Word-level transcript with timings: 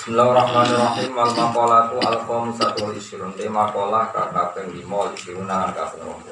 Bismillahirrahmanirrahim. 0.00 1.12
Al 1.12 1.32
maqalatu 1.36 2.00
al 2.00 2.24
satu 2.56 2.88
isyrun 2.96 3.36
Te 3.36 3.52
maqalah 3.52 4.08
kata 4.08 4.56
peng 4.56 4.72
lima 4.72 5.12
isyruna 5.12 5.76
kata 5.76 5.92
peng 5.92 6.24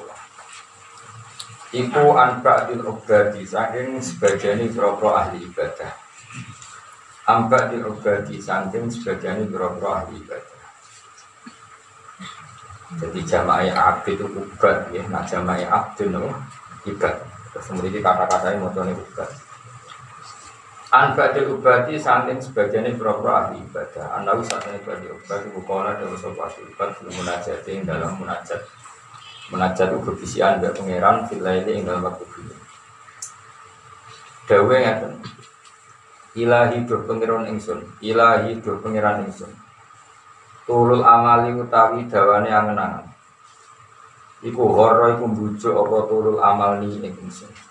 Iku 1.77 2.17
anba'dil 2.17 2.81
ubadi 2.81 3.45
Saking 3.45 4.01
sebagian 4.01 4.73
bro 4.73 4.97
ahli 5.13 5.45
ibadah. 5.45 5.93
Anba'dil 7.29 7.85
ubadi 7.85 8.41
Saking 8.41 8.89
sebagian 8.89 9.45
bro 9.53 9.77
ahli 9.85 10.17
ibadah. 10.17 10.61
Jadi 13.05 13.21
jama'i 13.21 13.69
abdi 13.69 14.17
itu 14.17 14.25
ubad 14.33 14.89
ya. 14.89 15.05
Nah 15.13 15.21
jama'i 15.29 15.61
abdi 15.61 16.09
itu 16.09 16.25
ibad 16.89 17.21
Terus 17.53 17.65
kemudian 17.69 18.01
kata-katanya 18.01 18.65
motornya 18.65 18.97
ubad 18.97 19.29
An 20.89 21.13
badil 21.13 21.53
ubati 21.53 22.01
sebagian 22.01 22.89
berapa 22.97 23.29
ahli 23.29 23.61
ibadah. 23.61 24.09
Anawi 24.17 24.41
saking 24.41 24.81
ibadi 24.81 25.05
ubati 25.05 25.47
bukola 25.53 25.93
dan 25.93 26.09
sopa 26.17 26.49
sultan 26.49 26.89
belum 26.97 27.13
munajat 27.13 27.61
yang 27.69 27.85
dalam 27.85 28.17
munajat. 28.17 28.57
Munajat 29.53 29.93
itu 29.93 30.01
berbisian 30.01 30.57
mbak 30.57 30.73
pangeran 30.73 31.29
filaili 31.29 31.77
yang 31.77 31.93
dalam 31.93 32.09
waktu 32.09 32.25
ini. 32.25 32.55
Dawe 34.49 34.75
ngaten. 34.81 35.13
Ilahi 36.41 36.77
dur 36.89 37.05
pangeran 37.05 37.45
ingsun. 37.53 37.85
Ilahi 38.01 38.57
dur 38.57 38.81
pangeran 38.81 39.29
ingsun. 39.29 39.53
Tulul 40.65 41.05
amali 41.05 41.53
utawi 41.53 42.09
dawane 42.09 42.49
angen-angen. 42.49 43.13
Iku 44.41 44.73
horo 44.73 45.05
iku 45.13 45.25
bujuk 45.29 45.73
apa 45.85 45.97
tulul 46.09 46.41
amal 46.41 46.81
ingsun. 46.81 47.68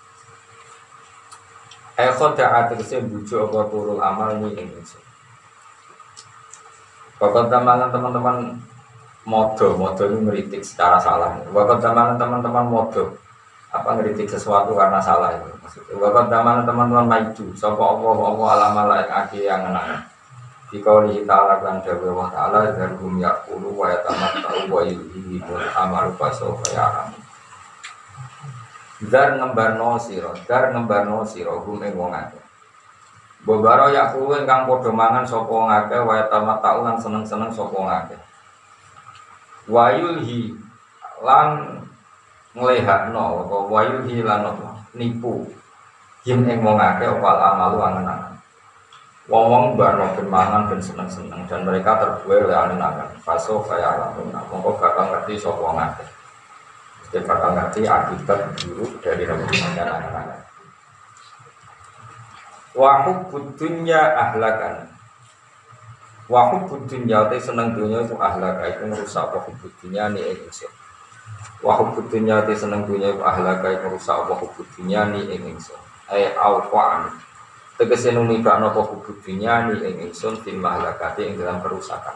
Eko 1.99 2.31
da'a 2.31 2.71
tegesi 2.71 3.03
bujo 3.03 3.51
apa 3.51 3.67
turul 3.67 3.99
amal 3.99 4.39
ini 4.39 4.55
ingsun 4.55 5.03
Bapak 7.19 7.51
teman 7.51 7.91
teman-teman 7.91 8.55
modo, 9.27 9.75
modo 9.75 10.07
ini 10.07 10.23
meritik 10.23 10.63
secara 10.63 10.95
salah. 10.95 11.35
Bapak 11.51 11.83
teman 11.83 12.15
teman-teman 12.15 12.63
modo, 12.63 13.11
apa 13.75 13.99
ngeritik 13.99 14.31
sesuatu 14.31 14.71
karena 14.71 15.03
salah 15.03 15.35
itu. 15.35 15.51
Bapak 15.99 16.31
teman 16.31 16.63
teman-teman 16.63 17.11
maju, 17.11 17.45
sopo 17.59 17.83
Allah 17.83 18.17
Allah 18.23 18.47
alam 18.55 18.75
yang 19.03 19.11
aki 19.11 19.39
yang 19.43 19.67
enak. 19.67 20.07
Di 20.71 20.79
kauli 20.79 21.27
ta'ala 21.27 21.59
kan 21.59 21.83
dawe 21.83 22.09
wa 22.13 22.31
ta'ala 22.31 22.71
Zarhum 22.71 23.19
yakulu 23.19 23.75
wa 23.75 23.91
yatamat 23.91 24.39
ta'u 24.39 24.69
wa 24.71 24.85
ilhi 24.85 25.41
Amalu 25.75 26.13
pasofa 26.15 26.61
ya 26.71 27.09
Dar 28.99 29.39
ngembarno 29.39 29.95
sira, 29.95 30.35
dar 30.43 30.75
ngembarno 30.75 31.23
sira 31.23 31.55
hum 31.55 31.79
ing 31.79 31.95
wong 31.95 32.11
akeh. 32.11 32.43
Bobaro 33.47 33.87
ya 33.95 34.11
kuwi 34.11 34.43
kang 34.43 34.67
padha 34.67 34.91
mangan 34.91 35.23
sapa 35.23 35.47
wong 35.47 35.71
akeh 35.71 36.03
lan 36.03 36.99
seneng-seneng 36.99 37.47
sapa 37.47 37.71
wong 37.71 37.87
akeh. 37.87 38.19
Wayulhi 39.71 40.51
lan 41.23 41.79
nglehakno 42.51 43.47
apa 43.47 43.57
wayulhi 43.71 44.19
lan 44.19 44.43
nipu 44.91 45.47
him 46.27 46.43
ing 46.51 46.59
wong 46.59 46.75
akeh 46.75 47.07
opal 47.07 47.39
amalu 47.39 47.79
angen-angen. 47.79 48.35
Wong-wong 49.31 49.79
barno 49.79 50.11
ben 50.19 50.27
mangan 50.27 50.67
ben 50.67 50.83
seneng-seneng 50.83 51.47
dan 51.47 51.63
mereka 51.63 51.95
terbuai 52.03 52.51
oleh 52.51 52.57
angen-angen. 52.67 53.15
Faso 53.23 53.63
kaya 53.63 53.95
alam 53.95 54.11
mongko 54.51 54.75
bakal 54.75 55.07
ngerti 55.15 55.39
sapa 55.39 55.63
wong. 55.63 55.79
Dia 57.09 57.25
bakal 57.25 57.57
ngerti 57.57 57.89
akibat 57.89 58.53
buruk 58.61 59.01
dari 59.01 59.25
rebutan 59.25 59.73
anak-anak. 59.73 60.45
Wahub 62.77 63.33
budunya 63.33 64.13
ahlakan. 64.13 64.93
Wahub 66.29 66.69
budunya 66.69 67.25
itu 67.25 67.49
seneng 67.49 67.73
dunia 67.73 68.05
itu 68.05 68.13
ahlaka 68.13 68.61
itu 68.69 68.85
merusak 68.85 69.25
wahub 69.33 69.57
budunya 69.57 70.05
nih 70.13 70.37
ingsun. 70.37 70.69
Wahub 71.65 71.97
budunya 71.97 72.45
itu 72.45 72.53
seneng 72.53 72.85
dunia 72.85 73.17
itu 73.17 73.25
ahlaka 73.25 73.73
itu 73.73 73.89
merusak 73.89 74.29
wahub 74.29 74.53
budunya 74.53 75.09
nih 75.09 75.41
ingsun. 75.41 75.81
Eh 76.13 76.37
awqan. 76.37 77.09
Tegese 77.81 78.13
numibakno 78.13 78.69
wahub 78.69 79.01
budunya 79.01 79.65
nih 79.65 80.05
ingsun 80.05 80.45
fil 80.45 80.61
mahlakati 80.61 81.25
ing 81.25 81.41
dalam 81.41 81.57
kerusakan. 81.65 82.13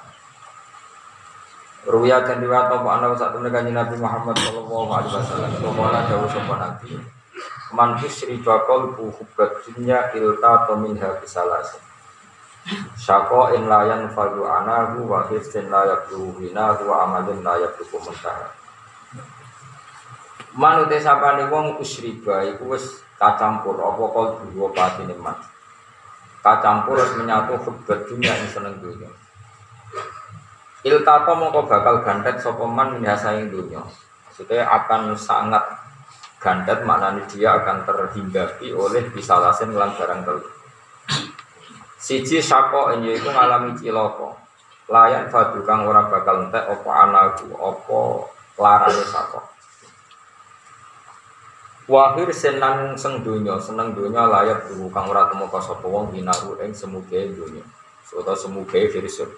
Ruya 1.83 2.23
dan 2.23 2.39
riwayat 2.39 2.71
apa 2.71 2.87
anda 2.95 3.11
saat 3.19 3.35
temen 3.35 3.51
kanji 3.51 3.75
Nabi 3.75 3.99
Muhammad 3.99 4.39
Sallallahu 4.39 4.87
Alaihi 4.87 5.19
Wasallam. 5.19 5.51
Ke 5.51 5.69
mana 5.75 5.99
jauh 6.07 6.27
sopan 6.31 6.59
Nabi 6.63 6.95
Man 7.75 7.99
husri 7.99 8.39
bakal 8.39 8.95
buhubat 8.95 9.65
dunya 9.67 10.07
ilta 10.15 10.63
tomin 10.63 10.95
habisalas 10.95 11.75
Syako 12.95 13.51
in 13.59 13.67
layan 13.67 14.07
fadu 14.15 14.47
anahu 14.47 15.11
wa 15.11 15.27
hifzin 15.27 15.67
layak 15.67 16.07
duhina 16.07 16.71
wa 16.79 17.03
amalin 17.03 17.43
layak 17.43 17.75
duhu 17.75 17.99
mentah 17.99 18.55
Man 20.55 20.87
utai 20.87 21.03
sapani 21.03 21.51
wong 21.51 21.83
usriba 21.83 22.47
iku 22.47 22.77
wis 22.77 23.03
kacampur 23.19 23.75
apa 23.75 24.03
kol 24.07 24.27
dua 24.55 24.71
pati 24.71 25.03
man 25.19 25.35
Kacampur 26.39 26.95
harus 26.95 27.19
menyatu 27.19 27.59
hubbat 27.59 28.07
dunya 28.07 28.31
yang 28.31 28.47
seneng 28.47 28.79
dunia 28.79 29.11
Iltato 30.83 31.31
mongko 31.39 31.63
bakal 31.63 32.03
gantet 32.03 32.43
sopeman 32.43 32.99
yang 32.99 33.47
dunia. 33.47 33.79
Maksudnya 34.27 34.67
akan 34.67 35.15
sangat 35.15 35.63
gantet 36.43 36.83
maknanya 36.83 37.23
dia 37.31 37.55
akan 37.55 37.87
terhinggapi 37.87 38.75
oleh 38.75 39.07
pisalasin 39.15 39.71
lan 39.71 39.95
barang 39.95 40.27
telu. 40.27 40.43
Siji 42.03 42.43
sako 42.43 42.99
ini 42.99 43.15
itu 43.15 43.31
ngalami 43.31 43.79
ciloko. 43.79 44.35
Layak 44.91 45.31
fadu 45.31 45.63
kang 45.63 45.87
ora 45.87 46.03
bakal 46.11 46.51
entek 46.51 46.67
opo 46.67 46.91
anaku 46.91 47.55
opo 47.55 48.27
larane 48.59 49.07
sako. 49.07 49.39
Wahir 51.87 52.27
senang 52.35 52.99
seng 52.99 53.23
dunya, 53.23 53.55
seneng 53.55 53.95
dunya 53.95 54.27
layak 54.27 54.67
dulu 54.67 54.91
kang 54.91 55.07
ora 55.07 55.31
temu 55.31 55.47
sapa 55.47 55.87
wong 55.87 56.11
hinahu 56.11 56.59
ing 56.59 56.75
semuge 56.75 57.31
dunya. 57.31 57.63
Utawa 58.11 58.35
semuge 58.35 58.91
firsut. 58.91 59.31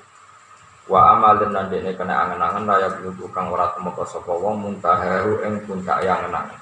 Wa 0.86 1.18
amalin 1.18 1.50
dan 1.50 1.66
dene 1.74 1.98
kena 1.98 2.30
angen-angen 2.30 2.70
layak 2.70 3.02
butuh 3.02 3.26
kang 3.34 3.50
ora 3.50 3.74
temeka 3.74 4.06
sapa 4.06 4.30
wong 4.30 4.62
muntaharu 4.62 5.42
ing 5.42 5.66
puncak 5.66 6.06
yang 6.06 6.30
angen 6.30 6.62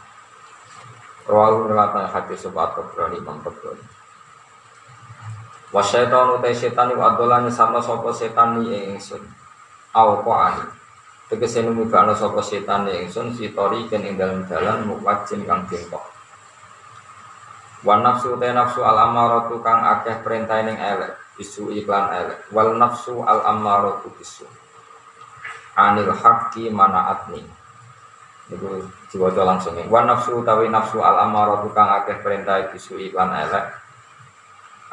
Rawahu 1.23 1.72
riwayat 1.72 2.11
hadis 2.11 2.44
sebat 2.44 2.75
Tabrani 2.75 3.19
Imam 3.19 3.39
syaitan 5.81 6.38
utai 6.38 6.53
setan 6.53 6.94
iku 6.94 7.01
adolane 7.01 7.50
sama 7.50 7.81
sapa 7.81 8.12
setan 8.13 8.62
ni 8.62 8.94
ingsun. 8.94 9.23
Aw 9.95 10.09
qani. 10.22 10.67
Tegese 11.31 11.66
numibakno 11.66 12.13
sapa 12.13 12.44
setan 12.44 12.85
ni 12.85 13.07
ingsun 13.07 13.33
sitori 13.33 13.88
ken 13.89 14.06
ing 14.06 14.19
dalem 14.19 14.45
dalan 14.45 14.85
muwajin 14.85 15.47
kang 15.47 15.66
bengkok. 15.66 16.03
Wa 17.88 17.97
nafsu 18.03 18.35
utai 18.35 18.53
nafsu 18.53 18.85
al 18.85 19.00
amaratu 19.00 19.63
kang 19.63 19.81
akeh 19.81 20.22
perintah 20.22 20.62
ning 20.62 20.78
elek 20.78 21.22
bisu 21.35 21.73
iklan 21.73 22.13
elek 22.13 22.39
wal 22.53 22.77
nafsu 22.77 23.21
al 23.25 23.41
ammaratu 23.45 24.09
bisu. 24.17 24.45
Anil 25.73 26.13
haqqi 26.13 26.69
manaatni 26.69 27.41
itu 28.53 28.69
diwaca 29.09 29.41
langsung 29.41 29.73
ya. 29.79 29.85
Wan 29.89 30.05
nafsu 30.05 30.45
tawi 30.45 30.69
nafsu 30.69 31.01
al 31.01 31.17
ammaratu 31.25 31.73
kang 31.73 31.89
akeh 32.01 32.21
perintah 32.21 32.69
bisu 32.69 33.01
iklan 33.01 33.33
elek 33.33 33.66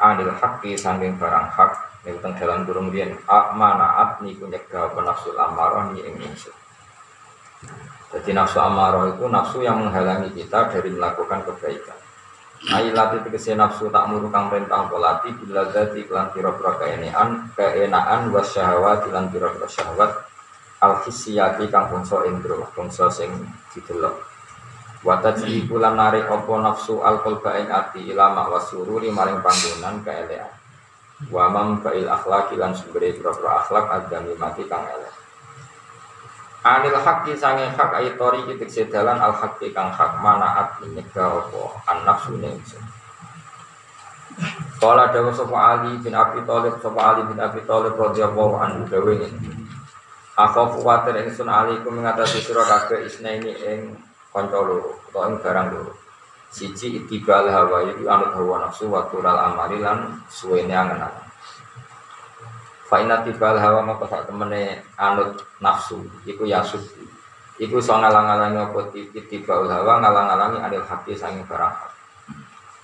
anil 0.01 0.33
haqqi 0.33 0.73
sanging 0.77 1.17
barang 1.21 1.47
hak. 1.53 1.71
Itu 2.01 2.17
teng 2.17 2.33
dalam 2.33 2.65
durung 2.65 2.89
riyen. 2.89 3.13
Manaatni 3.29 4.33
ku 4.41 4.49
nyegah 4.49 4.89
nafsu 4.97 5.37
amarah 5.37 5.93
ni 5.93 6.01
ing 6.01 6.17
ingsun 6.17 6.61
jadi 8.11 8.35
nafsu 8.35 8.59
amarah 8.59 9.15
itu 9.15 9.25
nafsu 9.29 9.57
yang 9.63 9.79
menghalangi 9.79 10.35
kita 10.35 10.67
dari 10.67 10.89
melakukan 10.91 11.47
kebaikan 11.47 11.97
Ailati 12.61 13.25
tegese 13.25 13.57
nafsu 13.57 13.89
tak 13.89 14.05
muru 14.05 14.29
kang 14.29 14.45
perintah 14.45 14.85
polati 14.85 15.33
bila 15.33 15.65
dadi 15.65 16.05
kelan 16.05 16.29
pira-pira 16.29 16.77
keenaan 16.77 17.49
keenaan 17.57 18.29
was 18.29 18.53
syahwat 18.53 19.09
lan 19.09 19.33
pira-pira 19.33 19.65
syahwat 19.65 20.13
al 20.85 21.01
hisiyati 21.01 21.73
kang 21.73 21.89
bangsa 21.89 22.21
indro 22.29 22.69
bangsa 22.77 23.09
sing 23.09 23.33
didelok. 23.73 24.13
Wa 25.01 25.17
tajlibu 25.25 25.81
lan 25.81 25.97
narik 25.97 26.29
apa 26.29 26.53
nafsu 26.61 27.01
al 27.01 27.25
qalba 27.25 27.57
ati 27.57 28.13
ilama 28.13 28.45
wasururi 28.53 29.09
maring 29.09 29.41
panggonan 29.41 30.05
keelean. 30.05 30.53
Wa 31.33 31.49
mam 31.49 31.81
fa'il 31.81 32.05
akhlaqi 32.05 32.61
lan 32.61 32.77
pira-pira 32.77 33.65
akhlak 33.65 33.89
adami 33.89 34.37
mati 34.37 34.69
kang 34.69 34.85
elek 34.85 35.20
Anil 36.61 36.93
haqqi 36.93 37.33
sange 37.33 37.65
hak 37.73 37.89
aitori 37.97 38.45
kitik 38.45 38.69
sedalan 38.69 39.17
al 39.17 39.33
haqqi 39.33 39.73
kang 39.73 39.89
hak 39.89 40.21
manaat 40.21 40.77
nyegah 40.85 41.41
apa 41.41 41.61
an 41.89 41.97
nafsu 42.05 42.37
ingsun. 42.37 42.85
Kala 44.77 45.09
dawa 45.09 45.33
sapa 45.33 45.57
Ali 45.57 45.97
bin 46.05 46.13
Abi 46.13 46.45
Thalib 46.45 46.77
sapa 46.77 47.01
Ali 47.01 47.25
bin 47.25 47.41
Abi 47.41 47.65
Thalib 47.65 47.97
radhiyallahu 47.97 48.61
anhu 48.61 48.85
dawe 48.85 49.09
ngene. 49.09 49.57
Aku 50.37 50.77
kuwatir 50.77 51.17
ingsun 51.25 51.49
Ali 51.49 51.81
ku 51.81 51.89
mengatasi 51.89 52.45
sira 52.45 52.61
kabeh 52.61 53.09
isnaini 53.09 53.57
ing 53.57 53.97
kanca 54.29 54.61
loro 54.61 55.01
utawa 55.09 55.33
ing 55.33 55.41
barang 55.41 55.67
loro. 55.73 55.97
Siji 56.53 57.01
itibal 57.01 57.49
hawa 57.49 57.89
iku 57.89 58.05
anut 58.05 58.37
hawa 58.37 58.69
nafsu 58.69 58.85
wa 58.85 59.09
tural 59.09 59.39
amali 59.49 59.81
lan 59.81 60.21
suwene 60.29 60.77
angen-angen. 60.77 61.30
Fa'inat 62.91 63.23
tibal 63.23 63.55
hawa 63.55 63.87
maka 63.87 64.03
sak 64.03 64.27
temene 64.27 64.83
anut 64.99 65.39
nafsu 65.63 66.03
iku 66.27 66.43
yasud 66.43 66.83
iku 67.55 67.79
iso 67.79 67.95
ngalang-alangi 67.95 68.59
apa 68.59 68.91
tibal 69.31 69.63
hawa 69.71 70.03
ngalang-alangi 70.03 70.59
anil 70.59 70.83
hati 70.83 71.15
sangi 71.15 71.39
barang. 71.47 71.71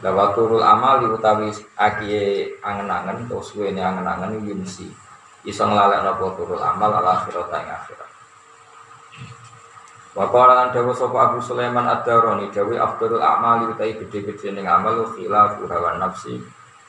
Lawa 0.07 0.31
turul 0.31 0.63
amal 0.63 1.03
utawi 1.11 1.51
akie 1.75 2.55
angen-angen 2.63 3.27
atau 3.27 3.43
suwene 3.43 3.83
angen-angen 3.83 4.47
yunsi 4.47 4.87
iso 5.43 5.67
nglalekno 5.67 6.15
apa 6.15 6.25
turul 6.39 6.63
amal 6.63 7.03
ala 7.03 7.19
akhirat 7.19 7.51
ing 7.51 7.67
akhirat. 7.67 8.09
Wa 10.15 10.31
qala 10.31 10.53
lan 10.55 10.67
dawu 10.71 10.95
Abu 10.95 11.43
Sulaiman 11.43 11.83
Ad-Darani 11.83 12.47
dawu 12.55 12.79
afdalul 12.79 13.19
a'mali 13.19 13.75
utai 13.75 13.99
gede-gede 13.99 14.55
ning 14.55 14.71
amal 14.71 15.11
khilafu 15.11 15.67
hawa 15.67 15.99
nafsi 15.99 16.39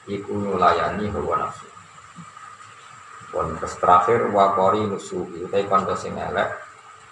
iku 0.06 0.38
nyulayani 0.38 1.10
hawa 1.10 1.50
nafsi 1.50 1.66
Pun 3.28 3.60
terus 3.60 3.76
terakhir 3.76 4.32
wa 4.32 4.56
qori 4.56 4.88
nusu 4.88 5.28
utai 5.28 5.68
kanca 5.68 5.92
sing 5.92 6.16
elek 6.16 6.48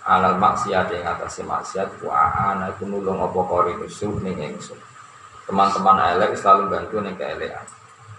alal 0.07 0.41
maksiat 0.41 0.89
ing 0.95 1.05
atase 1.05 1.45
maksiat 1.45 2.01
wa 2.01 2.57
iku 2.73 2.89
nulung 2.89 3.21
apa 3.21 3.41
qori 3.45 3.77
nusu 3.77 4.17
ning 4.25 4.41
ingsun. 4.41 4.81
Teman-teman 5.45 6.17
elek 6.17 6.35
selalu 6.41 6.73
bantu 6.73 6.97
ning 7.05 7.15
keelekan. 7.21 7.67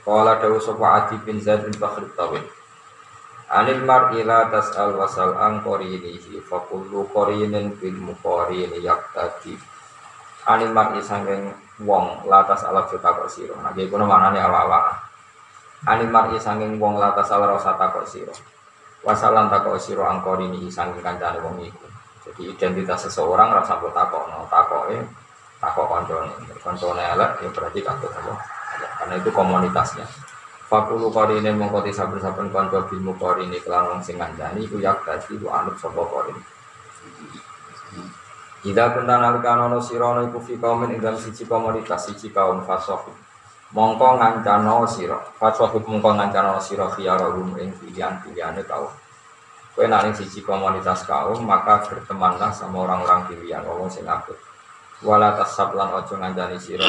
Qala 0.08 0.40
dawu 0.40 0.62
sapa 0.64 0.86
Adi 1.04 1.20
bin 1.26 1.44
Zaid 1.44 1.68
bin 1.68 1.76
Bakhr 1.76 2.08
Tawil. 2.16 2.46
Anil 3.52 3.84
mar'i 3.84 4.24
la 4.24 4.48
tas'al 4.48 4.96
wasal 4.96 5.36
an 5.36 5.60
qarinihi 5.64 6.40
fa 6.44 6.64
kullu 6.64 7.08
qarinin 7.12 7.76
bil 7.76 8.00
muqarini 8.00 8.80
yaqtadi. 8.80 9.60
Anil 10.48 10.72
mar'i 10.72 11.04
sanging 11.04 11.52
wong 11.84 12.24
la 12.28 12.48
tas'al 12.48 12.88
kok 12.88 13.28
sira. 13.28 13.56
Nah, 13.60 13.76
iki 13.76 13.92
kono 13.92 14.08
manane 14.08 14.40
Animar 15.86 16.34
sanging 16.42 16.82
wong 16.82 16.98
lata 16.98 17.22
salah 17.22 17.54
rasa 17.54 17.78
takok 17.78 18.10
siro 18.10 18.34
Wasalan 19.06 19.46
takok 19.54 19.78
siro 19.78 20.10
angkori 20.10 20.50
ini 20.50 20.74
sanging 20.74 21.06
kancane 21.06 21.38
wong 21.38 21.62
iku. 21.62 21.86
Jadi 22.26 22.50
identitas 22.50 23.06
seseorang 23.06 23.54
rasa 23.54 23.78
buat 23.78 23.94
takok 23.94 24.26
no 24.34 24.50
eh 24.90 25.06
takok 25.62 25.86
koncone 25.86 26.34
Koncone 26.66 27.04
elek 27.14 27.46
ya 27.46 27.50
berarti 27.54 27.80
takut 27.86 28.10
apa? 28.10 28.34
Karena 28.98 29.14
itu 29.22 29.30
komunitasnya. 29.30 30.06
Fakulu 30.68 31.14
korine 31.14 31.54
mongkoti 31.54 31.94
saben-saben 31.94 32.50
konco 32.50 32.90
bilmu 32.90 33.14
korine 33.22 33.62
kelan 33.62 33.94
wong 33.94 34.02
sing 34.02 34.18
ngandani 34.18 34.66
iku 34.66 34.82
yak 34.82 35.06
dadi 35.06 35.38
ku 35.38 35.48
anut 35.48 35.78
sapa 35.78 36.02
korine. 36.02 36.42
Ida 38.66 38.92
kunta 38.92 39.16
nalikana 39.22 39.70
ana 39.70 39.80
sira 39.80 40.26
iku 40.26 40.42
fi 40.42 40.58
kaumin 40.58 40.98
ing 40.98 41.00
siji 41.22 41.46
komunitas 41.46 42.10
siji 42.10 42.34
kaum 42.34 42.66
fasoh 42.66 43.00
mongko 43.76 44.20
ngancano 44.20 44.88
sira. 44.88 45.20
Fatwahud 45.36 45.84
mongko 45.84 46.16
ngancano 46.16 46.60
sira 46.64 46.88
khiyarum 46.92 47.58
ing 47.60 47.76
pilihan-pilihane 47.76 48.64
kaum. 48.64 48.92
Kowe 49.76 49.86
nang 49.86 50.10
siji 50.16 50.42
komunitas 50.42 51.04
kaum 51.04 51.44
maka 51.44 51.84
bertemanlah 51.86 52.50
sama 52.56 52.88
orang-orang 52.88 53.28
pilihan 53.32 53.64
wong 53.68 53.92
sing 53.92 54.08
apik. 54.08 54.38
Wala 55.06 55.38
tasab 55.38 55.78
lan 55.78 55.94
aja 55.94 56.16
ngancani 56.18 56.58
sira 56.58 56.86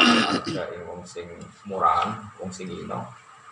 ing 0.73 0.81
wong 0.87 1.03
sing 1.03 1.27
murahan 1.67 2.15
wong 2.39 2.51
sing 2.51 2.69
ino. 2.71 3.05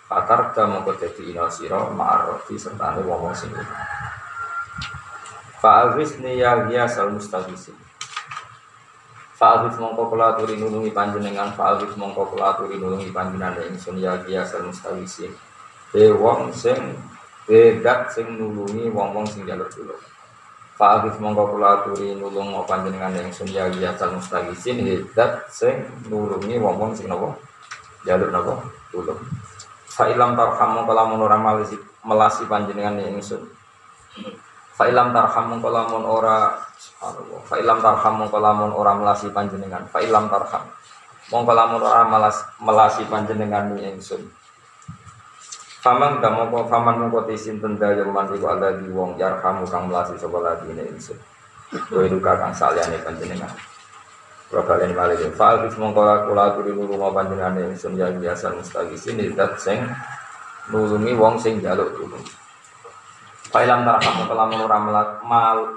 Fatar 0.07 0.56
da 0.56 0.63
mongko 0.68 0.95
dadi 0.95 1.35
ino 1.35 1.47
sira 1.51 1.88
ma'aroti 1.91 2.56
sertane 2.56 3.03
wong 3.03 3.31
sing 3.35 3.51
ino. 3.51 3.75
Fa'awisni 5.57 6.38
ya 6.38 6.85
sal 6.85 7.09
mustaqisin 7.12 7.87
Fa'alif 9.38 9.78
mongko 9.78 10.10
kula 10.10 10.34
aturi 10.34 10.57
nulungi 10.57 10.89
panjenengan 10.89 11.54
Fa'alif 11.54 11.94
mongko 11.94 12.34
kula 12.34 12.57
aturi 12.57 12.81
nulungi 12.81 13.13
panjenengan 13.13 13.69
ingsun 13.69 14.01
ya 14.01 14.18
biasa 14.18 14.66
mustawisin 14.66 15.30
Be 15.94 16.10
wong 16.10 16.50
sing 16.50 16.98
bedat 17.45 18.10
sing 18.10 18.34
nulungi 18.34 18.89
wong-wong 18.89 19.30
sing 19.30 19.45
jalur 19.45 19.69
dulu 19.69 19.94
Fa'alif 20.74 21.22
mongko 21.22 21.54
kula 21.54 21.69
aturi 21.86 22.18
nulung 22.18 22.50
panjenengan 22.66 23.13
ingsun 23.13 23.45
ya 23.54 23.69
biasa 23.69 24.10
mustawisin 24.10 24.81
Bedat 24.81 25.54
sing 25.54 25.86
nulungi 26.10 26.57
wong-wong 26.57 26.98
sing 26.98 27.06
nopo 27.06 27.38
jalur 28.10 28.34
nopo 28.34 28.57
dulu 28.89 29.13
Fa'ilam 29.86 30.34
tarham 30.34 30.81
mongko 30.81 30.98
lamun 30.98 31.22
ora 31.22 31.38
melasi 32.01 32.44
panjenengan 32.50 32.98
ingsun 33.06 33.45
Fa'ilam 34.77 35.09
tarham 35.09 35.45
mongko 35.50 35.74
lamun 35.74 36.06
ora 36.06 36.68
Subhanallah. 36.77 37.41
Fa 37.50 37.56
ilam 37.57 37.77
tarham 37.81 38.13
mongko 38.21 38.38
lamun 38.38 38.71
ora 38.74 38.94
melasi 38.94 39.33
panjenengan. 39.33 39.89
Fa 39.89 39.97
ilam 39.97 40.29
tarham. 40.29 40.63
Mongko 41.33 41.51
lamun 41.51 41.81
ora 41.81 42.06
melas, 42.06 42.38
melasi 42.62 43.03
panjenengan 43.09 43.74
ni 43.74 43.89
ingsun. 43.89 44.21
Faman 45.81 46.21
ka 46.21 46.29
mongko 46.29 46.69
faman 46.69 47.01
mongko 47.01 47.25
tisin 47.25 47.57
tenda 47.57 47.91
yaman 47.97 48.29
iku 48.29 48.45
ada 48.53 48.77
di 48.77 48.88
wong 48.94 49.18
yarhamu 49.18 49.65
kang 49.65 49.89
melasi 49.89 50.15
sapa 50.21 50.38
lagi 50.38 50.69
ni 50.69 50.85
ingsun. 50.85 51.18
Kowe 51.89 52.06
duka 52.06 52.38
kang 52.38 52.53
saliyane 52.53 53.01
panjenengan. 53.01 53.51
Kula 54.47 54.63
balen 54.63 54.95
malih 54.95 55.19
fa 55.33 55.57
alif 55.57 55.75
mongko 55.75 56.29
kula 56.29 56.53
aturi 56.53 56.71
nulunga 56.71 57.09
panjenengan 57.12 57.74
ingsun 57.74 57.97
ya 57.97 58.13
biasa 58.13 58.53
mustagisin 58.53 59.19
zat 59.33 59.57
sing 59.59 59.81
nulungi 60.69 61.18
wong 61.18 61.35
sing 61.41 61.59
jaluk 61.59 61.91
tulung. 61.97 62.24
Failam 63.57 63.81
tarakamu 63.89 64.30
kelamun 64.30 64.69
ora 64.69 64.77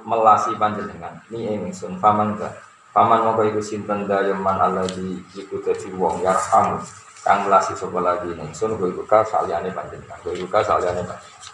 melasi 0.04 0.52
panjenengan. 0.60 1.16
Ni 1.32 1.48
ingsun 1.48 1.96
paman 1.96 2.36
ga 2.36 2.52
paman 2.92 3.24
moko 3.24 3.40
iku 3.40 3.64
sinten 3.64 4.04
dayeman 4.04 4.60
di 4.92 5.16
iku 5.32 5.64
dadi 5.64 5.88
wong 5.96 6.20
yarhamu 6.20 6.76
kang 7.24 7.48
melasi 7.48 7.72
sapa 7.72 7.96
lagi 8.04 8.36
ingsun 8.36 8.76
kowe 8.76 8.84
iku 8.84 9.00
ka 9.08 9.24
saliyane 9.24 9.72
panjenengan 9.72 10.20
kowe 10.20 10.28
iku 10.28 10.44
ka 10.52 10.60
saliyane 10.60 11.00
panjenengan. 11.08 11.48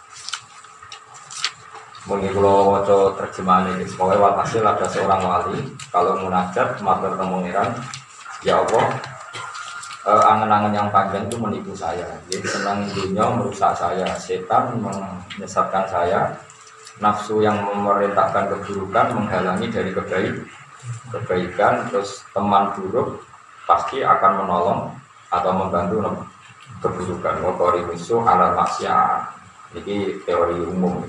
Mungkin 2.11 2.31
kalau 2.35 2.75
waca 2.75 2.97
terjemahan 3.23 3.71
ini, 3.79 3.87
pokoknya 3.95 4.19
walhasil 4.19 4.63
ada 4.63 4.87
seorang 4.87 5.23
wali, 5.27 5.59
kalau 5.91 6.15
munajat, 6.23 6.79
matur 6.79 7.19
temungiran, 7.19 7.71
ya 8.47 8.63
Allah, 8.63 8.95
uh, 10.07 10.23
angan-angan 10.23 10.71
yang 10.71 10.87
panjang 10.87 11.27
itu 11.27 11.35
menipu 11.35 11.75
saya. 11.75 12.07
Jadi 12.31 12.47
senang 12.47 12.87
dunia 12.95 13.27
merusak 13.35 13.75
saya, 13.75 14.07
setan 14.15 14.79
menyesatkan 14.79 15.83
saya, 15.91 16.31
nafsu 17.03 17.43
yang 17.43 17.59
memerintahkan 17.67 18.47
keburukan 18.55 19.11
menghalangi 19.11 19.67
dari 19.67 19.91
kebaik, 19.91 20.35
kebaikan, 21.11 21.91
terus 21.91 22.23
teman 22.31 22.71
buruk 22.79 23.19
pasti 23.67 23.99
akan 23.99 24.47
menolong 24.47 24.81
atau 25.27 25.51
membantu 25.51 26.23
keburukan. 26.79 27.43
Wakori 27.43 27.83
musuh 27.91 28.23
ala 28.23 28.55
maksiat. 28.55 29.35
Ini 29.75 30.23
teori 30.23 30.63
umum. 30.63 31.03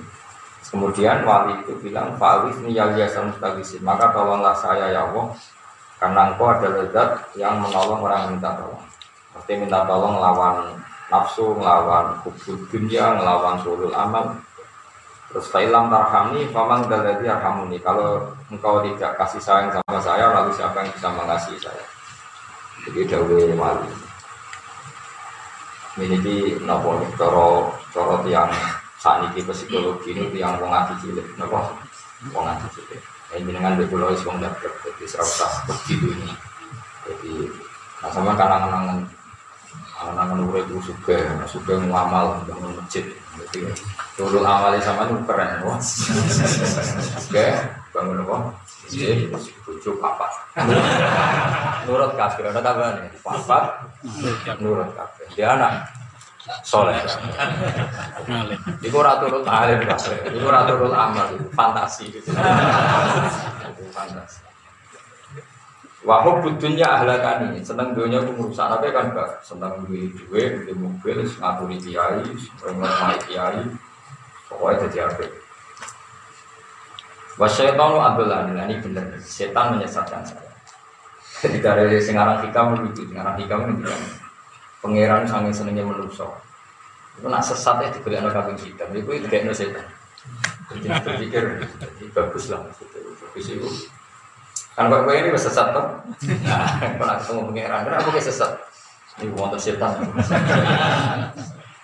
Kemudian 0.66 1.22
wali 1.24 1.62
itu 1.64 1.78
bilang, 1.80 2.18
Fa'alif 2.18 2.58
niyaliyasa 2.60 3.24
mustagisin. 3.24 3.80
Maka 3.86 4.10
tolonglah 4.10 4.52
saya 4.58 4.90
ya 4.90 5.06
Allah, 5.08 5.32
karena 5.96 6.34
engkau 6.34 6.50
adalah 6.50 6.86
zat 6.92 7.10
yang 7.38 7.62
menolong 7.62 8.02
orang 8.02 8.18
yang 8.26 8.30
minta 8.36 8.50
tolong. 8.58 8.87
Pasti 9.38 9.54
minta 9.54 9.86
tolong 9.86 10.18
lawan 10.18 10.74
nafsu, 11.14 11.54
melawan 11.54 12.18
hubul 12.26 12.58
dunia, 12.74 13.14
melawan 13.14 13.62
sulul 13.62 13.94
amal. 13.94 14.34
Terus 15.30 15.46
fa'ilam 15.54 15.86
tarhamni, 15.86 16.50
famang 16.50 16.90
daladi 16.90 17.30
arhamuni. 17.30 17.78
Kalau 17.78 18.34
engkau 18.50 18.82
tidak 18.82 19.14
kasih 19.14 19.38
sayang 19.38 19.70
sama 19.70 20.00
saya, 20.02 20.34
lalu 20.34 20.50
siapa 20.50 20.82
yang 20.82 20.90
bisa 20.90 21.08
mengasihi 21.14 21.58
saya? 21.62 21.84
Jadi 22.82 23.06
dawe 23.06 23.38
wali. 23.54 23.92
Ini 25.98 26.16
di 26.18 26.36
nopo 26.66 26.98
coro 27.14 27.74
coro 27.94 28.22
tiang 28.26 28.50
saat 28.98 29.30
ini 29.30 29.42
psikologi 29.46 30.14
ini 30.14 30.30
tiang 30.34 30.58
wong 30.58 30.74
cilik, 30.98 31.26
nopo 31.38 31.78
wong 32.34 32.46
cilik. 32.74 33.02
Ini 33.38 33.50
dengan 33.54 33.78
beberapa 33.78 34.14
wong 34.26 34.42
dapat 34.42 34.72
jadi 34.82 35.06
begitu 35.70 36.06
ini. 36.10 36.32
Jadi 37.06 37.34
nah 37.98 38.10
sama 38.14 38.34
kalangan 38.38 39.02
Anak-anak 39.98 40.46
urip 40.54 40.64
itu 40.70 40.94
suka, 40.94 41.18
suka 41.50 41.74
ngamal 41.74 42.38
bangun 42.46 42.70
masjid. 42.78 43.02
Jadi 43.50 43.66
turun 44.14 44.46
awalnya 44.46 44.78
sama 44.78 45.10
itu 45.10 45.18
keren, 45.26 45.58
wah. 45.66 45.78
Suka 45.82 47.66
bangun 47.90 48.22
apa? 48.22 48.54
Masjid, 48.86 49.26
bujuk 49.66 49.98
apa? 49.98 50.26
Nurut 51.86 52.14
kafir, 52.14 52.46
ada 52.46 52.62
tambahan 52.62 53.02
nih. 53.02 53.10
Papa, 53.26 53.90
nurut 54.62 54.90
kafir. 54.94 55.26
Dia 55.34 55.58
anak 55.58 55.90
soleh. 56.62 56.94
Iku 58.80 59.02
ora 59.02 59.18
turun 59.18 59.44
alim 59.44 59.82
kafir. 59.82 60.14
Iku 60.30 60.46
ora 60.46 60.62
turun 60.64 60.94
amal, 60.94 61.26
fantasi. 61.58 62.08
Fantasi. 63.92 64.47
Wahub 66.08 66.40
butuhnya 66.40 66.88
ahlakani, 66.88 67.60
seneng 67.60 67.92
dunia 67.92 68.24
aku 68.24 68.32
merusak 68.32 68.64
tapi 68.64 68.88
kan 68.96 69.12
gak 69.12 69.44
seneng 69.44 69.84
duit 69.84 70.08
duit, 70.16 70.64
di 70.64 70.72
mobil, 70.72 71.20
ngaturi 71.20 71.76
kiai, 71.76 72.24
ngomong 72.64 73.20
kiai, 73.28 73.60
pokoknya 74.48 74.88
jadi 74.88 74.98
apa? 75.04 75.28
Wasyaitan 77.36 77.92
adalah 78.00 78.48
ini 78.48 78.80
benar, 78.80 79.04
setan 79.20 79.76
menyesatkan 79.76 80.24
saya. 80.24 80.48
Jadi 81.44 81.60
dari 81.60 82.00
singarang 82.00 82.40
hikam 82.40 82.72
begitu, 82.72 83.12
singarang 83.12 83.36
hikam 83.36 83.68
itu 83.68 83.92
pangeran 84.80 85.28
sangat 85.28 85.60
senengnya 85.60 85.84
menusuk. 85.84 86.32
Itu 87.20 87.28
nak 87.28 87.44
sesat 87.44 87.84
ya 87.84 87.92
dibeli 87.92 88.16
anak 88.16 88.32
kambing 88.32 88.56
hitam. 88.56 88.88
Itu 88.96 89.12
itu 89.12 89.28
kayak 89.28 89.52
setan. 89.52 89.86
Jadi 90.72 90.88
berpikir 91.04 91.42
bagus 92.16 92.48
lah. 92.48 92.64
Bagus 92.64 93.46
itu. 93.52 93.68
Kan 94.78 94.86
kok 94.94 95.10
ini 95.10 95.34
sesat 95.34 95.74
toh? 95.74 95.90
Nah, 96.46 96.78
kalau 97.02 97.18
ketemu 97.18 97.40
pengiran, 97.50 97.82
kenapa 97.82 98.14
kayak 98.14 98.30
sesat? 98.30 98.52
Ini 99.18 99.34
wonten 99.34 99.58
setan. 99.58 99.98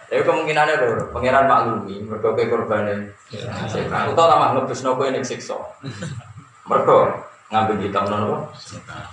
Tapi 0.06 0.22
kemungkinannya 0.22 0.78
tuh, 0.78 1.10
pangeran 1.10 1.50
maklumi, 1.50 2.06
mereka 2.06 2.38
ke 2.38 2.46
korbannya. 2.46 3.10
Setan. 3.66 4.14
Utau 4.14 4.30
lama 4.30 4.54
ngebus 4.54 4.86
nopo 4.86 5.02
ini 5.10 5.26
sikso. 5.26 5.58
Mereka 6.70 7.18
ngambil 7.50 7.82
hitam 7.82 8.06
nopo. 8.06 8.54
Setan. 8.54 9.10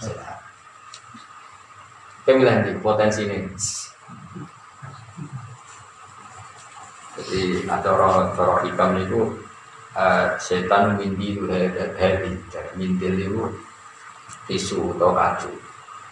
Kemilah 2.22 2.62
di 2.62 2.78
potensi 2.78 3.26
ini. 3.26 3.50
Jadi 7.18 7.66
ada 7.66 7.90
orang 7.98 8.38
orang 8.38 8.62
hikam 8.70 8.92
itu 9.02 9.42
uh, 9.98 10.38
setan 10.38 11.02
mindi 11.02 11.34
itu 11.34 11.50
dari 11.50 12.38
mintil 12.78 13.14
itu 13.18 13.42
tisu 14.52 15.00
atau 15.00 15.16
kacu. 15.16 15.52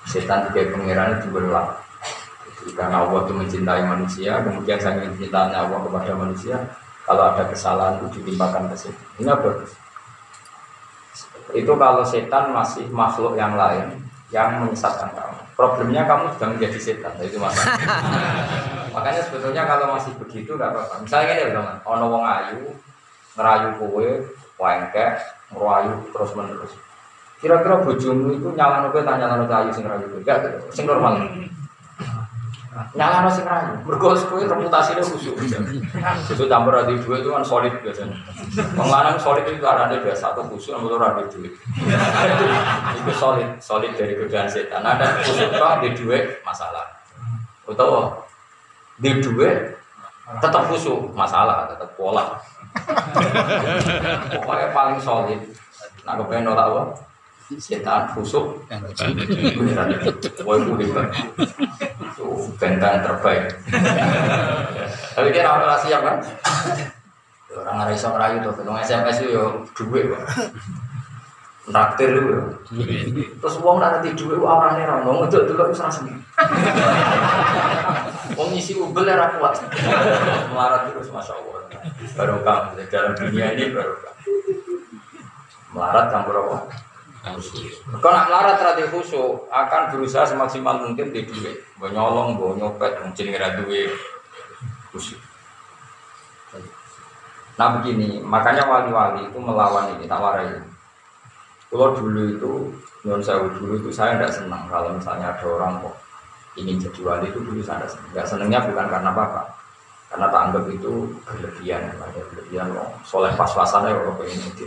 Setan 0.08 0.48
itu 0.56 1.28
berulang. 1.28 1.76
Jadi 2.60 2.72
karena 2.72 3.04
Allah 3.04 3.20
itu 3.28 3.34
mencintai 3.36 3.84
manusia, 3.84 4.40
kemudian 4.40 4.80
saya 4.80 5.04
mencintai 5.04 5.52
Allah 5.52 5.80
kepada 5.84 6.12
manusia. 6.16 6.56
Kalau 7.04 7.24
ada 7.36 7.44
kesalahan 7.52 8.00
itu 8.00 8.22
ditimpakan 8.22 8.72
ke 8.72 8.76
setan. 8.80 9.08
Ini 9.20 9.34
bagus. 9.34 9.72
Itu 11.52 11.74
kalau 11.76 12.06
setan 12.06 12.54
masih 12.54 12.86
makhluk 12.94 13.36
yang 13.36 13.58
lain 13.60 14.00
yang 14.30 14.62
menyesatkan 14.62 15.10
kamu. 15.18 15.42
Problemnya 15.58 16.06
kamu 16.06 16.32
sudah 16.38 16.48
menjadi 16.56 16.80
setan, 16.80 17.12
itu 17.20 17.42
masalah. 17.42 17.76
Makanya 18.96 19.22
sebetulnya 19.26 19.66
kalau 19.66 19.98
masih 19.98 20.14
begitu 20.22 20.54
nggak 20.54 20.70
apa-apa. 20.70 20.96
Misalnya 21.02 21.34
ini 21.36 21.52
teman, 21.52 21.78
ono 21.84 22.06
wong 22.14 22.24
ayu 22.24 22.62
ngerayu 23.34 23.70
kowe, 23.82 24.10
wengke, 24.62 25.08
ngerayu 25.52 25.94
terus 26.14 26.32
menerus. 26.38 26.74
Kira-kira 27.40 27.80
bojomu 27.80 28.36
itu 28.36 28.48
nyala 28.52 28.92
kowe 28.92 29.04
tanya 29.04 29.32
nyala 29.32 29.48
ayu 29.48 29.72
sing 29.72 29.88
ngerayu 29.88 30.08
kowe. 30.12 30.22
Sing 30.76 30.84
normal. 30.84 31.24
Nyala 32.96 33.32
sing 33.32 33.48
ngerayu. 33.48 33.80
Mergo 33.88 34.12
kowe 34.12 34.44
reputasinya 34.44 35.04
khusus. 35.04 35.36
Itu 36.28 36.44
campur 36.52 36.76
ada 36.76 36.92
dua 36.92 37.16
itu 37.20 37.30
kan 37.32 37.44
solid 37.44 37.74
biasanya. 37.80 38.16
Pengelanang 38.76 39.16
solid 39.16 39.48
itu 39.48 39.64
ada 39.64 39.88
biasa 39.88 40.36
satu 40.36 40.44
khusus 40.52 40.76
nomor 40.76 41.00
ada 41.00 41.24
duit. 41.32 41.56
itu 43.00 43.12
solid, 43.16 43.48
solid 43.64 43.92
dari 43.96 44.20
godaan 44.20 44.52
setan. 44.52 44.84
Ada 44.84 45.24
khusus 45.24 45.48
kok 45.48 45.80
di 45.80 45.90
dua 45.96 46.20
masalah. 46.44 46.84
Utawa 47.64 48.30
di 49.00 49.16
dua 49.24 49.80
tetap 50.38 50.64
khusyuk 50.70 51.10
masalah 51.18 51.66
tetap 51.66 51.90
pola 51.98 52.38
pokoknya 54.30 54.68
paling 54.70 55.00
solid 55.02 55.42
nah 56.06 56.14
kepengen 56.14 56.54
nolak 56.54 56.70
apa 56.70 56.82
setan 57.58 58.14
beneran 58.14 59.90
woi 60.46 60.62
hebat. 60.62 61.10
Itu 62.14 62.46
bentang 62.62 63.02
terbaik. 63.02 63.50
Tapi 65.18 65.28
kira 65.34 65.50
orang 65.50 65.82
siap 65.82 66.02
kan? 66.06 66.18
Orang 67.50 67.74
nggak 67.82 67.98
bisa 67.98 68.14
ngerayu 68.14 68.38
tuh. 68.46 68.54
Ketemu 68.54 68.78
SMS 68.86 69.18
itu 69.26 69.34
yo 69.34 69.46
duit 69.74 70.06
Traktir 71.70 72.18
itu 72.18 72.34
Terus 73.38 73.56
uang 73.62 73.78
nanti 73.78 74.10
duit 74.18 74.42
orangnya 74.42 74.90
orang 74.90 75.06
ngomong 75.06 75.30
itu 75.30 75.38
dulu 75.46 75.70
harus 75.70 75.78
sendiri 75.78 76.18
Wong 78.38 78.50
ngisi 78.54 78.78
ubel 78.78 79.06
ya 79.10 79.30
kuat. 79.38 79.58
Melarat 80.54 80.90
terus 80.90 81.10
masya 81.12 81.34
Allah. 81.36 81.62
Barokah 82.16 82.72
dalam 82.88 83.14
dunia 83.18 83.52
ini 83.58 83.74
barokah. 83.74 84.14
Melarat 85.76 86.06
campur 86.14 86.36
apa? 86.38 86.58
Kalau 88.00 88.20
melarat 88.28 88.56
terhadap 88.58 88.88
khusyuk 88.96 89.52
akan 89.52 89.82
berusaha 89.92 90.24
semaksimal 90.24 90.80
mungkin 90.88 91.12
di 91.12 91.28
duit. 91.28 91.68
Mau 91.76 91.92
nyolong, 91.92 92.40
nyopet, 92.56 93.04
mungkin 93.04 93.26
ngira 93.28 93.60
duit 93.60 93.92
khusyuk. 94.96 95.20
Nah 97.60 97.76
begini, 97.76 98.24
makanya 98.24 98.64
wali-wali 98.64 99.28
itu 99.28 99.36
melawan 99.36 99.92
ini, 100.00 100.08
tak 100.08 100.24
warai. 100.24 100.64
Kalau 101.68 101.92
dulu 101.92 102.22
itu, 102.32 102.54
non 103.08 103.24
saya 103.24 103.48
dulu 103.48 103.80
itu 103.80 103.90
saya 103.96 104.20
tidak 104.20 104.36
senang 104.36 104.68
kalau 104.68 104.92
misalnya 104.92 105.32
ada 105.32 105.46
orang 105.48 105.80
kok 105.80 105.96
ingin 106.60 106.76
jadi 106.84 107.00
wali 107.00 107.32
itu 107.32 107.40
dulu 107.40 107.64
saya 107.64 107.88
nggak 108.12 108.28
senengnya 108.28 108.60
bukan 108.68 108.92
karena 108.92 109.10
apa-apa 109.16 109.44
karena 110.12 110.28
tak 110.28 110.42
anggap 110.50 110.66
itu 110.68 110.92
berlebihan 111.24 111.88
ada 111.96 112.22
berlebihan 112.28 112.68
loh 112.76 112.92
soleh 113.08 113.32
pas-pasannya 113.40 113.96
kalau 113.96 114.20
pengen 114.20 114.40
jadi 114.52 114.64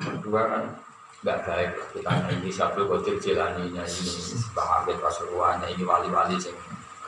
kedua 0.00 0.40
kan 0.50 0.62
nggak 1.24 1.38
baik 1.48 1.70
kita 1.96 2.12
ini 2.36 2.50
satu 2.52 2.84
kotir 2.84 3.16
jelaninya 3.16 3.80
ini 3.80 4.12
bang 4.52 4.68
Abed 4.82 5.00
Pasuruannya 5.00 5.72
ini 5.72 5.80
wali-wali 5.80 6.36
yang 6.36 6.58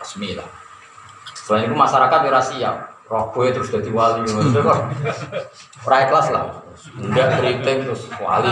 resmi 0.01 0.33
lah. 0.33 0.49
Selain 1.37 1.69
itu 1.69 1.77
masyarakat 1.77 2.21
ya 2.25 2.41
siap 2.41 2.77
gue 3.07 3.47
terus 3.55 3.71
jadi 3.71 3.91
wali 3.95 4.27
maksudnya 4.27 4.67
kok 4.67 4.81
kelas 6.11 6.29
lah. 6.35 6.65
Enggak 6.97 7.39
keriting 7.39 7.87
terus 7.87 8.03
wali 8.19 8.51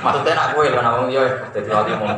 maksudnya 0.00 0.32
nak 0.38 0.48
gue 0.56 0.66
kan 0.72 1.10
ya 1.10 1.24
jadi 1.52 1.68
wali 1.68 1.90
mau 1.98 2.14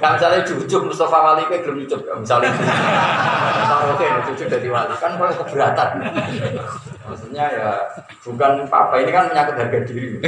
Nah 0.00 0.16
misalnya 0.16 0.40
cucu 0.48 0.76
Mustafa 0.80 1.18
Wali 1.20 1.44
kayak 1.44 1.68
belum 1.68 1.84
cucu, 1.84 1.96
misalnya 2.00 2.48
oke 3.92 4.06
cucu 4.32 4.44
dari 4.48 4.68
wali 4.72 4.96
kan 4.96 5.12
kalau 5.20 5.32
keberatan. 5.44 5.88
Maksudnya 7.04 7.44
ya 7.52 7.70
bukan 8.24 8.64
apa 8.64 8.94
ini 8.96 9.12
kan 9.12 9.28
menyangkut 9.28 9.60
harga 9.60 9.80
diri. 9.84 10.24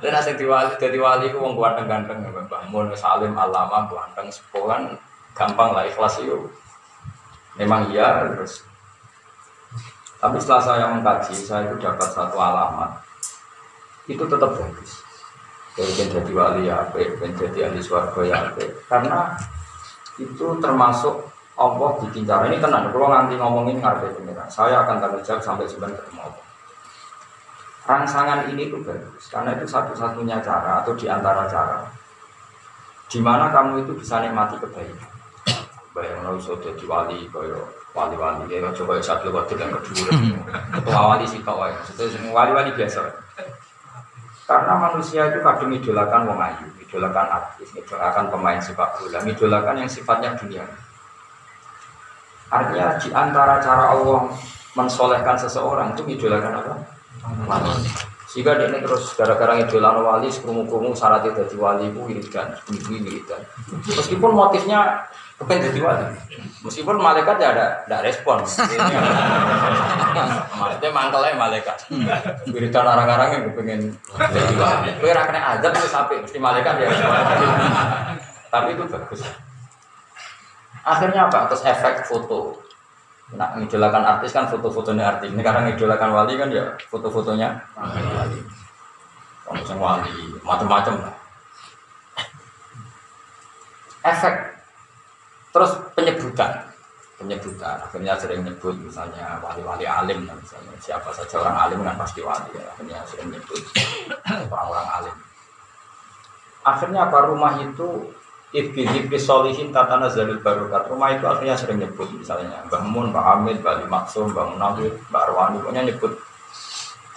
Dan 0.00 0.16
asing 0.16 0.40
diwali 0.40 0.72
jadi 0.80 0.96
wali 0.96 1.28
itu 1.28 1.36
wong 1.36 1.52
ganteng-ganteng, 1.60 2.24
bangun 2.48 2.96
salim 2.96 3.36
alama 3.36 3.84
ganteng 3.92 4.32
sekolah 4.32 4.96
gampang 5.36 5.76
lah 5.76 5.84
ikhlas 5.84 6.24
itu. 6.24 6.48
Memang 7.60 7.92
iya 7.92 8.24
terus. 8.24 8.64
Tapi 10.16 10.40
setelah 10.40 10.64
saya 10.64 10.84
mengkaji, 10.88 11.36
saya 11.36 11.68
itu 11.68 11.76
dapat 11.76 12.08
satu 12.08 12.40
alamat. 12.40 13.04
Itu 14.08 14.24
tetap 14.24 14.56
bagus 14.56 15.03
pengen 15.74 16.06
jadi 16.06 16.32
wali 16.32 16.70
ya 16.70 16.86
pengen 16.94 17.34
jadi 17.34 17.70
ahli 17.70 17.82
suarga 17.82 18.22
ya 18.22 18.38
karena 18.86 19.34
itu 20.22 20.46
termasuk 20.62 21.34
Allah 21.54 21.90
bikin 22.02 22.26
cara 22.26 22.46
ini 22.50 22.58
tenang 22.58 22.90
kalau 22.90 23.10
nanti 23.10 23.34
ngomongin 23.38 23.78
ngarep 23.78 24.14
pengiran 24.14 24.46
saya 24.50 24.82
akan 24.86 25.02
tanggung 25.02 25.22
jawab 25.22 25.42
sampai 25.42 25.66
sebentar 25.70 26.02
ketemu 26.02 26.20
Allah. 26.26 26.44
Rangsangan 27.84 28.40
ini 28.50 28.72
tuh 28.72 28.80
bagus 28.82 29.30
karena 29.30 29.54
itu 29.54 29.66
satu-satunya 29.68 30.42
cara 30.42 30.82
atau 30.82 30.94
di 30.98 31.06
antara 31.06 31.46
cara 31.46 31.86
di 33.06 33.20
mana 33.22 33.54
kamu 33.54 33.86
itu 33.86 33.92
bisa 33.94 34.18
nikmati 34.18 34.58
kebaikan. 34.58 35.10
Bayang 35.94 36.26
lo 36.26 36.34
sudah 36.42 36.74
jadi 36.74 36.84
wali 36.90 37.30
koyo 37.30 37.70
wali-wali. 37.94 38.50
Ya 38.50 38.66
coba 38.74 38.98
satu 38.98 39.30
waktu 39.30 39.54
yang 39.54 39.70
kedua. 39.78 40.10
Ketua 40.74 41.02
wali 41.14 41.26
sih 41.28 41.38
kau 41.46 41.62
ya 41.62 41.78
wali-wali 42.34 42.74
biasa 42.74 42.98
karena 44.44 44.76
manusia 44.76 45.32
itu 45.32 45.40
kadang 45.40 45.72
idolakan 45.72 46.28
wong 46.28 46.40
ayu, 46.40 46.68
idolakan 46.84 47.26
artis, 47.32 47.72
idolakan 47.72 48.28
pemain 48.28 48.60
sepak 48.60 49.00
bola, 49.00 49.24
idolakan 49.24 49.80
yang 49.80 49.88
sifatnya 49.88 50.36
dunia. 50.36 50.64
Artinya 52.52 53.00
di 53.00 53.08
antara 53.16 53.56
cara 53.64 53.96
Allah 53.96 54.28
mensolehkan 54.76 55.40
seseorang 55.40 55.96
itu 55.96 56.04
idolakan 56.20 56.60
apa? 56.60 56.74
Wali. 57.48 58.03
Jika 58.34 58.58
dia 58.58 58.66
ini 58.66 58.82
terus 58.82 59.14
gara-gara 59.14 59.54
idolan 59.62 60.02
wali, 60.02 60.26
sekrumu-krumu 60.26 60.90
syaratnya 60.90 61.38
jadi 61.38 61.54
wali 61.54 61.86
itu 61.86 62.02
wiridan, 62.02 62.50
ibu 62.66 62.90
wiridan. 62.90 63.38
Meskipun 63.86 64.34
motifnya 64.34 65.06
kepengen 65.38 65.70
jadi 65.70 65.78
wali. 65.86 66.18
Meskipun 66.66 66.98
malaikat 66.98 67.38
ya 67.38 67.54
ada, 67.54 67.86
ada 67.86 68.02
respon. 68.02 68.42
Maksudnya 70.58 70.90
mangkelnya 70.90 71.38
malaikat. 71.38 71.86
Wiridan 72.50 72.82
orang-orang 72.82 73.38
yang 73.38 73.54
kepengen 73.54 73.94
jadi 74.18 74.54
wali. 74.58 74.90
Kue 74.98 75.14
raknya 75.14 75.38
aja 75.54 75.70
tuh 75.70 75.86
sampai 75.86 76.18
mesti 76.18 76.38
malaikat 76.42 76.74
ya. 76.82 76.90
Tapi 78.50 78.74
itu 78.74 78.82
bagus. 78.90 79.22
Akhirnya 80.82 81.30
apa? 81.30 81.46
Terus 81.54 81.62
efek 81.70 82.10
foto. 82.10 82.63
Nah, 83.32 83.56
ngidolakan 83.56 84.04
artis 84.04 84.36
kan 84.36 84.44
foto-fotonya 84.52 85.16
artis. 85.16 85.32
Ini 85.32 85.40
karena 85.40 85.72
ngidolakan 85.72 86.10
wali 86.12 86.36
kan 86.36 86.52
ya 86.52 86.76
foto-fotonya 86.92 87.56
wali. 87.80 88.40
Kalau 89.44 89.76
wali, 89.80 90.12
macam-macam 90.44 90.94
lah. 91.04 91.14
Efek 94.04 94.54
Terus 95.54 95.70
penyebutan, 95.94 96.50
penyebutan. 97.14 97.78
Akhirnya 97.78 98.18
sering 98.18 98.42
nyebut 98.42 98.74
misalnya 98.82 99.38
wali-wali 99.38 99.86
alim, 99.86 100.26
misalnya 100.26 100.74
siapa 100.82 101.14
saja 101.14 101.38
orang 101.46 101.54
alim 101.54 101.78
kan 101.86 101.94
pasti 101.94 102.26
wali. 102.26 102.50
Ya. 102.58 102.66
Akhirnya 102.74 102.98
sering 103.06 103.30
nyebut 103.30 103.62
orang-orang 104.50 104.88
alim. 104.98 105.16
Akhirnya 106.66 107.06
apa 107.06 107.18
rumah 107.30 107.54
itu 107.62 108.10
Ibni 108.54 109.18
Solihin 109.18 109.74
Tatana 109.74 110.06
Zalil 110.06 110.38
Barokat 110.38 110.86
Rumah 110.86 111.18
itu 111.18 111.26
akhirnya 111.26 111.58
sering 111.58 111.82
nyebut 111.82 112.06
misalnya 112.14 112.62
Mbah 112.70 112.86
Mun, 112.86 113.10
Mbah 113.10 113.34
Hamid, 113.34 113.58
Mbah 113.58 113.82
Maksum, 113.90 114.30
Mbah 114.30 114.54
Munawir, 114.54 114.94
Mbah 115.10 115.22
Arwani 115.26 115.58
Pokoknya 115.58 115.82
nyebut. 115.90 116.14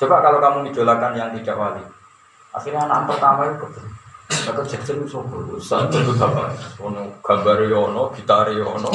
Coba 0.01 0.21
kalau 0.25 0.41
kamu 0.41 0.73
idolakan 0.73 1.13
yang 1.13 1.29
tidak 1.37 1.57
wali 1.57 1.85
Akhirnya 2.57 2.89
anak 2.89 3.05
pertama 3.05 3.53
itu 3.53 3.57
kebel 3.61 3.85
Kata 4.27 4.61
Jackson 4.65 4.97
itu 5.01 5.07
sopo 5.09 5.37
Satu 5.61 5.97
itu 6.01 6.13
apa? 6.17 6.49
Gambar 7.21 7.57
yono, 7.69 8.09
gitar 8.17 8.49
yono 8.49 8.89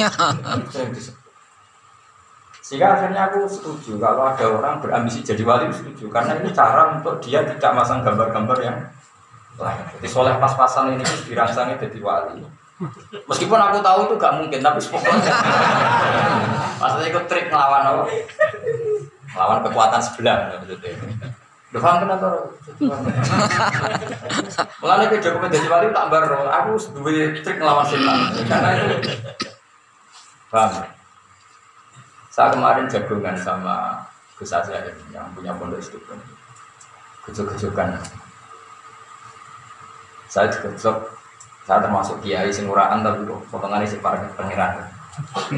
Sehingga 2.59 2.87
akhirnya 2.95 3.31
aku 3.31 3.47
setuju 3.47 3.99
Kalau 3.99 4.23
ada 4.27 4.45
orang 4.51 4.83
berambisi 4.83 5.23
jadi 5.23 5.43
wali 5.43 5.71
setuju. 5.71 6.07
Karena 6.11 6.39
ini 6.39 6.51
cara 6.51 6.95
untuk 6.95 7.19
dia 7.23 7.43
tidak 7.43 7.71
masang 7.71 8.03
gambar-gambar 8.03 8.57
yang 8.63 8.77
jadi 9.71 10.07
soleh 10.11 10.35
pas-pasan 10.41 10.99
ini 10.99 11.05
dirangsangnya 11.29 11.79
jadi 11.79 11.99
wali. 12.03 12.43
Meskipun 13.29 13.55
aku 13.55 13.79
tahu 13.79 13.99
itu 14.11 14.15
gak 14.19 14.35
mungkin, 14.43 14.59
tapi 14.59 14.81
pokoknya 14.83 15.33
maksudnya 16.81 17.07
ikut 17.15 17.23
trik 17.31 17.47
melawan 17.47 17.83
apa? 17.85 18.03
Melawan 19.31 19.59
kekuatan 19.63 20.01
sebelah 20.03 20.51
maksudnya. 20.51 20.91
Udah 21.71 21.81
paham 21.81 21.97
kenapa? 22.05 22.27
Mulanya 24.83 25.05
ke 25.09 25.17
Jokowi 25.23 25.47
jadi 25.53 25.67
wali 25.71 25.87
tak 25.95 26.09
baru, 26.11 26.49
aku 26.49 26.71
dua 26.99 27.31
trik 27.39 27.57
melawan 27.61 27.85
setan. 27.87 28.19
Karena 28.45 28.69
itu 28.75 29.09
paham. 30.51 30.85
Saya 32.33 32.49
kemarin 32.49 32.89
jagungan 32.89 33.37
sama 33.37 34.01
Gus 34.41 34.49
Azhar 34.49 34.89
yang 35.13 35.29
punya 35.37 35.53
pondok 35.53 35.77
itu. 35.77 36.01
Kejuk-kejukan 37.23 37.95
saya 40.33 40.49
juga 40.49 40.73
besok 40.73 40.97
saya 41.63 41.79
termasuk 41.79 42.17
kiai 42.25 42.49
sing 42.49 42.67
uraan 42.67 43.05
tapi 43.05 43.23
kok 43.23 43.39
potongannya 43.47 43.87
si 43.87 43.95
para 44.03 44.19
pangeran. 44.35 44.83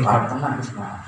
Para 0.05 0.29
tenang 0.29 0.61
semua. 0.61 1.01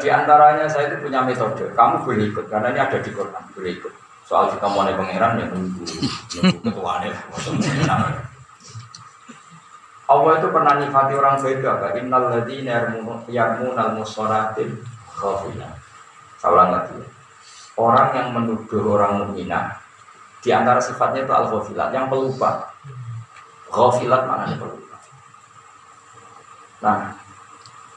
Di 0.00 0.08
antaranya 0.08 0.64
saya 0.64 0.88
itu 0.88 1.04
punya 1.04 1.20
metode. 1.20 1.68
Kamu 1.76 2.08
boleh 2.08 2.32
ikut 2.32 2.48
karena 2.48 2.72
ini 2.72 2.80
ada 2.80 2.96
di 2.96 3.10
Quran. 3.12 3.42
Boleh 3.52 3.70
ikut. 3.76 3.92
Soal 4.24 4.48
kita 4.48 4.64
mau 4.70 4.86
pangeran 4.86 5.42
ya 5.42 5.46
tunggu 5.52 5.84
ketuanya 6.64 7.12
lah. 7.12 8.24
Allah 10.06 10.32
itu 10.38 10.48
pernah 10.54 10.74
nyifati 10.78 11.12
orang 11.18 11.36
beda 11.42 11.72
kan 11.82 11.92
innal 11.98 12.30
ladzina 12.30 12.94
yarmunal 13.28 13.92
musolatin 13.92 14.70
khafina. 15.12 15.68
Saya 16.40 16.64
lagi. 16.64 16.96
Orang 17.76 18.08
yang 18.16 18.32
menuduh 18.32 18.96
orang 18.96 19.20
mukminah 19.20 19.85
di 20.46 20.54
antara 20.54 20.78
sifatnya 20.78 21.26
itu 21.26 21.34
al-ghafilat, 21.34 21.90
yang 21.90 22.06
pelupa. 22.06 22.70
Ghafilat 23.66 24.22
mana 24.30 24.54
pelupa. 24.54 24.94
Nah, 26.86 27.10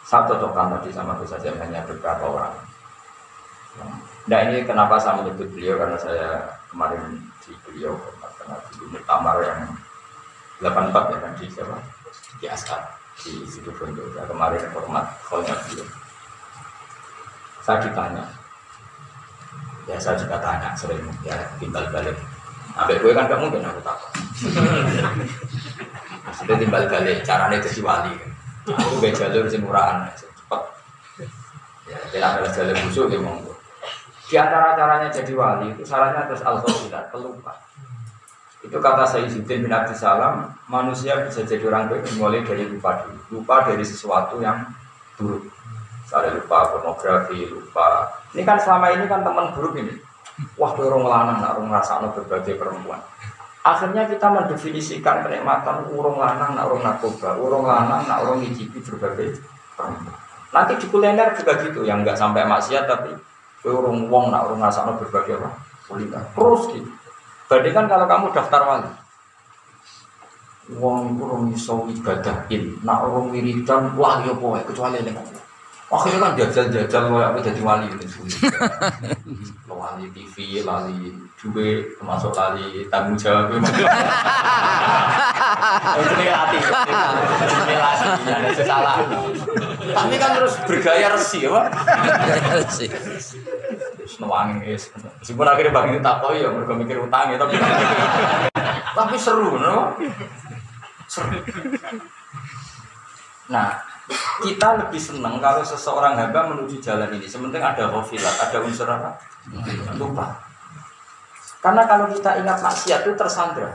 saya 0.01 0.25
cocokkan 0.25 0.81
tadi 0.81 0.89
sama 0.89 1.13
itu 1.21 1.29
saja 1.29 1.53
hanya 1.61 1.85
beberapa 1.85 2.25
orang. 2.25 2.57
Nah 4.25 4.39
ini 4.49 4.65
kenapa 4.65 4.97
saya 4.97 5.21
menyebut 5.21 5.45
beliau 5.53 5.77
karena 5.77 5.97
saya 6.01 6.57
kemarin 6.73 7.21
di 7.45 7.53
beliau 7.61 7.93
karena 8.41 8.57
di 8.73 8.81
Muktamar 8.89 9.37
yang 9.45 9.61
84 10.65 11.13
ya 11.13 11.17
kan 11.21 11.31
di 11.37 11.45
siapa 11.53 11.77
di 12.41 12.45
Askar 12.49 12.81
di 13.21 13.45
situ 13.45 13.69
Bondo. 13.77 14.01
Ya, 14.17 14.25
kemarin 14.25 14.65
hormat 14.73 15.05
kolnya 15.29 15.53
beliau. 15.69 15.85
Saya 17.61 17.77
ditanya, 17.85 18.25
ya 19.85 19.97
saya 20.01 20.17
juga 20.17 20.41
tanya 20.41 20.73
sering 20.73 21.05
ya 21.21 21.37
timbal 21.61 21.85
balik 21.93 22.17
Sampai 22.75 22.95
gue 23.01 23.11
kan 23.11 23.25
gak 23.29 23.39
mungkin 23.41 23.65
aku 23.65 23.81
takut. 23.81 24.11
Maksudnya 26.29 26.55
timbal 26.61 26.83
balik 26.85 27.17
caranya 27.25 27.57
jadi 27.63 27.81
wali. 27.81 28.13
Aku 28.69 29.01
gak 29.01 29.13
jalur 29.17 29.45
sing 29.49 29.61
murahan 29.65 30.05
cepet. 30.13 30.61
Ya, 31.89 31.97
dan 32.13 32.21
adalah 32.21 32.51
jalur 32.53 32.75
busuk 32.85 33.09
ya 33.09 33.17
monggo. 33.17 33.53
Di 34.29 34.35
antara 34.37 34.77
caranya 34.77 35.09
jadi 35.09 35.33
wali 35.33 35.73
itu 35.73 35.81
sarannya 35.81 36.29
terus 36.29 36.45
al 36.45 36.61
tidak 36.61 37.09
pelupa. 37.09 37.57
Itu 38.59 38.77
kata 38.77 39.07
Sayyidina 39.07 39.65
bin 39.65 39.71
Abdul 39.71 39.97
Salam, 39.97 40.53
manusia 40.69 41.17
bisa 41.25 41.41
jadi 41.47 41.63
orang 41.71 41.89
baik 41.89 42.05
dimulai 42.05 42.43
dari 42.45 42.67
lupa 42.69 43.01
dulu. 43.01 43.41
Lupa 43.41 43.65
dari 43.65 43.81
sesuatu 43.81 44.37
yang 44.43 44.69
buruk. 45.17 45.49
Misalnya 46.05 46.37
lupa 46.37 46.57
pornografi, 46.75 47.49
lupa. 47.49 48.05
Ini 48.35 48.45
kan 48.45 48.61
selama 48.61 48.93
ini 48.93 49.09
kan 49.09 49.25
teman 49.25 49.49
buruk 49.57 49.73
ini 49.79 50.08
Wah, 50.59 50.71
orang 50.75 51.03
lanang 51.03 51.37
nak 51.39 51.51
orang 51.59 51.71
no 51.71 52.07
berbagai 52.15 52.55
perempuan. 52.59 52.99
Akhirnya 53.63 54.07
kita 54.07 54.27
mendefinisikan 54.31 55.23
kenikmatan 55.23 55.87
urung 55.91 56.19
lanang 56.19 56.55
nak 56.55 56.67
urung 56.71 56.83
narkoba, 56.83 57.35
urung 57.39 57.67
lanang 57.67 58.07
nak 58.07 58.23
urung 58.23 58.39
ngicipi 58.43 58.79
berbagai 58.83 59.39
perempuan. 59.75 60.15
Nanti 60.49 60.73
di 60.81 60.87
kuliner 60.89 61.35
juga 61.37 61.53
gitu, 61.61 61.83
yang 61.83 62.01
nggak 62.01 62.17
sampai 62.17 62.47
maksiat 62.47 62.87
tapi 62.87 63.11
urung 63.67 64.07
wong 64.07 64.31
nak 64.31 64.47
urung 64.47 64.63
no 64.63 64.91
berbagai 64.99 65.39
apa? 65.39 65.49
Kuliner. 65.87 66.23
Terus 66.35 66.61
gitu. 66.71 66.89
Bandingkan 67.49 67.85
kalau 67.89 68.05
kamu 68.05 68.25
daftar 68.29 68.61
wali. 68.67 68.91
Wong 70.77 71.17
urung 71.17 71.49
iso 71.49 71.89
ibadahin, 71.89 72.77
nak 72.85 73.01
urung 73.09 73.33
wiridan, 73.33 73.97
wah 73.97 74.21
ya 74.21 74.37
boy, 74.37 74.61
kecuali 74.61 75.01
dengan 75.01 75.25
Akhirnya 75.89 76.21
kan 76.21 76.37
jajal-jajal 76.37 77.03
kayak 77.09 77.29
apa 77.33 77.39
jadi 77.41 77.61
wali 77.65 77.89
ini 77.89 78.05
Wali 79.79 80.11
TV, 80.11 80.59
lali 80.67 81.07
juga 81.39 81.63
termasuk 81.95 82.35
lali 82.35 82.83
tanggung 82.91 83.15
jawab. 83.15 83.47
Itu 86.03 86.13
nih 86.19 86.29
hati, 86.35 86.57
ini 86.59 87.75
lali, 87.79 88.05
ada 88.27 88.49
salah. 88.59 88.99
Tapi 89.79 90.15
kan 90.19 90.35
terus 90.35 90.59
bergaya 90.67 91.15
resi, 91.15 91.47
apa? 91.47 91.71
Resi. 92.59 92.91
Senuangi, 94.03 94.75
meskipun 95.23 95.47
akhirnya 95.47 95.71
bagi 95.71 96.03
tak 96.03 96.19
tahu 96.19 96.35
ya, 96.35 96.51
mereka 96.51 96.73
mikir 96.75 96.97
utang 96.99 97.31
ya, 97.31 97.39
tapi 97.39 97.55
tapi 98.99 99.15
seru, 99.15 99.55
no? 99.63 99.95
Seru. 101.07 101.39
Nah, 103.47 103.79
kita 104.41 104.67
lebih 104.85 104.97
senang 104.97 105.37
kalau 105.37 105.61
seseorang 105.61 106.17
hamba 106.17 106.49
menuju 106.49 106.81
jalan 106.81 107.09
ini. 107.13 107.29
Sementing 107.29 107.61
ada 107.61 107.89
hofilat, 107.93 108.35
ada 108.41 108.57
unsur 108.63 108.89
apa? 108.89 109.13
Lupa. 109.97 110.33
Karena 111.59 111.83
kalau 111.85 112.09
kita 112.09 112.39
ingat 112.39 112.63
maksiat 112.63 113.05
itu 113.05 113.13
tersandra. 113.13 113.69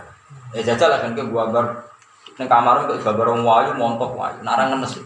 Ya 0.57 0.63
jajal 0.63 0.91
kan 0.99 1.13
ke 1.13 1.23
gua 1.29 1.51
bar 1.51 1.67
neng 2.35 2.49
kamar 2.51 2.87
untuk 2.87 2.99
gambar 3.03 3.27
orang 3.31 3.45
wayu 3.45 3.71
montok 3.77 4.17
wayu. 4.17 4.41
Narang 4.43 4.75
ngenes. 4.75 4.99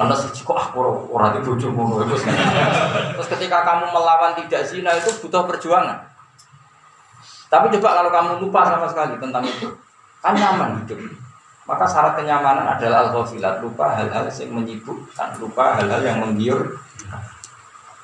Ngenes 0.00 0.20
kok 0.42 0.56
ah 0.56 0.66
ora 0.74 0.90
ora 1.12 1.26
di 1.36 1.40
bojomu 1.46 2.02
Terus 2.02 3.28
ketika 3.38 3.62
kamu 3.62 3.92
melawan 3.94 4.34
tidak 4.34 4.62
zina 4.66 4.96
itu 4.96 5.12
butuh 5.22 5.46
perjuangan. 5.46 6.14
Tapi 7.52 7.70
coba 7.78 8.02
kalau 8.02 8.10
kamu 8.10 8.30
lupa 8.42 8.66
sama 8.66 8.86
sekali 8.90 9.14
tentang 9.20 9.46
itu, 9.46 9.70
kan 10.18 10.34
nyaman 10.34 10.82
hidup. 10.82 10.98
Maka 11.64 11.88
syarat 11.88 12.20
kenyamanan 12.20 12.76
adalah 12.76 13.08
al-ghafilat, 13.08 13.64
lupa 13.64 13.96
hal-hal 13.96 14.28
yang 14.28 14.52
menyibukkan, 14.52 15.28
lupa 15.40 15.80
hal-hal 15.80 16.02
yang 16.04 16.20
menggiur. 16.20 16.76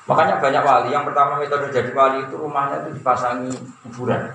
Makanya 0.09 0.41
banyak 0.41 0.63
wali, 0.65 0.89
yang 0.89 1.05
pertama 1.05 1.37
metode 1.37 1.69
jadi 1.69 1.93
wali 1.93 2.25
itu 2.25 2.33
rumahnya 2.33 2.81
itu 2.83 2.97
dipasangi 2.97 3.53
kuburan. 3.85 4.33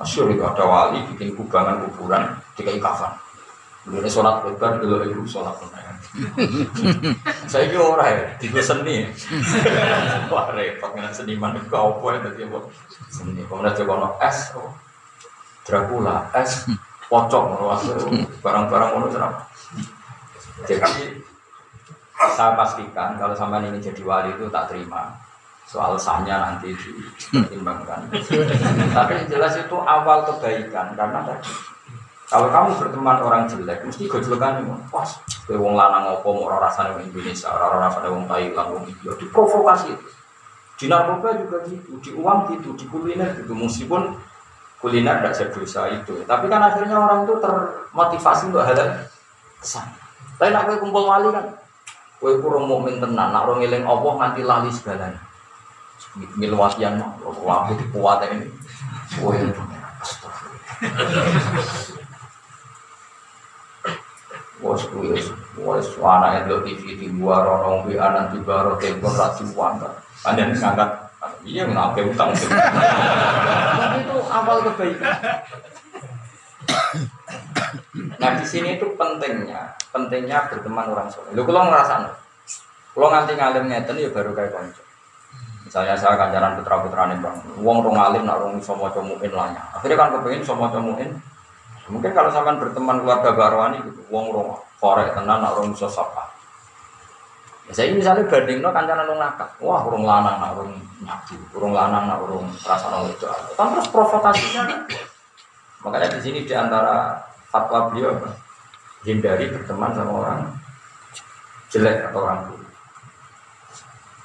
Masyur 0.00 0.32
itu 0.32 0.40
ada 0.40 0.64
wali 0.64 1.04
bikin 1.12 1.36
kubangan 1.36 1.84
kuburan 1.84 2.40
dikai 2.56 2.80
kafan. 2.80 3.12
Dulu 3.84 4.08
sholat 4.08 4.40
lebar, 4.48 4.80
dulu 4.80 4.96
ibu 5.04 5.28
sholat 5.28 5.60
lebar. 5.60 5.84
Saya 7.52 7.68
kira 7.68 7.84
orang 7.84 8.16
ya, 8.16 8.24
tiga 8.40 8.64
seni. 8.64 9.12
Wah 10.32 10.48
repot 10.56 10.96
dengan 10.96 11.12
seniman 11.12 11.52
itu 11.60 11.68
apa 11.76 12.06
ya 12.16 12.18
tadi 12.24 12.40
apa? 12.48 12.58
Seni, 13.12 13.44
kemudian 13.44 13.76
coba 13.84 14.16
es, 14.24 14.56
oh. 14.56 14.72
Dracula, 15.68 16.32
es, 16.32 16.64
pocong 17.14 17.46
barang-barang 18.42 18.90
ngono 18.90 19.06
Jadi 20.66 21.22
saya 22.34 22.58
pastikan 22.58 23.14
kalau 23.14 23.38
sama 23.38 23.62
ini 23.62 23.78
jadi 23.78 24.02
wali 24.02 24.34
itu 24.34 24.50
tak 24.50 24.66
terima 24.74 25.14
soal 25.64 25.94
sahnya 25.94 26.42
nanti 26.42 26.74
dipertimbangkan. 26.74 28.10
Tapi 28.96 29.14
jelas 29.30 29.54
itu 29.56 29.76
awal 29.78 30.26
kebaikan 30.26 30.92
karena 30.98 31.20
tadi 31.22 31.50
kalau 32.24 32.48
kamu 32.50 32.68
berteman 32.80 33.18
orang 33.20 33.42
jelek 33.46 33.84
mesti 33.84 34.10
gojlokan 34.10 34.64
pas 34.90 35.06
kowe 35.44 35.56
wong 35.60 35.76
lanang 35.76 36.18
opo 36.18 36.34
mau 36.34 36.56
rasane 36.56 36.96
wong 36.96 37.04
Indonesia, 37.06 37.52
ora 37.52 37.84
rasane 37.84 38.08
wong 38.10 38.24
Thailand, 38.26 38.68
wong 38.74 38.84
India 38.88 39.12
diprovokasi 39.14 39.92
itu. 39.92 40.08
Di 40.74 40.90
narkoba 40.90 41.38
juga 41.38 41.62
gitu, 41.70 42.00
di 42.02 42.10
uang 42.16 42.50
gitu, 42.50 42.74
di 42.74 42.84
kuliner 42.90 43.38
gitu 43.38 43.54
meskipun 43.54 44.18
kuliner 44.84 45.24
tidak 45.24 45.32
sedosa 45.32 45.88
itu. 45.88 46.20
Tapi 46.28 46.44
kan 46.52 46.60
akhirnya 46.60 47.00
orang 47.00 47.24
itu 47.24 47.40
termotivasi 47.40 48.52
untuk 48.52 48.68
hal 48.68 48.76
kesan. 49.64 49.88
Tapi 50.36 50.52
nak 50.52 50.68
kue 50.68 50.76
kumpul 50.76 51.08
wali 51.08 51.32
kan, 51.32 51.56
kue 52.20 52.36
kurang 52.44 52.68
mukmin 52.68 53.00
tenan, 53.00 53.32
nak 53.32 53.48
orang 53.48 53.64
ngiling 53.64 53.88
Allah 53.88 54.12
nganti 54.20 54.42
lali 54.44 54.68
segalanya. 54.68 55.20
Milwatian 56.36 57.00
mah, 57.00 57.16
aku 57.16 57.72
dikuat 57.80 58.28
ini. 58.28 58.52
Kue 59.16 59.40
bos 64.64 64.80
wis 64.96 65.28
wis 65.60 65.88
anak 66.00 66.48
itu 66.48 66.56
TV 66.64 66.82
di 66.96 67.06
luar 67.12 67.44
orang 67.44 67.84
bi 67.84 68.00
anak 68.00 68.32
di 68.32 68.40
baro 68.40 68.80
telepon 68.80 69.12
rasi 69.12 69.44
wanda 69.52 69.92
ada 70.24 70.40
ngangkat 70.48 70.90
iya 71.44 71.62
kenapa 71.68 72.00
utang 72.00 72.30
tapi 72.34 73.98
itu 74.04 74.16
awal 74.28 74.58
kebaikan. 74.70 75.14
Nah 78.18 78.30
di 78.40 78.44
sini 78.46 78.80
itu 78.80 78.86
pentingnya 78.98 79.76
pentingnya 79.94 80.50
berteman 80.50 80.90
orang 80.90 81.08
soleh. 81.12 81.30
Lu 81.36 81.46
kalau 81.46 81.68
ngerasa 81.68 81.94
kalau 82.94 83.08
nganti 83.10 83.32
ngalim 83.34 83.64
ngeten 83.70 83.96
ya 83.98 84.08
baru 84.10 84.30
kayak 84.34 84.54
konco. 84.54 84.82
Misalnya 85.64 85.94
saya 85.98 86.14
kancaran 86.14 86.60
putra 86.60 86.76
putra 86.82 87.02
nih 87.10 87.18
bang. 87.18 87.36
Uang 87.58 87.78
rong 87.82 87.98
alim 87.98 88.22
nak 88.28 88.38
rong 88.38 88.60
somo 88.62 88.90
comuin 88.92 89.32
lahnya 89.32 89.62
akhirnya 89.74 89.96
kan 89.98 90.08
kepengen 90.18 90.44
somo 90.46 90.70
comuin 90.70 91.10
mungkin 91.84 92.16
kalau 92.16 92.32
sampai 92.32 92.56
berteman 92.56 93.04
keluarga 93.04 93.36
barwani 93.36 93.76
gitu 93.84 94.00
uang 94.08 94.32
rong 94.32 94.48
korek 94.80 95.12
tenan 95.12 95.44
nak 95.44 95.52
rong 95.52 95.76
iso 95.76 95.88
ya, 97.68 97.72
saya 97.72 97.94
misalnya 97.94 98.28
banding 98.28 98.60
no 98.60 98.70
kancaran 98.70 99.08
rong 99.08 99.20
nakal 99.20 99.48
wah 99.60 99.82
rong 99.86 100.04
lanang 100.04 100.36
nak 100.40 100.52
rong 100.56 100.72
nyabu 101.00 101.36
rong 101.56 101.72
lanang 101.72 102.04
nak 102.08 102.20
rong 102.24 102.46
rasa 102.64 102.86
nol 102.92 103.08
itu 103.08 103.26
kan 103.56 103.66
terus 103.72 103.88
provokasinya 103.92 104.62
makanya 105.84 106.16
di 106.16 106.20
sini 106.20 106.38
di 106.44 106.54
antara 106.56 107.16
fatwa 107.48 107.92
beliau 107.92 108.16
hindari 109.04 109.52
berteman 109.52 109.92
sama 109.92 110.12
orang 110.12 110.40
jelek 111.68 112.08
atau 112.08 112.20
orang 112.24 112.40
buruk 112.48 112.64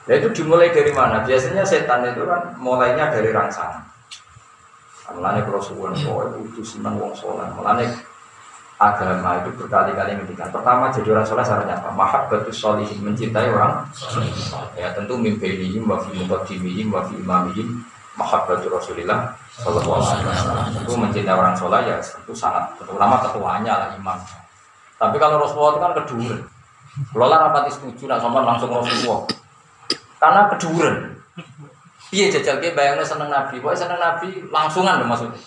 Nah 0.10 0.18
itu 0.18 0.42
dimulai 0.42 0.74
dari 0.74 0.90
mana? 0.90 1.22
Biasanya 1.22 1.62
setan 1.62 2.02
itu 2.02 2.26
kan 2.26 2.58
mulainya 2.58 3.14
dari 3.14 3.30
rangsangan. 3.30 3.86
Mulanya 5.14 5.46
kalau 5.46 5.62
suwon 5.62 5.94
itu 6.42 6.66
senang 6.66 6.98
wong 6.98 7.14
soleh. 7.14 7.46
Mulanya 7.54 7.86
agama 8.80 9.44
itu 9.44 9.52
berkali-kali 9.60 10.16
menghentikan. 10.16 10.48
Pertama 10.56 10.88
jadi 10.88 11.12
orang 11.12 11.28
soleh 11.28 11.44
syaratnya 11.44 11.76
apa? 11.76 11.92
Mahabbatus 11.92 12.56
solihin 12.56 13.04
mencintai 13.04 13.52
orang. 13.52 13.84
Ya 14.80 14.96
tentu 14.96 15.20
mimpi 15.20 15.52
ini, 15.52 15.84
wafi 15.84 16.16
muqaddimihim, 16.16 16.88
wafi 16.88 17.20
imamihim, 17.20 17.84
mahabbatul 18.16 18.72
Rasulillah 18.72 19.36
Sallallahu 19.60 20.00
Alaihi 20.00 20.28
Wasallam. 20.32 20.66
Itu 20.80 20.96
mencintai 20.96 21.36
orang 21.36 21.56
soleh 21.60 21.92
ya 21.92 22.00
tentu 22.00 22.32
sangat 22.32 22.72
terutama 22.80 23.20
ketuanya 23.20 23.74
lah 23.76 23.90
imam. 24.00 24.16
Tapi 24.96 25.16
kalau 25.20 25.44
Rasulullah 25.44 25.76
itu 25.76 25.82
kan 25.84 25.94
kedua. 26.04 26.36
Kalau 27.12 27.28
lah 27.28 27.40
rapati 27.48 27.72
setuju, 27.72 28.08
nak 28.08 28.24
sama 28.24 28.48
langsung 28.48 28.72
Rasulullah. 28.72 29.28
Karena 30.20 30.42
keduren. 30.56 30.96
Iya 32.10 32.26
jajal 32.34 32.58
ke 32.58 32.74
bayangnya 32.74 33.06
seneng 33.06 33.30
Nabi, 33.30 33.62
pokoknya 33.62 33.86
seneng 33.86 34.00
Nabi 34.02 34.42
langsungan 34.50 34.98
dong 34.98 35.12
maksudnya. 35.14 35.40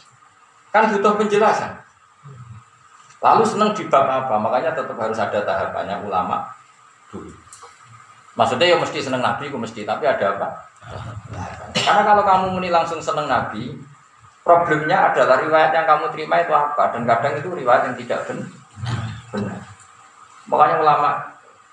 Kan 0.71 0.95
butuh 0.95 1.19
penjelasan. 1.19 1.75
Lalu 3.23 3.43
seneng 3.47 3.71
di 3.73 3.87
bab 3.87 4.11
apa? 4.11 4.35
Makanya 4.35 4.75
tetap 4.75 4.99
harus 4.99 5.15
ada 5.15 5.39
tahapannya 5.47 6.03
ulama 6.03 6.43
dulu. 7.09 7.31
Maksudnya 8.35 8.75
ya 8.75 8.77
mesti 8.81 8.99
seneng 8.99 9.23
Nabi, 9.23 9.47
aku 9.47 9.61
mesti, 9.61 9.87
tapi 9.87 10.09
ada 10.09 10.35
apa? 10.35 10.49
Karena 11.77 12.03
kalau 12.03 12.23
kamu 12.27 12.47
muni 12.59 12.73
langsung 12.73 12.99
seneng 12.99 13.31
Nabi, 13.31 13.77
problemnya 14.43 15.13
adalah 15.13 15.39
riwayat 15.39 15.71
yang 15.71 15.87
kamu 15.87 16.11
terima 16.11 16.43
itu 16.43 16.51
apa? 16.51 16.91
Dan 16.91 17.07
kadang 17.07 17.39
itu 17.39 17.47
riwayat 17.53 17.93
yang 17.93 17.97
tidak 18.01 18.27
benar. 18.27 19.63
Makanya 20.51 20.77
ulama 20.83 21.11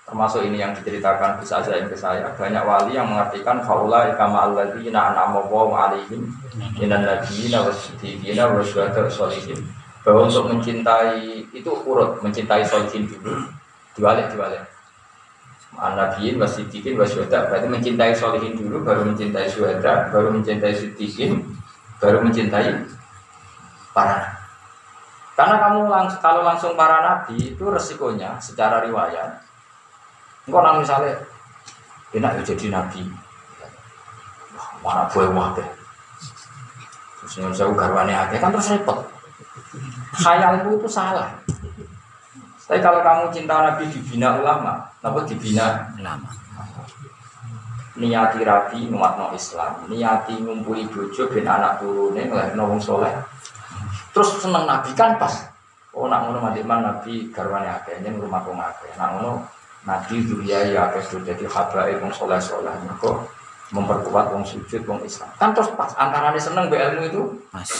termasuk 0.06 0.42
ini 0.42 0.58
yang 0.58 0.74
diceritakan 0.74 1.38
bisa 1.38 1.62
saja 1.62 1.78
yang 1.78 1.86
ke 1.86 1.94
saya 1.94 2.26
banyak 2.34 2.66
wali 2.66 2.98
yang 2.98 3.06
mengartikan 3.06 3.62
faula 3.62 4.10
ikama 4.10 4.50
alladzina 4.50 5.14
an'ama 5.14 5.46
Allahu 5.46 5.70
alaihim 5.70 6.26
minan 6.74 7.06
nabiyina 7.06 7.62
wasiddiqina 7.62 8.50
wasyuhada 8.50 9.06
sholihin 9.06 9.62
bahwa 10.00 10.26
untuk 10.28 10.48
mencintai 10.48 11.44
itu 11.52 11.70
urut 11.84 12.20
mencintai 12.24 12.64
sholihin 12.64 13.04
dulu 13.08 13.44
diwalik 13.96 14.32
diwalik 14.32 14.64
An-Nabiyin 15.80 16.36
wasiddiqin 16.36 16.98
wasyuhada 16.98 17.46
berarti 17.46 17.68
mencintai 17.70 18.12
sholihin 18.12 18.58
dulu 18.58 18.82
baru 18.82 19.06
mencintai 19.06 19.46
syuhada 19.46 20.10
baru 20.10 20.34
mencintai 20.34 20.72
siddiqin 20.72 21.40
baru 22.00 22.24
mencintai 22.24 22.84
para 23.92 24.40
karena 25.36 25.56
kamu 25.56 25.88
langs 25.88 26.16
kalau 26.20 26.44
langsung 26.44 26.76
para 26.76 27.00
nabi 27.00 27.54
itu 27.54 27.64
resikonya 27.64 28.36
secara 28.40 28.84
riwayat 28.84 29.50
Engkau 30.50 30.66
nang 30.66 30.82
misalnya 30.82 31.14
enak 32.10 32.40
ya 32.40 32.54
jadi 32.54 32.74
nabi. 32.74 33.06
Mana 34.82 35.06
boleh 35.12 35.30
wae. 35.30 35.64
Terus 37.22 37.34
yang 37.38 37.52
saya 37.52 37.70
garwane 37.76 38.10
akeh 38.10 38.42
kan 38.42 38.50
terus 38.50 38.72
repot. 38.74 38.98
Khayalmu 40.20 40.76
itu 40.76 40.88
salah. 40.88 41.32
Tapi 42.68 42.78
kalau 42.78 43.02
kamu 43.02 43.24
cinta 43.34 43.56
Nabi 43.66 43.90
dibina 43.90 44.38
ulama, 44.38 44.78
apa 45.02 45.18
dibina 45.26 45.90
ulama? 45.98 46.30
Niati 47.98 48.46
rapi 48.46 48.86
no 48.86 49.26
Islam, 49.34 49.90
niati 49.90 50.38
ngumpuli 50.38 50.86
bojo 50.86 51.26
ben 51.28 51.44
anak 51.44 51.82
turune 51.82 52.30
ngelahirno 52.30 52.64
wong 52.70 52.80
soleh. 52.80 53.10
Terus 54.14 54.38
seneng 54.38 54.64
Nabi 54.70 54.94
kan 54.94 55.18
pas. 55.18 55.50
Oh 55.90 56.06
nak 56.06 56.30
ngono 56.30 56.38
mandiman 56.46 56.86
Nabi 56.86 57.34
garwane 57.34 57.66
akeh, 57.66 57.98
nyen 57.98 58.22
rumah 58.22 58.46
wong 58.46 58.62
akeh. 58.62 58.94
Nak 58.94 59.18
ngono 59.18 59.42
Nabi 59.82 60.22
dunia 60.22 60.62
ya 60.70 60.86
sudah 61.02 61.34
jadi 61.34 61.44
habai 61.50 61.98
wong 61.98 62.14
soleh 62.14 62.38
soleh 62.38 62.70
kok 63.00 63.16
memperkuat 63.70 64.34
wong 64.34 64.44
sujud 64.44 64.82
wong 64.84 65.00
Islam 65.06 65.30
kan 65.38 65.54
terus 65.54 65.70
pas 65.78 65.94
antara 65.94 66.34
seneng 66.36 66.66
be 66.66 66.76
ilmu 66.76 67.02
itu 67.06 67.22
Mas. 67.54 67.70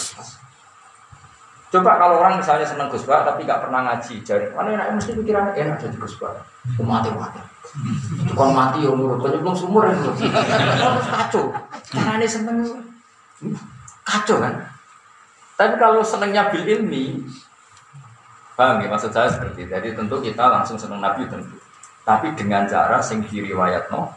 Coba 1.70 2.02
kalau 2.02 2.18
orang 2.18 2.42
misalnya 2.42 2.66
seneng 2.66 2.90
Gus 2.90 3.06
tapi 3.06 3.46
gak 3.46 3.62
pernah 3.62 3.86
ngaji, 3.86 4.26
jadi 4.26 4.50
mana 4.50 4.74
enak 4.74 4.98
mesti 4.98 5.14
pikirannya 5.14 5.54
enak 5.54 5.76
jadi 5.78 5.96
Gus 6.02 6.18
Bah. 6.18 6.34
Mati 6.82 7.08
mati. 7.14 7.40
Kon 8.34 8.50
mati 8.50 8.82
ya 8.82 8.90
nurut, 8.90 9.22
kan 9.22 9.38
belum 9.38 9.54
sumur 9.54 9.86
ya 9.86 9.94
nurut. 9.94 10.18
Terus 10.18 11.06
kacau. 11.06 11.44
Caranya 11.94 12.26
seneng 12.26 12.58
kacau 14.02 14.42
kan. 14.42 14.54
Tapi 15.54 15.74
kalau 15.78 16.02
senengnya 16.02 16.50
bil 16.50 16.66
ilmi, 16.66 17.22
paham 18.58 18.82
ya 18.82 18.90
maksud 18.90 19.14
saya 19.14 19.30
seperti 19.30 19.64
itu. 19.64 19.70
Jadi 19.70 19.88
tentu 19.94 20.18
kita 20.18 20.50
langsung 20.50 20.74
seneng 20.74 20.98
Nabi 20.98 21.30
tentu 21.30 21.60
tapi 22.10 22.32
dengan 22.34 22.64
cara 22.66 22.98
sing 22.98 23.22
diriwayat 23.28 23.92
no 23.92 24.10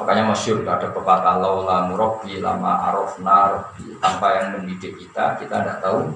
makanya 0.00 0.32
masyur 0.32 0.64
ada 0.64 0.88
pepatah 0.88 1.36
laula 1.38 1.88
murabbi 1.88 2.40
lama 2.40 2.90
arafna 2.90 3.56
rabbi. 3.56 3.96
Tanpa 4.00 4.26
yang 4.36 4.46
mendidik 4.56 4.96
kita 4.96 5.36
kita 5.36 5.54
tidak 5.62 5.78
tahu 5.84 6.12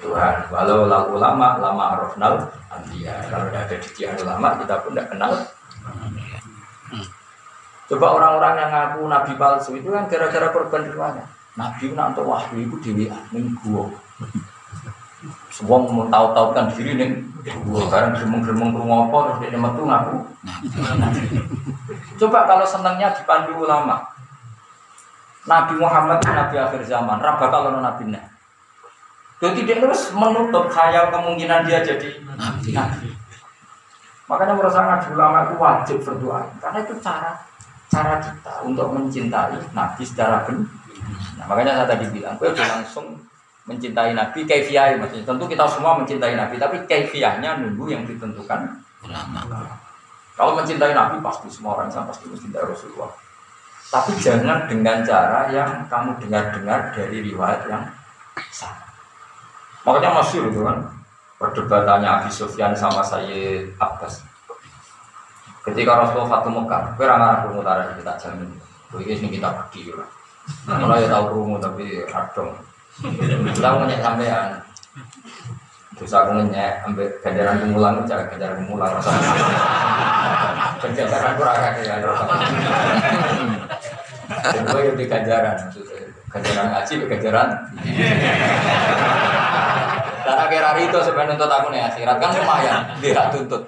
Tuhan. 0.00 0.34
Walau 0.52 0.84
la 0.88 1.08
ulama 1.08 1.56
lama 1.56 1.84
arafnal 1.96 2.34
anbiya. 2.68 3.16
Kalau 3.32 3.48
tidak 3.48 3.62
ada 3.66 3.76
didikan 3.80 4.16
ulama 4.20 4.48
kita 4.60 4.74
pun 4.84 4.90
tidak 4.92 5.08
kenal. 5.12 5.32
Coba 7.86 8.06
orang-orang 8.18 8.54
yang 8.58 8.70
ngaku 8.74 9.00
nabi 9.06 9.32
palsu 9.38 9.70
itu 9.78 9.88
kan 9.94 10.10
gara-gara 10.10 10.50
korban 10.50 10.82
riwayat. 10.90 11.28
Nabi 11.56 11.96
nak 11.96 12.12
untuk 12.12 12.28
wahyu 12.28 12.68
itu 12.68 12.76
dewi 12.84 13.08
minggu 13.32 13.88
semua 15.56 15.80
mau 15.88 16.04
tahu-tahu 16.12 16.52
kan 16.52 16.68
diri 16.76 17.00
nih, 17.00 17.08
sekarang 17.88 18.12
geremeng-geremeng 18.12 18.76
rumah 18.76 19.08
apa 19.08 19.40
terus 19.40 19.48
dia 19.48 19.56
metu 19.56 19.88
ngaku. 19.88 20.16
Coba 22.20 22.44
kalau 22.44 22.68
senangnya 22.68 23.16
dipandu 23.16 23.64
ulama, 23.64 24.04
Nabi 25.48 25.80
Muhammad 25.80 26.20
Nabi 26.28 26.60
akhir 26.60 26.84
zaman, 26.84 27.16
raba 27.24 27.48
kalau 27.48 27.80
Nabi 27.80 28.12
nah. 28.12 28.28
Jadi 29.40 29.64
dia 29.64 29.80
terus 29.80 30.12
menutup 30.12 30.68
khayal 30.68 31.08
kemungkinan 31.08 31.64
dia 31.64 31.80
jadi 31.80 32.20
Nabi. 32.36 33.16
Makanya 34.28 34.52
menurut 34.52 34.72
saya 34.76 34.92
ngaji 34.92 35.08
ulama 35.16 35.38
itu 35.48 35.54
wajib 35.56 35.98
berdoa, 36.04 36.44
karena 36.60 36.78
itu 36.84 36.94
cara 37.00 37.32
cara 37.88 38.20
kita 38.20 38.54
untuk 38.68 38.92
mencintai 38.92 39.56
Nabi 39.72 40.02
secara 40.04 40.44
benar. 40.44 40.68
Nah, 41.40 41.44
makanya 41.48 41.80
saya 41.80 41.88
tadi 41.96 42.12
bilang, 42.12 42.36
gue 42.36 42.52
langsung 42.52 43.16
mencintai 43.66 44.14
Nabi 44.14 44.46
kaifiah 44.46 44.94
maksudnya. 44.96 45.26
Tentu 45.26 45.44
kita 45.50 45.66
semua 45.66 45.98
mencintai 45.98 46.34
Nabi 46.38 46.56
tapi 46.56 46.82
kaifiahnya 46.86 47.62
nunggu 47.62 47.92
yang 47.92 48.02
ditentukan 48.06 48.82
ulama. 49.02 49.42
Kalau 50.38 50.52
mencintai 50.54 50.94
Nabi 50.94 51.18
pasti 51.20 51.50
semua 51.50 51.78
orang 51.78 51.90
sama 51.90 52.14
pasti 52.14 52.30
mencintai 52.30 52.62
Rasulullah. 52.62 53.10
Tapi 53.86 54.18
jangan 54.18 54.66
dengan 54.66 55.02
cara 55.06 55.46
yang 55.54 55.86
kamu 55.86 56.18
dengar-dengar 56.18 56.90
dari 56.90 57.22
riwayat 57.22 57.70
yang 57.70 57.86
sama 58.50 58.86
makanya 59.86 60.18
masih 60.18 60.50
itu 60.50 60.66
kan 60.66 60.82
perdebatannya 61.38 62.10
Abi 62.10 62.30
Sufyan 62.34 62.74
sama 62.74 63.06
Sayyid 63.06 63.78
Abbas. 63.78 64.18
Ketika 65.62 65.94
Rasulullah 65.94 66.42
Fatum 66.42 66.58
Mekah 66.58 66.98
kira 66.98 67.14
aku 67.14 67.54
mutara 67.54 67.94
kita 67.94 68.18
jamin. 68.18 68.50
Ini 68.96 69.28
kita 69.28 69.50
pergi 69.52 69.92
lah 69.92 70.08
Mulai 70.64 71.04
ya 71.04 71.10
tahu 71.10 71.36
rumu 71.36 71.58
tapi 71.58 72.06
radong 72.06 72.54
kita 73.52 73.68
mau 73.76 73.84
nyek 73.84 74.00
sampean. 74.00 74.48
Terus 75.96 76.12
aku 76.12 76.30
ngenyek 76.36 76.84
ambil 76.84 77.08
ganjaran 77.24 77.56
kemulan, 77.56 78.04
cara 78.04 78.28
ganjaran 78.28 78.56
kemulan 78.64 78.92
rasa. 79.00 79.10
Ganjaran 80.84 81.32
kurang 81.40 81.56
agak 81.56 81.84
ya. 81.88 81.96
Dan 84.26 84.62
gue 84.68 84.80
yang 84.84 84.96
di 84.98 85.06
ganjaran, 85.08 85.56
ganjaran 86.28 86.66
ngaji, 86.74 86.94
ganjaran. 87.08 87.48
Karena 90.26 90.44
Nak 90.46 90.50
kira 90.50 90.70
itu 90.78 90.98
sebenarnya 91.02 91.38
nuntut 91.38 91.50
aku 91.50 91.66
nih 91.70 91.82
akhirat 91.86 92.16
kan 92.18 92.30
lumayan, 92.34 92.82
dia 92.98 93.30
tuntut. 93.30 93.62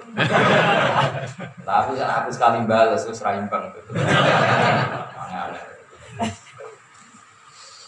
Tapi 1.63 1.91
aku 1.99 2.29
sekali 2.31 2.63
balas 2.67 3.03
terus 3.03 3.23
raimbang 3.23 3.71
gitu. 3.73 3.99
Harus 5.15 5.59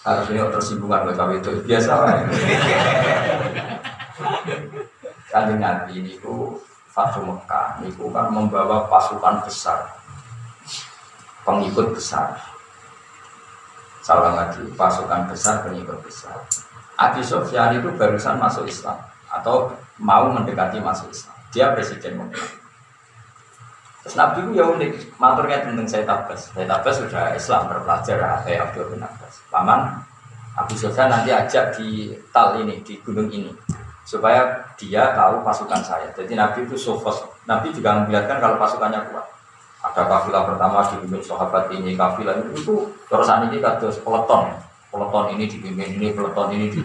ini 0.01 0.41
tersinggungan 0.49 1.05
betul 1.05 1.29
itu 1.37 1.51
biasa 1.61 1.91
lah. 1.93 2.25
Kanjeng 5.29 5.61
Nabi 5.61 6.01
ini 6.01 6.17
ku 6.17 6.57
Fatu 6.91 7.23
Mekah, 7.23 7.79
ini 7.79 7.95
kan 7.95 8.27
membawa 8.35 8.83
pasukan 8.91 9.47
besar, 9.47 9.95
pengikut 11.47 11.95
besar. 11.95 12.35
Salah 14.03 14.35
lagi, 14.35 14.59
pasukan 14.75 15.31
besar, 15.31 15.63
pengikut 15.63 16.03
besar. 16.03 16.35
Abi 16.99 17.23
Sofyan 17.23 17.79
itu 17.79 17.87
barusan 17.95 18.35
masuk 18.35 18.67
Islam 18.67 18.99
atau 19.31 19.71
mau 20.03 20.27
mendekati 20.35 20.83
masuk 20.83 21.07
Islam. 21.15 21.37
Dia 21.55 21.71
presiden 21.71 22.19
Mekah. 22.19 22.61
Terus 24.01 24.15
Nabi 24.17 24.37
itu 24.41 24.51
ya 24.57 24.65
unik, 24.65 24.91
maturnya 25.21 25.61
tentang 25.61 25.85
saya 25.85 26.03
tabas. 26.03 26.49
Saya 26.49 26.65
tabas 26.65 26.93
sudah 26.97 27.37
Islam 27.37 27.69
berpelajar 27.69 28.17
kayak 28.41 28.59
Abdul 28.69 28.97
bin 28.97 29.01
Abbas. 29.05 29.33
Paman 29.53 29.81
Abu 30.57 30.73
Sofyan 30.73 31.13
nanti 31.13 31.29
ajak 31.29 31.77
di 31.77 32.11
tal 32.33 32.57
ini, 32.59 32.81
di 32.81 32.97
gunung 33.05 33.29
ini 33.29 33.53
supaya 34.01 34.73
dia 34.75 35.13
tahu 35.13 35.45
pasukan 35.45 35.81
saya. 35.85 36.09
Jadi 36.17 36.33
Nabi 36.33 36.65
itu 36.65 36.75
sofos. 36.75 37.23
Nabi 37.45 37.69
juga 37.71 38.01
memperlihatkan 38.01 38.41
kalau 38.41 38.57
pasukannya 38.57 38.99
kuat. 39.13 39.25
Ada 39.81 40.05
kafilah 40.05 40.45
pertama 40.45 40.85
dipimpin 40.93 41.21
sahabat 41.25 41.69
ini, 41.73 41.97
kafilah 41.97 42.37
itu 42.53 42.89
terus 43.09 43.29
ini 43.49 43.57
kados 43.57 43.97
peleton. 44.01 44.53
Peleton 44.91 45.25
ini 45.33 45.45
dipimpin 45.47 45.89
ini, 45.97 46.13
peleton 46.13 46.47
ini 46.53 46.67
di 46.69 46.81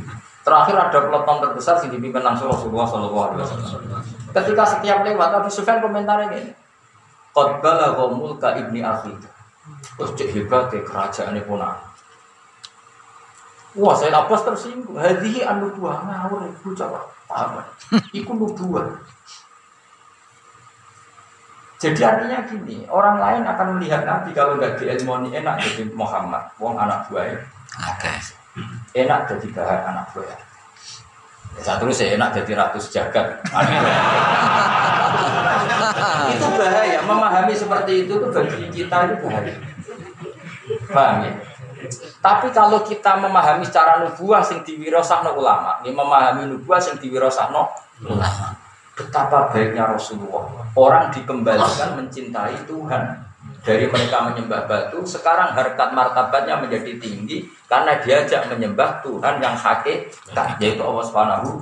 Terakhir 0.46 0.78
ada 0.78 0.98
peleton 1.10 1.42
terbesar 1.42 1.82
yang 1.82 1.98
dipimpin 1.98 2.22
langsung 2.22 2.46
Rasulullah 2.46 2.86
Wasallam. 2.86 3.82
Ketika 4.30 4.62
setiap 4.62 5.02
lewat 5.02 5.34
Nabi 5.34 5.50
Sufyan 5.50 5.82
komentar 5.82 6.22
ini, 6.30 6.54
Qadbala 7.36 7.92
mulka 8.16 8.56
ibni 8.56 8.80
akhi. 8.80 9.12
Terus 10.00 10.10
cek 10.16 10.32
hebat 10.32 10.72
ke 10.72 10.80
kerajaan 10.80 11.36
pun 11.44 11.60
Wah, 13.76 13.92
saya 13.92 14.08
lapas 14.08 14.40
tersinggung. 14.40 14.96
Hadihi 14.96 15.44
anu 15.44 15.68
buah 15.76 16.00
ngawur 16.00 16.48
ibu 16.48 16.72
coba 16.72 17.12
apa? 17.28 17.60
Iku 18.16 18.32
nubuah. 18.32 18.88
Jadi 21.76 22.00
artinya 22.00 22.40
gini, 22.48 22.88
orang 22.88 23.20
lain 23.20 23.44
akan 23.44 23.76
melihat 23.76 24.08
Nabi 24.08 24.32
kalau 24.32 24.56
nggak 24.56 24.80
diilmoni 24.80 25.36
enak 25.36 25.60
jadi 25.60 25.92
Muhammad, 25.92 26.48
wong 26.56 26.72
anak 26.80 27.04
buah 27.12 27.36
Oke. 27.92 28.12
Enak 28.96 29.28
jadi 29.28 29.46
bahan 29.52 29.80
anak 29.92 30.08
buah. 30.16 30.40
Ya, 31.56 31.60
satu 31.60 31.92
saya 31.92 32.16
enak 32.16 32.32
jadi 32.32 32.56
ratus 32.56 32.88
jagat. 32.88 33.44
itu 36.34 36.46
bahaya. 36.56 36.98
Memahami 37.02 37.54
seperti 37.54 38.06
itu 38.06 38.12
tuh 38.18 38.30
bagi 38.30 38.66
kita 38.70 38.96
itu 39.10 39.14
bahaya. 39.26 39.54
Paham 40.90 41.16
ya? 41.26 41.32
Tapi 42.18 42.50
kalau 42.50 42.82
kita 42.82 43.20
memahami 43.20 43.62
secara 43.62 44.02
nubuah 44.02 44.42
sing 44.42 44.64
diwirosahno 44.66 45.38
ulama, 45.38 45.78
ini 45.84 45.94
memahami 45.94 46.50
nubuah 46.50 46.82
sing 46.82 46.98
diwirosahno 46.98 47.62
ulama. 48.02 48.56
Betapa 48.96 49.52
baiknya 49.52 49.92
Rasulullah. 49.92 50.64
Orang 50.72 51.12
dikembalikan 51.12 52.00
mencintai 52.00 52.64
Tuhan. 52.64 53.25
Dari 53.66 53.90
mereka 53.90 54.30
menyembah 54.30 54.70
batu, 54.70 55.02
sekarang 55.02 55.50
harkat 55.50 55.90
martabatnya 55.90 56.62
menjadi 56.62 57.02
tinggi 57.02 57.50
karena 57.66 57.98
diajak 57.98 58.46
menyembah 58.46 59.02
Tuhan 59.02 59.42
yang 59.42 59.58
hakikat, 59.58 60.54
yaitu 60.62 60.78
Allah 60.86 61.02
Subhanahu. 61.02 61.58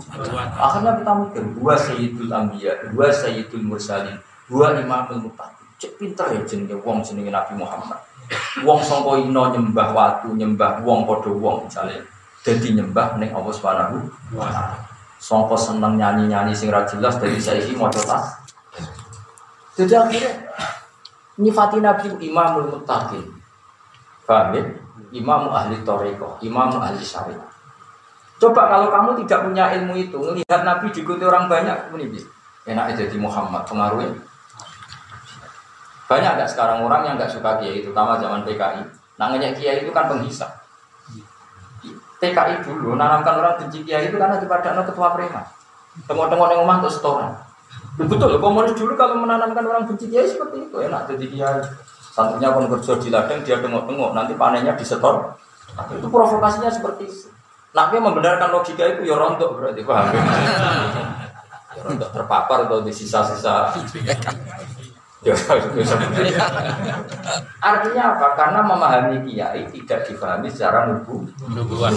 Akhirnya 0.52 1.00
kita 1.00 1.12
mikir, 1.16 1.42
dua 1.56 1.74
sayyidul 1.80 2.28
anbiya, 2.28 2.76
dua 2.92 3.08
sayyidul 3.08 3.64
mursalin, 3.64 4.20
dua 4.44 4.76
imamul 4.76 5.32
muttaqin. 5.32 5.64
Cek 5.80 5.96
pinter 5.96 6.28
ya 6.36 6.44
jenenge 6.44 6.76
wong 6.84 7.00
jenenge 7.00 7.32
Nabi 7.32 7.56
Muhammad. 7.56 7.96
Wong 8.60 8.84
sangka 8.84 9.24
ino 9.24 9.42
nyembah 9.56 9.88
watu, 9.96 10.36
nyembah 10.36 10.84
wong 10.84 11.08
padha 11.08 11.32
wong 11.32 11.72
misalnya. 11.72 12.04
Jadi 12.44 12.76
nyembah 12.76 13.16
ning 13.16 13.32
Allah 13.32 13.52
Subhanahu. 13.56 13.96
Sangka 15.16 15.56
seneng 15.56 15.96
nyanyi-nyanyi 15.96 16.52
sing 16.52 16.68
ra 16.68 16.84
jelas 16.84 17.16
dari 17.16 17.40
saiki 17.40 17.72
maca 17.72 17.96
tas. 18.04 18.44
Jadi 19.72 19.96
akhirnya 19.96 20.32
nyifati 21.38 21.78
Nabi 21.82 22.14
Imamul 22.22 22.70
Muttaqin. 22.74 23.24
Paham 24.24 24.56
ya? 24.56 24.62
Imam 25.14 25.46
ahli 25.50 25.78
toriko, 25.86 26.38
imam 26.42 26.74
ahli 26.74 26.98
syariah. 26.98 27.50
Coba 28.42 28.66
kalau 28.66 28.90
kamu 28.90 29.22
tidak 29.22 29.46
punya 29.46 29.70
ilmu 29.78 29.94
itu, 29.94 30.18
melihat 30.18 30.66
Nabi 30.66 30.90
diikuti 30.90 31.22
orang 31.22 31.46
banyak, 31.46 31.94
ini 31.94 32.18
enak 32.66 32.98
jadi 32.98 33.14
Muhammad, 33.14 33.62
pengaruhnya 33.62 34.10
banyak 36.04 36.30
nggak 36.36 36.50
sekarang 36.50 36.84
orang 36.84 37.02
yang 37.08 37.14
nggak 37.16 37.32
suka 37.32 37.56
kiai, 37.58 37.80
terutama 37.80 38.20
zaman 38.20 38.44
PKI. 38.44 38.82
Namanya 39.16 39.56
kiai 39.56 39.86
itu 39.86 39.90
kan 39.94 40.10
penghisap. 40.10 40.50
PKI 42.20 42.64
dulu 42.64 42.96
nanamkan 42.96 43.40
orang 43.40 43.56
benci 43.60 43.84
kiai 43.84 44.08
itu 44.08 44.16
karena 44.16 44.36
ada 44.36 44.82
ketua 44.84 45.08
preman. 45.16 45.44
Tengok-tengok 46.04 46.48
yang 46.50 46.60
rumah 46.66 46.82
untuk 46.82 46.92
setoran. 46.92 47.32
Betul, 47.94 48.42
komunis 48.42 48.74
dulu 48.74 48.98
kalau 48.98 49.22
menanamkan 49.22 49.62
orang 49.62 49.86
benci 49.86 50.10
kiai 50.10 50.26
seperti 50.26 50.66
itu 50.66 50.76
enak 50.82 51.06
jadi 51.14 51.26
kiai. 51.30 51.60
Santrinya 52.14 52.54
pun 52.54 52.70
kerja 52.70 52.98
di 52.98 53.08
ladang 53.10 53.42
dia 53.42 53.58
tengok-tengok 53.58 54.10
nanti 54.14 54.38
panennya 54.38 54.74
disetor. 54.78 55.34
Nah, 55.74 55.84
itu 55.90 56.06
provokasinya 56.06 56.70
seperti 56.70 57.10
itu. 57.10 57.26
Nabi 57.74 57.98
membenarkan 57.98 58.54
logika 58.54 58.86
itu 58.86 59.02
ya 59.02 59.18
rontok 59.18 59.58
berarti 59.58 59.82
paham. 59.82 60.14
ya 61.74 61.80
rontok 61.82 62.10
terpapar 62.14 62.70
atau 62.70 62.86
di 62.86 62.94
sisa-sisa 62.94 63.74
Ya, 65.24 65.32
Artinya 67.64 68.02
apa? 68.12 68.26
Karena 68.36 68.60
memahami 68.60 69.24
kiai 69.24 69.64
tidak 69.72 70.04
difahami 70.04 70.52
secara 70.52 70.84
nubu. 70.92 71.24
Nubuan. 71.48 71.96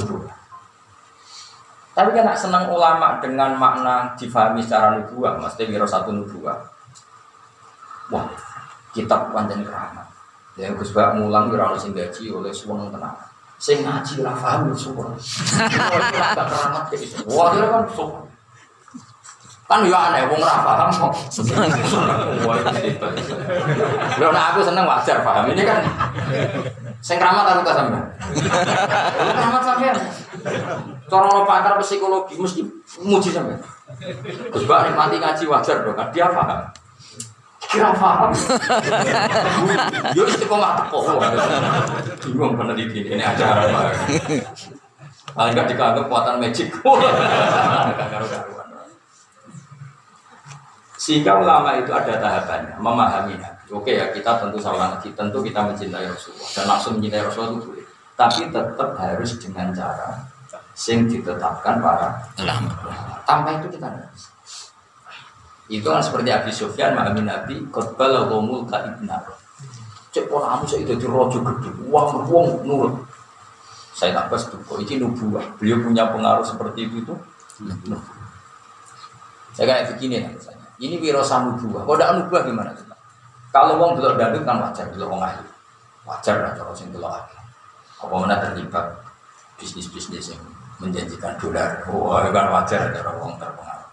Tapi 1.98 2.14
kan 2.14 2.30
senang 2.38 2.70
ulama 2.70 3.18
dengan 3.18 3.58
makna 3.58 4.14
difahami 4.14 4.62
secara 4.62 5.02
nubuah, 5.02 5.42
mesti 5.42 5.66
kira 5.66 5.82
satu 5.82 6.14
nubuah. 6.14 6.54
Wah, 8.14 8.30
kitab 8.94 9.34
panjang 9.34 9.66
keramat. 9.66 10.06
Ya 10.54 10.70
Gus 10.78 10.94
Bak 10.94 11.18
mulang 11.18 11.50
kira 11.50 11.74
sing 11.74 11.98
gaji 11.98 12.30
oleh 12.30 12.54
suwung 12.54 12.94
tenang. 12.94 13.18
Sing 13.58 13.82
ngaji 13.82 14.22
ora 14.22 14.38
paham 14.38 14.70
suwung. 14.78 15.10
Wah, 15.90 16.30
keramat 16.38 16.84
kayak 16.94 17.18
Wah, 17.34 17.50
kira 17.58 17.66
kan 17.66 17.84
suwung. 17.90 18.30
Kan 19.66 19.84
ya 19.90 19.98
aneh, 19.98 20.22
wong 20.30 20.38
ora 20.38 20.62
paham 20.62 20.90
kok. 20.94 21.14
Lho 24.22 24.28
nek 24.30 24.46
aku 24.54 24.60
seneng 24.62 24.86
wajar 24.86 25.18
paham. 25.26 25.50
Ini 25.50 25.66
kan 25.66 25.82
sing 27.02 27.18
keramat 27.18 27.58
aku 27.58 27.66
ta 27.66 27.74
sampean. 27.74 28.06
Keramat 29.18 29.64
sampean. 29.66 29.98
Lo 31.08 31.48
pakar 31.48 31.80
psikologi 31.80 32.36
mesti 32.36 32.62
muji 33.00 33.32
sampean. 33.32 33.64
Gus 34.52 34.68
Bak 34.68 34.92
nikmati 34.92 35.16
ngaji 35.24 35.44
wajar 35.48 35.88
dong, 35.88 35.96
kan 35.96 36.12
dia 36.12 36.28
paham. 36.28 36.68
Kira 37.68 37.92
paham. 37.96 38.32
Yo 40.12 40.28
istiqomah 40.28 40.84
teko. 40.84 41.00
Bingung 42.28 42.60
peneliti 42.60 43.08
ini 43.08 43.24
acara 43.24 43.72
apa. 43.72 43.92
Paling 45.32 45.52
enggak 45.56 45.68
dianggap 45.72 45.92
kekuatan 46.04 46.36
magic. 46.44 46.68
Sehingga 50.98 51.40
ulama 51.40 51.80
itu 51.80 51.92
ada 51.96 52.20
tahapannya, 52.20 52.76
memahami 52.84 53.40
Oke 53.68 54.00
ya, 54.00 54.12
kita 54.16 54.40
tentu 54.40 54.60
salah 54.64 54.96
lagi, 54.96 55.12
tentu 55.12 55.44
kita 55.44 55.60
mencintai 55.60 56.08
Rasulullah 56.08 56.50
dan 56.56 56.66
langsung 56.72 56.92
mencintai 57.00 57.20
Rasulullah 57.20 57.52
itu 57.52 57.68
boleh. 57.68 57.86
Tapi 58.16 58.42
tetap 58.48 58.90
harus 58.96 59.32
dengan 59.44 59.68
cara 59.76 60.37
sing 60.78 61.10
ditetapkan 61.10 61.82
para 61.82 62.22
ulama. 62.38 62.70
Tanpa 63.26 63.58
itu 63.58 63.74
kita 63.74 63.90
tidak 63.90 64.10
bisa. 64.14 64.30
Itu 65.68 65.88
kan 65.90 66.00
seperti 66.06 66.30
Abi 66.30 66.52
Sufyan 66.54 66.94
memahami 66.94 67.26
Nabi, 67.26 67.56
khotbah 67.74 68.30
gomul 68.30 68.70
ka 68.70 68.86
ibnar. 68.86 69.26
Cek 70.14 70.30
pola 70.30 70.56
kamu 70.56 70.66
saya 70.70 70.86
itu 70.86 71.08
rojo 71.10 71.42
gede, 71.42 71.70
uang 71.90 72.30
uang 72.30 72.48
nurut. 72.64 72.94
Saya 73.98 74.14
tak 74.14 74.30
pas 74.30 74.42
tuh, 74.46 74.62
ini 74.78 75.02
nubuah. 75.02 75.58
Beliau 75.58 75.82
punya 75.82 76.14
pengaruh 76.14 76.46
seperti 76.46 76.86
itu 76.86 77.02
itu. 77.02 77.14
Saya 79.58 79.66
kayak 79.66 79.98
begini 79.98 80.22
lah 80.22 80.32
misalnya. 80.38 80.70
Ini 80.78 80.96
wirosa 81.02 81.42
nubuah. 81.42 81.82
Kalau 81.84 81.98
tidak 81.98 82.14
nubuah 82.22 82.42
gimana? 82.46 82.72
Kalau 83.50 83.82
wong 83.82 83.98
belok 83.98 84.22
dandut 84.22 84.46
kan 84.46 84.62
wajar, 84.62 84.86
belok 84.94 85.10
wong 85.10 85.26
ayu. 85.26 85.42
Wajar 86.06 86.46
lah 86.46 86.54
kalau 86.54 86.78
sing 86.78 86.94
belok 86.94 87.10
ayu. 87.10 87.36
Apa 88.06 88.14
mana 88.14 88.38
terlibat 88.38 88.86
bisnis-bisnis 89.58 90.38
yang 90.38 90.42
menjanjikan 90.82 91.34
dolar. 91.42 91.82
Wah, 91.90 92.22
oh, 92.22 92.30
kan 92.30 92.48
wajar 92.54 92.94
ada 92.94 93.02
wong 93.18 93.34
terpengaruh. 93.38 93.86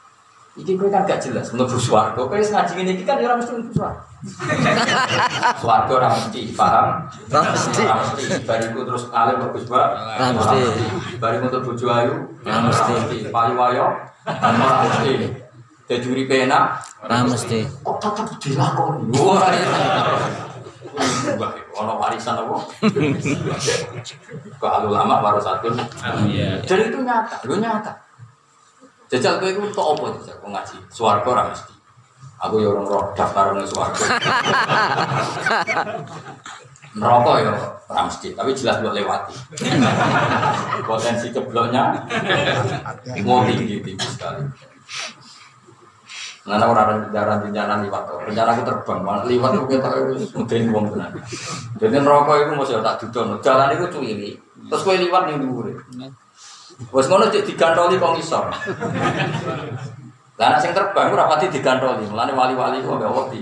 Iki 0.54 0.78
gue 0.78 0.86
kan 0.86 1.02
gak 1.02 1.18
jelas 1.18 1.50
mlebu 1.50 1.74
swarga. 1.82 2.14
Kowe 2.14 2.38
ngaji 2.38 2.72
ngene 2.78 2.90
iki 2.94 3.02
kan 3.02 3.18
ora 3.18 3.34
mesti 3.34 3.52
mlebu 3.58 3.72
swarga. 3.74 4.02
Swarga 5.60 5.92
ora 5.98 6.08
mesti 6.14 6.40
paham. 6.54 6.88
Ora 7.28 7.40
mesti. 7.50 7.82
Mesti 7.82 8.24
bariku 8.46 8.80
terus 8.86 9.04
alim 9.12 9.36
bagus, 9.42 9.64
Pak. 9.66 9.88
Ora 9.92 10.26
mesti. 10.30 10.58
Bariku 11.18 11.44
untuk 11.50 11.62
bojo 11.66 11.86
ayu. 11.90 12.14
Ora 12.46 12.58
mesti. 12.70 12.94
Payu 13.34 13.54
wayo. 13.58 13.86
Ora 14.24 14.48
mesti. 14.54 15.12
Dadi 15.84 16.06
uripe 16.08 16.48
enak, 16.48 16.80
Ora 17.04 17.28
mesti. 17.28 17.60
kok 17.84 17.96
tetep 18.00 18.28
dilakoni. 18.40 19.12
Wah. 19.20 19.52
Wah, 21.34 21.50
ono 21.74 21.92
warisan 21.98 22.38
apa? 22.38 22.56
Kalau 24.62 24.90
lama 24.94 25.18
baru 25.18 25.40
satu. 25.42 25.74
Iya. 26.30 26.62
Dan 26.62 26.78
itu 26.90 26.98
nyata, 27.02 27.36
lu 27.46 27.58
nyata. 27.58 27.92
Jajal 29.10 29.38
kowe 29.38 29.50
iku 29.50 29.62
untuk 29.68 29.86
apa 29.94 30.04
jajal 30.18 30.36
kok 30.40 30.50
ngaji? 30.50 30.76
Swarga 30.88 31.28
ora 31.28 31.42
mesti. 31.50 31.74
Aku 32.42 32.60
ya 32.60 32.68
orang 32.72 32.86
roh 32.88 33.04
daftar 33.14 33.52
nang 33.52 33.68
swarga. 33.68 34.04
Neraka 36.94 37.32
ya 37.42 37.52
ora 37.90 38.00
mesti, 38.06 38.28
tapi 38.34 38.50
jelas 38.54 38.80
buat 38.80 38.94
lewati. 38.96 39.34
Potensi 40.82 41.30
cebloknya 41.30 41.94
mau 43.26 43.44
tinggi 43.44 43.82
tinggi 43.82 44.08
sekali. 44.08 44.42
Nana 46.44 46.68
orang 46.68 47.08
rencana 47.08 47.40
rencana 47.40 47.74
liwat 47.80 48.02
tuh. 48.04 48.20
Rencana 48.28 48.52
aku 48.52 48.62
terbang, 48.68 49.00
malah 49.00 49.24
liwat 49.24 49.56
aku 49.56 49.64
kita 49.64 49.88
mungkin 50.36 50.62
uang 50.76 50.84
tenan. 50.92 51.10
Jadi 51.80 51.96
neraka 52.04 52.32
itu 52.36 52.52
mesti 52.52 52.76
tak 52.84 52.96
dudon. 53.00 53.40
Jalan 53.40 53.72
itu 53.72 53.84
cuwili. 53.88 54.30
Terus 54.68 54.84
kowe 54.84 54.92
liwat 54.92 55.22
ning 55.24 55.40
dhuwure. 55.40 55.72
Wes 56.92 57.08
ngono 57.08 57.32
cek 57.32 57.48
digantoli 57.48 57.96
kok 57.96 58.12
ngisor. 58.12 58.44
Lah 60.36 60.60
sing 60.60 60.76
terbang 60.76 61.16
ora 61.16 61.32
pati 61.32 61.48
digantoli. 61.48 62.04
Mulane 62.12 62.36
wali-wali 62.36 62.84
kok 62.84 63.00
gak 63.00 63.14
wedi. 63.16 63.40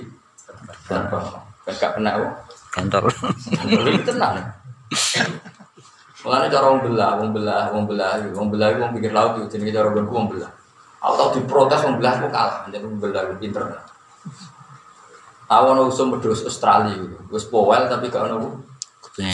Terbang. 0.86 1.26
Wes 1.66 1.76
gak 1.82 1.98
kena 1.98 2.22
kok. 2.22 2.32
Gantoli 2.70 3.98
tenan. 4.06 4.46
Mulane 6.22 6.46
cara 6.46 6.70
wong 6.70 6.86
belah, 6.86 7.18
wong 7.18 7.30
belah, 7.34 7.64
wong 7.74 7.84
belah, 7.90 8.14
wong 8.30 8.46
belah 8.46 8.70
wong 8.78 8.94
pikir 8.94 9.10
laut 9.10 9.42
yo 9.42 9.50
jenenge 9.50 9.74
cara 9.74 9.90
wong 9.90 10.06
wong 10.06 10.30
belah. 10.30 10.61
Aku 11.02 11.14
tau 11.18 11.34
diprotes 11.34 11.82
wong 11.82 11.98
belah 11.98 12.14
kok 12.14 12.30
kalah, 12.30 12.58
jadi 12.70 12.86
wong 12.86 13.02
belah 13.02 13.26
ku 13.26 13.34
pinter. 13.42 13.62
Aku 15.50 15.64
ono 15.74 15.90
usum 15.90 16.14
medhus 16.14 16.46
Australia 16.46 16.94
gitu. 16.94 17.18
Wis 17.28 17.44
powel 17.50 17.90
tapi 17.90 18.06
gak 18.06 18.30
ono 18.30 18.62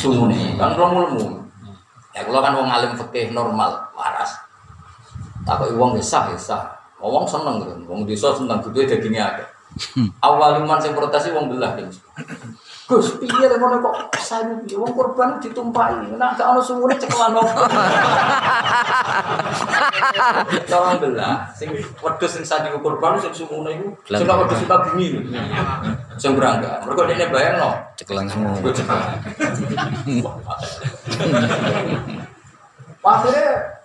sumune. 0.00 0.56
Kan 0.56 0.74
romo-romo. 0.74 1.44
Ya 2.16 2.24
kalau 2.24 2.40
kan 2.40 2.56
wong 2.56 2.66
alim 2.66 2.96
fikih 2.96 3.30
normal, 3.36 3.92
waras. 3.92 4.32
Takoki 5.44 5.76
wong 5.76 5.94
ya 5.94 6.02
sah 6.02 6.32
ya 6.32 6.40
sah. 6.40 6.64
Wong 6.98 7.28
seneng 7.28 7.62
gitu. 7.62 7.72
Wong 7.86 8.08
desa 8.08 8.34
seneng 8.34 8.58
gede 8.64 8.96
dagingnya 8.96 9.28
akeh. 9.28 9.48
Awal 10.24 10.64
iman 10.64 10.80
sing 10.80 10.96
protes 10.96 11.30
wong 11.30 11.52
belah 11.52 11.76
gitu. 11.78 12.00
Gus, 12.88 13.20
piye 13.20 13.44
lek 13.44 13.60
ngono 13.60 13.84
kok 13.84 14.16
sayu 14.16 14.64
piye 14.64 14.80
wong 14.80 14.96
korban 14.96 15.36
ditumpahi. 15.44 16.08
Nek 16.16 16.40
gak 16.40 16.56
ono 16.56 16.64
sumune 16.64 16.96
cekelan 16.96 17.36
wong. 17.36 17.44
Tolong 20.64 20.96
belah. 20.96 21.52
Sing 21.52 21.68
wedhus 21.76 22.32
sing 22.32 22.48
sayu 22.48 22.80
korban 22.80 23.20
sing 23.20 23.28
sumune 23.36 23.76
iku 23.76 23.92
sing 24.08 24.24
wedhus 24.24 24.64
suka 24.64 24.76
bumi. 24.88 25.20
Sing 26.16 26.32
berangga. 26.32 26.80
Mergo 26.88 27.04
dene 27.04 27.28
bayangno. 27.28 27.76
Cekelang 28.00 28.24
semua. 28.24 28.56
Akhirnya 33.04 33.77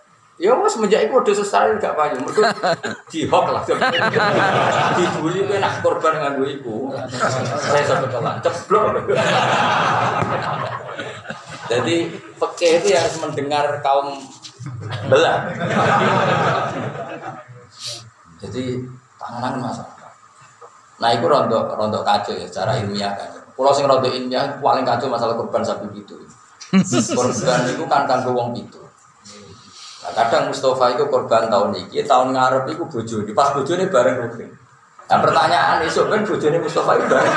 Ya 0.43 0.51
wes 0.59 0.75
semenjak 0.75 1.07
itu 1.07 1.15
udah 1.15 1.35
selesai 1.39 1.79
gak 1.79 1.95
payu. 1.95 2.19
Mereka 2.19 2.75
dihok 3.15 3.45
lah. 3.47 3.63
Dibully 4.99 5.47
kowe 5.47 5.55
nak 5.55 5.79
korban 5.79 6.19
nganggo 6.19 6.43
iku. 6.43 6.91
Saya 7.63 7.87
sampai 7.87 8.11
kelan 8.11 8.43
ceblok. 8.43 9.07
Jadi 11.71 12.11
peke 12.35 12.69
itu 12.83 12.91
harus 12.91 13.15
mendengar 13.23 13.79
kaum 13.79 14.19
belah. 15.07 15.47
Jadi 18.43 18.83
tangan 19.15 19.63
masalah. 19.63 19.95
Nah 20.99 21.09
itu 21.15 21.23
rontok 21.23 21.71
rontok 21.79 22.03
kacau 22.03 22.35
ya 22.35 22.43
secara 22.51 22.83
ilmiah 22.83 23.15
kan. 23.15 23.31
Kalau 23.31 23.71
sing 23.71 23.87
rontok 23.87 24.11
ilmiah 24.11 24.59
paling 24.59 24.83
kacau 24.83 25.07
masalah 25.07 25.39
korban 25.39 25.63
sapi 25.63 25.87
itu. 25.95 26.19
Korban 27.15 27.69
itu 27.69 27.87
kan 27.87 28.03
kanggo 28.03 28.35
wong 28.35 28.51
itu. 28.59 28.82
Nah, 30.03 30.11
kadang 30.11 30.51
Mustafa 30.51 30.99
itu 30.99 31.07
korban 31.07 31.47
tahun 31.47 31.71
ini, 31.79 32.03
tahun 32.03 32.35
ngarep 32.35 32.67
itu 32.75 32.83
bojo, 32.83 33.23
pas 33.31 33.55
bojo 33.55 33.71
ini 33.71 33.87
bareng 33.87 34.19
rutin. 34.19 34.51
Nah 35.07 35.19
pertanyaan 35.19 35.83
esok 35.83 36.11
kan 36.11 36.23
bojo 36.23 36.45
ini 36.47 36.59
Mustafa 36.59 36.91
itu 36.99 37.05
bareng. 37.07 37.35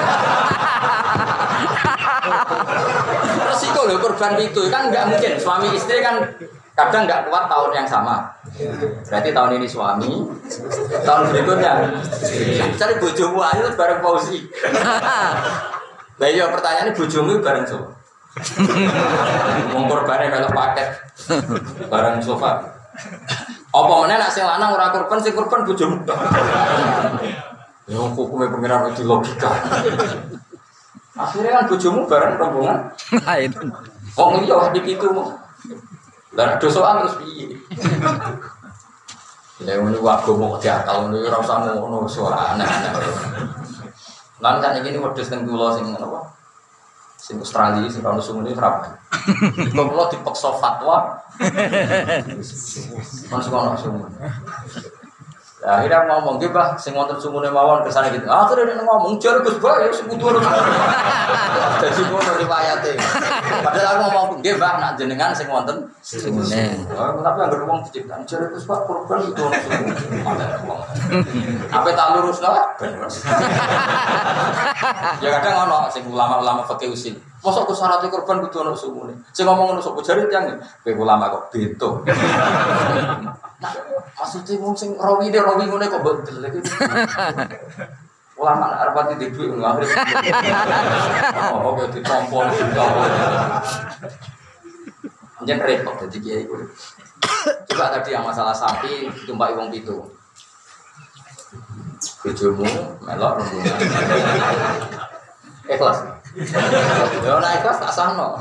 Resiko 3.46 3.81
loh 3.87 3.98
korban 4.02 4.35
itu 4.38 4.62
kan 4.70 4.90
nggak 4.90 5.14
mungkin 5.14 5.33
suami 5.38 5.74
istri 5.74 6.02
kan 6.02 6.22
kadang 6.76 7.09
nggak 7.09 7.26
kuat 7.31 7.48
tahun 7.48 7.70
yang 7.74 7.88
sama. 7.88 8.29
Berarti 9.09 9.31
tahun 9.33 9.62
ini 9.62 9.66
suami, 9.66 10.26
tahun 11.02 11.22
berikutnya. 11.33 11.72
Cari 12.76 12.94
bojomu 13.00 13.40
ayo 13.42 13.66
bareng 13.74 14.00
Fauzi. 14.05 14.46
Nah 16.16 16.29
iya 16.29 16.48
pertanyaannya 16.48 16.92
bojomu 16.96 17.40
bareng 17.40 17.64
siapa? 17.66 17.96
Wong 19.72 19.85
korbane 19.88 20.29
melok 20.29 20.53
paket 20.53 20.88
barang 21.88 22.20
sofa. 22.20 22.61
Apa 23.72 23.92
meneh 24.05 24.16
nek 24.20 24.29
sing 24.29 24.44
lanang 24.44 24.77
ora 24.77 24.92
korban 24.92 25.16
sing 25.20 25.33
korban 25.33 25.64
bojomu. 25.64 26.05
Ya 27.88 27.96
hukume 27.96 28.53
pengiran 28.53 28.92
itu 28.92 29.09
logika. 29.09 29.49
Akhirnya 31.16 31.64
kan 31.64 31.64
bojomu 31.64 32.05
bareng 32.05 32.37
rombongan. 32.37 32.92
Lain. 33.25 33.51
Wong 34.16 34.44
iya 34.44 34.53
wah 34.53 34.68
itu 34.68 35.07
mau. 35.12 35.33
Lah 36.37 36.61
dosoan 36.61 37.01
terus 37.01 37.16
piye? 37.25 37.57
Ya 39.64 39.81
ngono 39.81 39.96
ku 39.96 40.09
agama 40.12 40.53
kok 40.57 40.61
diakal 40.61 41.09
ngono 41.09 41.25
ora 41.25 41.40
usah 41.40 41.57
ngono 41.72 42.05
suara 42.05 42.53
aneh-aneh. 42.53 42.92
Lan 44.44 44.61
kan 44.61 44.77
iki 44.77 45.01
wedhus 45.01 45.33
teng 45.33 45.49
kula 45.49 45.72
sing 45.72 45.96
apa? 45.96 46.36
Sing 47.27 47.43
Australia 47.43 47.91
sing 47.91 48.07
kalau 48.07 48.23
sumune 48.23 48.55
berapa? 48.55 49.03
Kalau 49.75 49.91
kalau 49.91 50.07
dipaksa 50.15 50.55
fatwa, 50.62 51.19
masuk 53.35 53.51
kalau 53.51 53.75
sumune. 53.75 54.15
Ya, 55.66 55.83
akhirnya 55.83 56.07
ngomong 56.07 56.38
gitu 56.38 56.55
bah, 56.55 56.79
sing 56.79 56.94
wonten 56.94 57.18
sumune 57.18 57.50
mawon 57.50 57.83
ke 57.83 57.90
sana 57.90 58.07
gitu. 58.14 58.22
Terus 58.22 58.70
dia 58.70 58.87
ngomong 58.87 59.18
jar 59.18 59.42
Gus 59.42 59.59
Bah, 59.59 59.83
ya 59.83 59.90
sing 59.90 60.07
kudu 60.07 60.31
Jadi 61.83 62.02
ngono 62.07 62.33
riwayate. 62.38 62.94
Padahal 63.66 63.98
aku 63.98 64.00
ngomong 64.07 64.26
nggih 64.38 64.55
Mbah 64.62 64.79
nak 64.79 64.94
jenengan 64.94 65.35
sing 65.35 65.50
wonten 65.50 65.90
Sumune. 66.07 66.87
Oh, 66.94 67.18
tapi 67.18 67.38
yang 67.42 67.66
ngomong 67.66 67.83
diciptakan 67.83 68.22
jar 68.22 68.46
Gus 68.46 68.62
Bah 68.62 68.79
korban 68.87 69.18
itu 69.26 69.42
ono. 69.42 69.59
Apa 71.74 71.88
tak 71.98 72.09
lurus 72.14 72.38
lah? 72.46 72.70
Ya 75.18 75.29
kadang 75.35 75.66
ono 75.66 75.90
sing 75.90 76.07
ulama-ulama 76.07 76.62
fikih 76.62 76.94
usil. 76.94 77.18
Mosok 77.42 77.66
ku 77.66 77.74
syaratnya 77.74 78.07
korban 78.07 78.38
kudu 78.38 78.62
ono 78.62 78.70
sumune. 78.79 79.18
Sing 79.35 79.42
ngomong 79.42 79.74
ngono 79.74 79.81
sapa 79.83 79.98
jare 80.07 80.31
tiyang 80.31 80.62
kowe 80.87 80.94
ulama 80.94 81.26
kok 81.26 81.50
beto. 81.50 82.07
Maksudnya 84.16 84.61
wong 84.61 84.77
sing 84.77 84.97
rawi 85.01 85.33
de 85.33 85.40
rawi 85.40 85.64
ngene 85.64 85.87
kok 85.88 86.03
betul 86.05 86.45
lagi. 86.45 86.61
Ulama 88.37 88.69
arep 88.85 89.16
di 89.16 89.33
duit 89.33 89.49
ngono 89.49 89.64
akhire. 89.64 89.97
Oh, 91.57 91.73
kok 91.73 91.88
ditompol 91.97 92.45
juga. 92.53 92.85
Jangan 95.47 95.64
repot 95.64 95.95
jadi 96.05 96.19
kiai 96.21 96.42
itu. 96.45 96.57
Coba 97.73 97.95
tadi 97.97 98.12
yang 98.12 98.27
masalah 98.27 98.53
sapi 98.53 99.09
ditumpaki 99.09 99.57
wong 99.57 99.73
pitu. 99.73 100.05
Bojomu 102.21 102.66
melok 103.07 103.40
rombongan. 103.40 103.79
Ikhlas. 105.71 105.99
Ya 106.37 107.33
ora 107.33 107.49
ikhlas 107.57 107.81
tak 107.81 107.92
sahno. 107.96 108.37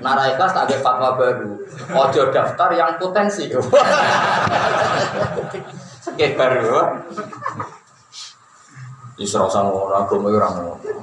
Nara 0.00 0.32
ikhlas 0.32 0.56
tak 0.56 0.72
ada 0.72 0.76
fatwa 0.80 1.20
baru. 1.20 1.60
Ojo 1.92 2.22
daftar 2.32 2.72
yang 2.72 2.96
potensi. 2.96 3.52
Sekeh 6.00 6.32
baru. 6.32 6.96
Isra 9.20 9.44
sama 9.52 9.68
orang 9.68 10.08
agama 10.08 10.32
orang 10.32 10.54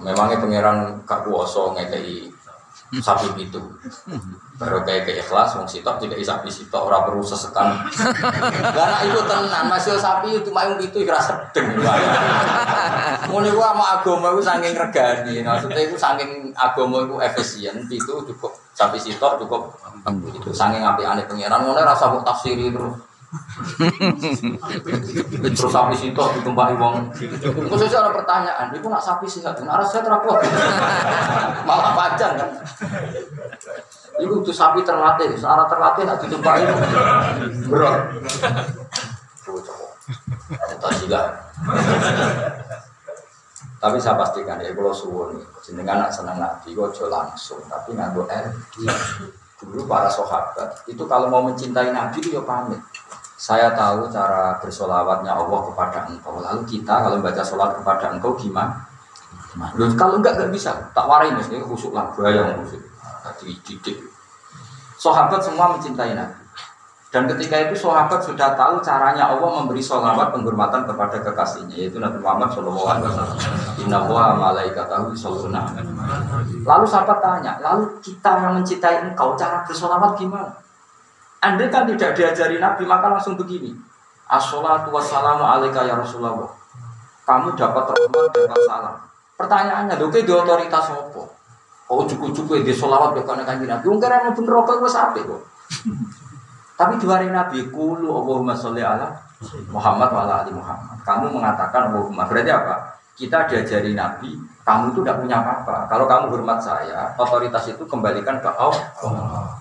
Memangnya 0.01 0.41
pangeran 0.41 0.77
gak 1.05 1.21
kuasa 1.29 1.77
ngekei 1.77 2.33
sapi 2.97 3.37
itu. 3.37 3.61
Baru 4.59 4.83
kayak 4.83 5.07
ke 5.07 5.11
ikhlas, 5.21 5.55
wong 5.55 5.69
sitok 5.69 6.01
tidak 6.03 6.19
sapi 6.25 6.49
sitok 6.49 6.89
orang 6.89 7.07
perlu 7.07 7.23
sesekan. 7.23 7.85
Karena 8.75 8.97
itu 9.07 9.19
tenan, 9.23 9.69
masih 9.69 9.95
sapi 9.95 10.41
itu 10.41 10.49
mayung 10.49 10.81
itu 10.81 11.05
kira 11.05 11.21
sedeng. 11.21 11.79
Ngono 13.29 13.45
iku 13.47 13.61
sama 13.61 13.85
agama 14.01 14.33
itu 14.35 14.41
saking 14.43 14.73
regani. 14.75 15.35
Maksudnya 15.45 15.81
itu 15.85 15.95
saking 15.95 16.51
agama 16.57 17.07
itu 17.07 17.15
efisien, 17.23 17.87
itu 17.87 18.13
cukup 18.33 18.51
sapi 18.75 18.99
sitok 18.99 19.39
cukup 19.45 19.75
itu 20.35 20.49
saking 20.51 20.83
api 20.83 21.07
aneh 21.07 21.23
pangeran. 21.29 21.63
Ngono 21.63 21.79
rasa 21.79 22.11
kok 22.11 22.25
tafsiri 22.27 22.73
terus. 22.73 23.08
Terus 25.53 25.69
sapi 25.69 25.93
sitok 25.93 26.41
ditumpahi 26.41 26.73
wong. 26.81 27.13
Khususnya 27.69 28.01
ada 28.01 28.09
pertanyaan, 28.09 28.73
itu 28.73 28.89
nak 28.89 29.05
sapi 29.05 29.29
sih 29.29 29.45
nggak? 29.45 29.69
Arah 29.69 29.85
saya 29.85 30.01
terapot. 30.01 30.41
Malah 31.69 31.93
panjang 31.93 32.41
kan. 32.41 32.49
Itu 34.17 34.41
tuh 34.41 34.55
sapi 34.55 34.81
terlatih, 34.81 35.37
searah 35.37 35.69
terlatih 35.69 36.09
nak 36.09 36.25
ditumpahi 36.25 36.65
berat. 37.69 38.17
cowok. 39.45 39.91
Mutasilah. 40.49 41.25
Tapi 43.79 43.95
saya 43.95 44.19
pastikan 44.19 44.59
ya 44.59 44.75
kalau 44.75 44.91
suwun 44.91 45.39
jenengan 45.63 46.03
nak 46.03 46.11
seneng 46.11 46.35
nabi 46.35 46.75
kok 46.75 46.99
langsung 47.07 47.63
tapi 47.71 47.95
nganggo 47.95 48.27
R. 48.27 48.51
Dulu 49.59 49.87
para 49.87 50.11
sahabat 50.11 50.83
itu 50.87 51.03
kalau 51.07 51.31
mau 51.31 51.47
mencintai 51.47 51.95
nabi 51.95 52.19
itu 52.19 52.35
ya 52.35 52.43
pamit. 52.43 52.79
Saya 53.39 53.71
tahu 53.71 54.11
cara 54.11 54.59
bersolawatnya 54.59 55.31
Allah 55.31 55.59
kepada 55.71 56.11
engkau. 56.11 56.43
Lalu 56.43 56.67
kita 56.67 56.91
kalau 57.07 57.23
baca 57.23 57.39
sholat 57.39 57.71
kepada 57.79 58.11
engkau 58.11 58.35
gimana? 58.35 58.83
Loh, 59.79 59.87
kalau 59.95 60.19
enggak 60.19 60.35
enggak 60.35 60.51
bisa. 60.51 60.75
Tak 60.91 61.07
warai 61.07 61.31
ini 61.31 61.63
khusuk 61.63 61.95
lah, 61.95 62.11
bahaya 62.11 62.51
khusuk. 62.59 62.83
Tadi 63.23 63.55
didik. 63.63 63.95
Sahabat 64.99 65.39
semua 65.39 65.71
mencintai 65.71 66.19
Nabi. 66.19 66.35
Dan 67.09 67.25
ketika 67.25 67.57
itu 67.57 67.73
sahabat 67.73 68.21
sudah 68.21 68.53
tahu 68.53 68.83
caranya 68.85 69.33
Allah 69.33 69.49
memberi 69.57 69.81
sholawat 69.81 70.29
penghormatan 70.29 70.85
kepada 70.85 71.17
kekasihnya 71.23 71.87
yaitu 71.87 71.97
Nabi 71.97 72.21
Muhammad 72.21 72.53
Shallallahu 72.53 72.85
Alaihi 72.85 73.07
Wasallam. 73.09 73.37
Inna 73.81 73.99
wa 74.05 74.37
malaikatahu. 74.37 75.17
Lalu 76.67 76.85
sahabat 76.85 77.17
tanya, 77.23 77.57
lalu 77.63 77.97
kita 78.03 78.29
yang 78.45 78.53
mencintai 78.61 79.09
engkau 79.09 79.33
cara 79.33 79.65
bersolawat 79.65 80.13
gimana? 80.21 80.53
Anda 81.39 81.71
kan 81.71 81.87
tidak 81.87 82.19
diajari 82.19 82.59
Nabi 82.59 82.83
maka 82.83 83.07
langsung 83.07 83.39
begini. 83.39 83.71
Assalatu 84.29 84.91
wassalamu 84.91 85.47
alaika 85.47 85.87
ya 85.87 85.95
Rasulullah. 85.95 86.51
Kamu 87.23 87.55
dapat 87.55 87.95
rahmat 87.95 88.29
dapat 88.35 88.61
salam. 88.67 88.95
Pertanyaannya, 89.39 89.95
lho 89.95 90.11
di 90.11 90.27
otoritas 90.27 90.91
apa? 90.91 91.23
Oh 91.89 92.05
cukup-cukup 92.05 92.61
di 92.61 92.75
solawat 92.75 93.17
ya 93.17 93.23
karena 93.23 93.43
kanji 93.47 93.65
Nabi. 93.65 93.85
Ungkir 93.87 94.11
yang 94.11 94.35
bener 94.35 94.51
rokok 94.51 94.83
gue 94.83 94.91
sampai 94.91 95.23
kok. 95.23 95.41
Tapi 96.79 96.95
dua 97.01 97.19
hari 97.19 97.27
Nabi, 97.27 97.67
kulu 97.71 98.07
Allahumma 98.07 98.55
sholli 98.55 98.79
ala 98.79 99.11
Muhammad 99.67 100.09
wa 100.15 100.21
ala 100.23 100.33
ali 100.43 100.51
Muhammad. 100.55 100.95
Kamu 101.03 101.27
mengatakan 101.33 101.91
Allahumma, 101.91 102.23
berarti 102.23 102.51
apa? 102.55 102.75
Kita 103.19 103.51
diajari 103.51 103.91
Nabi, 103.95 104.31
kamu 104.63 104.95
itu 104.95 105.03
tidak 105.03 105.19
punya 105.19 105.43
apa-apa. 105.43 105.91
Kalau 105.91 106.07
kamu 106.07 106.25
hormat 106.31 106.59
saya, 106.63 107.11
otoritas 107.19 107.67
itu 107.67 107.83
kembalikan 107.83 108.39
ke 108.39 108.47
Allah. 108.47 109.58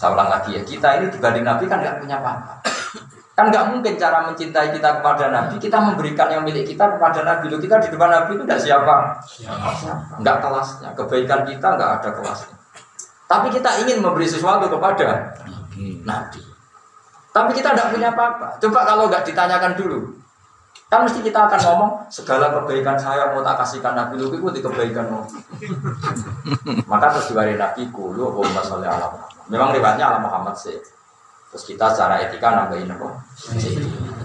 Saya 0.00 0.16
ulang 0.16 0.32
lagi 0.32 0.56
ya, 0.56 0.64
kita 0.64 0.96
ini 0.96 1.12
dibanding 1.12 1.44
Nabi 1.44 1.68
kan 1.68 1.84
nggak 1.84 2.00
punya 2.00 2.16
apa-apa. 2.24 2.64
Kan 3.36 3.52
nggak 3.52 3.64
mungkin 3.68 4.00
cara 4.00 4.24
mencintai 4.24 4.72
kita 4.72 4.96
kepada 4.96 5.28
Nabi, 5.28 5.60
kita 5.60 5.76
memberikan 5.76 6.32
yang 6.32 6.40
milik 6.40 6.64
kita 6.64 6.96
kepada 6.96 7.20
Nabi. 7.20 7.52
Loh, 7.52 7.60
kita 7.60 7.76
di 7.84 7.92
depan 7.92 8.08
Nabi 8.08 8.40
itu 8.40 8.48
tidak 8.48 8.60
siapa? 8.64 9.20
Siapa? 9.28 9.68
Nggak 10.24 10.36
kelasnya. 10.40 10.88
Kebaikan 10.96 11.44
kita 11.44 11.76
nggak 11.76 11.90
ada 12.00 12.10
kelasnya. 12.16 12.56
Tapi 13.28 13.52
kita 13.52 13.70
ingin 13.84 14.00
memberi 14.00 14.24
sesuatu 14.24 14.72
kepada 14.72 15.36
Nabi. 16.08 16.42
Tapi 17.30 17.50
kita 17.52 17.76
tidak 17.76 17.92
punya 17.92 18.08
apa-apa. 18.16 18.56
Coba 18.56 18.88
kalau 18.88 19.04
nggak 19.12 19.28
ditanyakan 19.28 19.76
dulu, 19.76 20.16
kan 20.88 21.04
mesti 21.04 21.20
kita 21.20 21.44
akan 21.44 21.60
ngomong 21.60 21.92
segala 22.08 22.48
kebaikan 22.56 22.96
saya 22.96 23.36
mau 23.36 23.44
tak 23.44 23.60
kasihkan 23.60 23.92
Nabi 24.00 24.16
lu 24.16 24.32
itu 24.32 24.48
di 24.48 24.60
kebaikan. 24.64 25.12
Maka 26.88 27.06
terus 27.12 27.36
diwari 27.36 27.60
Nabi 27.60 27.84
kulu 27.92 28.32
Allahumma 28.32 28.64
sholli 28.64 28.88
ala 28.88 29.28
Memang 29.50 29.74
riwayatnya 29.74 30.06
ala 30.06 30.18
Muhammad 30.22 30.54
sih. 30.54 30.78
Terus 31.50 31.66
kita 31.66 31.90
secara 31.90 32.22
etika 32.22 32.54
nambahin 32.54 32.94
apa? 32.94 33.10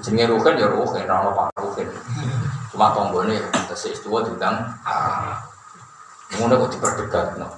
Jenenge 0.05 0.29
ruhin 0.29 0.61
ya 0.61 0.69
ruhin, 0.69 1.09
ora 1.09 1.33
apa 1.33 1.49
ruhin. 1.57 1.89
Cuma 2.69 2.93
tonggone 2.93 3.41
terus 3.65 3.89
itu 3.89 4.05
diundang 4.05 4.61
ah. 4.85 5.41
Ngono 6.37 6.69
kok 6.69 6.77
diperdegat 6.77 7.41
no. 7.41 7.49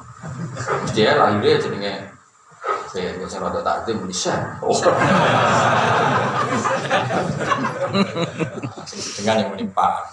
Dia 0.96 1.20
lahirnya 1.20 1.60
jenenge 1.60 1.94
saya 2.88 3.20
nggak 3.20 3.28
usah 3.28 3.44
rada 3.44 3.60
takdim 3.60 4.00
bisa. 4.08 4.32
Oh. 4.64 4.72
Dengan 9.20 9.36
yang 9.44 9.52
menimpa. 9.52 10.08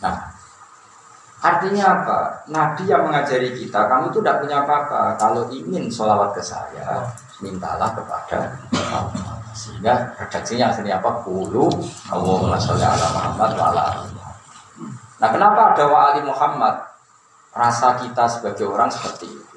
Nah, 0.00 0.16
artinya 1.44 1.84
apa? 2.00 2.18
Nabi 2.48 2.88
yang 2.88 3.04
mengajari 3.04 3.52
kita, 3.52 3.84
kamu 3.84 4.08
itu 4.08 4.18
tidak 4.24 4.40
punya 4.40 4.56
apa-apa. 4.64 5.20
Kalau 5.20 5.44
ingin 5.52 5.92
sholawat 5.92 6.32
ke 6.32 6.40
saya, 6.40 7.04
mintalah 7.44 7.92
kepada 7.92 8.56
Allah. 8.72 9.36
Sehingga 9.52 10.16
redaksinya 10.16 10.72
aslinya 10.72 10.98
apa? 10.98 11.20
Kulu 11.22 11.68
Allahumma 12.08 12.56
sholli 12.56 12.82
ala 12.82 13.06
Muhammad 13.12 13.50
wa 13.54 13.64
ala 13.70 13.84
Nah, 15.22 15.28
kenapa 15.30 15.76
ada 15.76 15.84
wa 15.86 16.10
Muhammad? 16.24 16.94
rasa 17.54 17.94
kita 18.02 18.26
sebagai 18.26 18.66
orang 18.66 18.90
seperti 18.90 19.30
itu. 19.30 19.56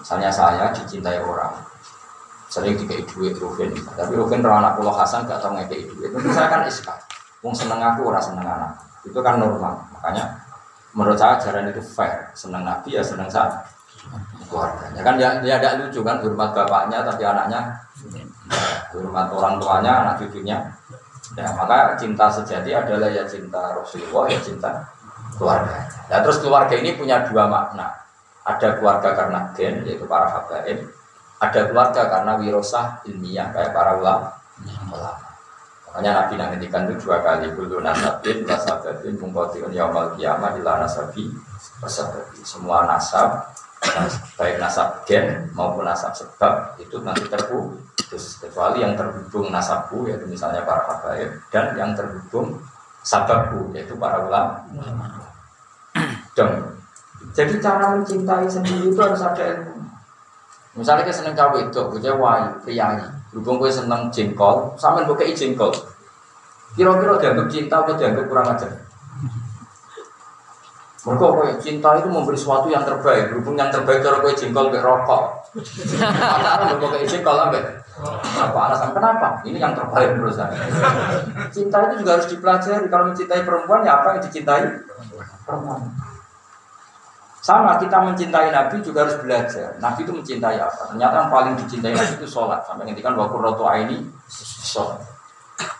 Misalnya 0.00 0.32
saya 0.32 0.72
dicintai 0.72 1.20
orang, 1.20 1.52
sering 2.48 2.72
dikei 2.80 3.04
duit 3.04 3.36
Ruben, 3.36 3.76
tapi 3.92 4.16
Ruben 4.16 4.40
orang 4.40 4.64
anak 4.64 4.80
pulau 4.80 4.96
Hasan 4.96 5.28
gak 5.28 5.44
tau 5.44 5.52
ngekei 5.52 5.84
duit. 5.92 6.08
Itu 6.08 6.32
saya 6.32 6.48
kan 6.48 6.64
iska, 6.64 6.96
Wong 7.44 7.52
seneng 7.52 7.84
aku, 7.84 8.08
orang 8.08 8.24
seneng 8.24 8.48
anak. 8.48 8.72
Itu 9.04 9.20
kan 9.20 9.36
normal. 9.36 9.76
Makanya 9.92 10.39
menurut 10.94 11.18
saya 11.18 11.38
ajaran 11.38 11.70
itu 11.70 11.82
fair. 11.82 12.30
Seneng 12.34 12.62
Nabi 12.66 12.96
ya 12.96 13.02
seneng 13.02 13.30
saya 13.30 13.62
keluarganya. 14.50 15.00
Kan 15.04 15.14
dia, 15.20 15.38
dia 15.44 15.54
ada 15.60 15.78
lucu 15.78 16.00
kan, 16.02 16.18
hormat 16.18 16.50
bapaknya 16.50 17.06
tapi 17.06 17.22
anaknya 17.22 17.60
hormat 18.90 19.28
orang 19.30 19.54
tuanya, 19.62 19.92
anak 20.06 20.14
cucunya. 20.24 20.58
Ya, 21.38 21.46
maka 21.54 21.94
cinta 21.94 22.26
sejati 22.26 22.74
adalah 22.74 23.06
ya 23.06 23.22
cinta 23.22 23.70
Rasulullah, 23.78 24.26
ya 24.26 24.40
cinta 24.42 24.70
keluarga. 25.38 25.86
Nah 26.10 26.18
terus 26.26 26.42
keluarga 26.42 26.74
ini 26.74 26.98
punya 26.98 27.22
dua 27.22 27.46
makna. 27.46 27.94
Ada 28.42 28.80
keluarga 28.80 29.14
karena 29.14 29.46
gen, 29.54 29.86
yaitu 29.86 30.10
para 30.10 30.26
habaib. 30.26 30.90
Ada 31.38 31.70
keluarga 31.70 32.02
karena 32.10 32.32
wirosah 32.36 32.98
ilmiah, 33.06 33.54
kayak 33.54 33.70
para 33.70 33.94
ulama. 33.94 34.28
Makanya 35.90 36.22
Nabi 36.22 36.34
nantikan 36.38 36.86
itu 36.86 37.02
dua 37.02 37.18
kali. 37.18 37.50
Kulu 37.50 37.82
nasabin, 37.82 38.46
nasabin, 38.46 39.18
mungkotiun 39.18 39.74
yaumal 39.74 40.14
kiamah, 40.14 40.54
ila 40.62 40.86
nasabi, 40.86 41.26
nasabi. 41.82 42.22
Semua 42.46 42.86
nasab, 42.86 43.50
baik 44.38 44.62
nasab 44.62 45.02
gen 45.02 45.50
maupun 45.50 45.82
nasab 45.82 46.14
sebab, 46.14 46.78
itu 46.78 47.02
nanti 47.02 47.26
terputus. 47.26 48.38
Kecuali 48.38 48.86
yang 48.86 48.94
terhubung 48.94 49.50
nasabku, 49.50 50.06
yaitu 50.06 50.30
misalnya 50.30 50.62
para 50.62 50.86
habaib, 50.86 51.30
dan 51.50 51.74
yang 51.74 51.90
terhubung 51.98 52.62
sababku, 53.02 53.74
yaitu 53.74 53.98
para 53.98 54.22
ulama. 54.22 54.62
Dong. 56.38 56.78
Jadi 57.34 57.58
cara 57.58 57.98
mencintai 57.98 58.46
sendiri 58.46 58.94
itu 58.94 59.00
harus 59.02 59.22
ada 59.22 59.42
ilmu. 59.42 59.74
Misalnya 60.78 61.02
kita 61.02 61.18
seneng 61.18 61.34
cawe 61.34 61.58
itu, 61.58 61.82
gue 61.98 62.14
wai, 62.14 62.46
priayi. 62.62 63.19
Berhubung 63.30 63.62
gue 63.62 63.70
seneng 63.70 64.10
jengkol, 64.10 64.74
sama 64.74 65.06
gue 65.06 65.14
kei 65.14 65.30
jengkol. 65.30 65.70
Kira-kira 66.74 67.18
dianggap 67.18 67.46
cinta 67.50 67.82
atau 67.82 67.94
dianggap 67.94 68.24
kurang 68.30 68.46
ajar? 68.50 68.70
Mereka 71.00 71.26
kue 71.32 71.48
cinta 71.56 71.96
itu 71.96 72.12
memberi 72.12 72.36
sesuatu 72.36 72.68
yang 72.68 72.84
terbaik. 72.84 73.32
Berhubung 73.32 73.56
yang 73.56 73.72
terbaik 73.72 74.04
cara 74.04 74.20
kue 74.20 74.36
jengkol 74.36 74.68
ke 74.68 74.78
rokok. 74.84 75.22
Karena 75.96 76.74
gue 76.76 76.90
kei 76.92 77.06
jengkol 77.08 77.38
ambek. 77.38 77.64
Apa 78.36 78.58
alasan 78.70 78.90
kenapa? 78.96 79.40
Ini 79.44 79.58
yang 79.60 79.72
terbaik 79.76 80.16
menurut 80.16 80.36
saya. 80.36 80.56
Cinta 81.52 81.88
itu 81.88 82.04
juga 82.04 82.20
harus 82.20 82.28
dipelajari. 82.28 82.86
Kalau 82.88 83.04
mencintai 83.12 83.42
perempuan 83.44 83.80
ya 83.84 84.00
apa 84.00 84.16
yang 84.16 84.22
dicintai 84.24 84.64
perempuan. 85.48 85.80
Sama 87.40 87.80
kita 87.80 88.04
mencintai 88.04 88.52
Nabi 88.52 88.84
juga 88.84 89.08
harus 89.08 89.16
belajar. 89.16 89.72
Nabi 89.80 90.04
itu 90.04 90.12
mencintai 90.12 90.60
apa? 90.60 90.92
Ternyata 90.92 91.14
yang 91.24 91.30
paling 91.32 91.54
dicintai 91.56 91.96
Nabi 91.96 92.12
itu 92.20 92.28
sholat. 92.28 92.60
Sampai 92.68 92.84
ngendikan 92.84 93.16
bahwa 93.16 93.32
roto 93.40 93.64
ini 93.72 94.04
sholat. 94.60 95.00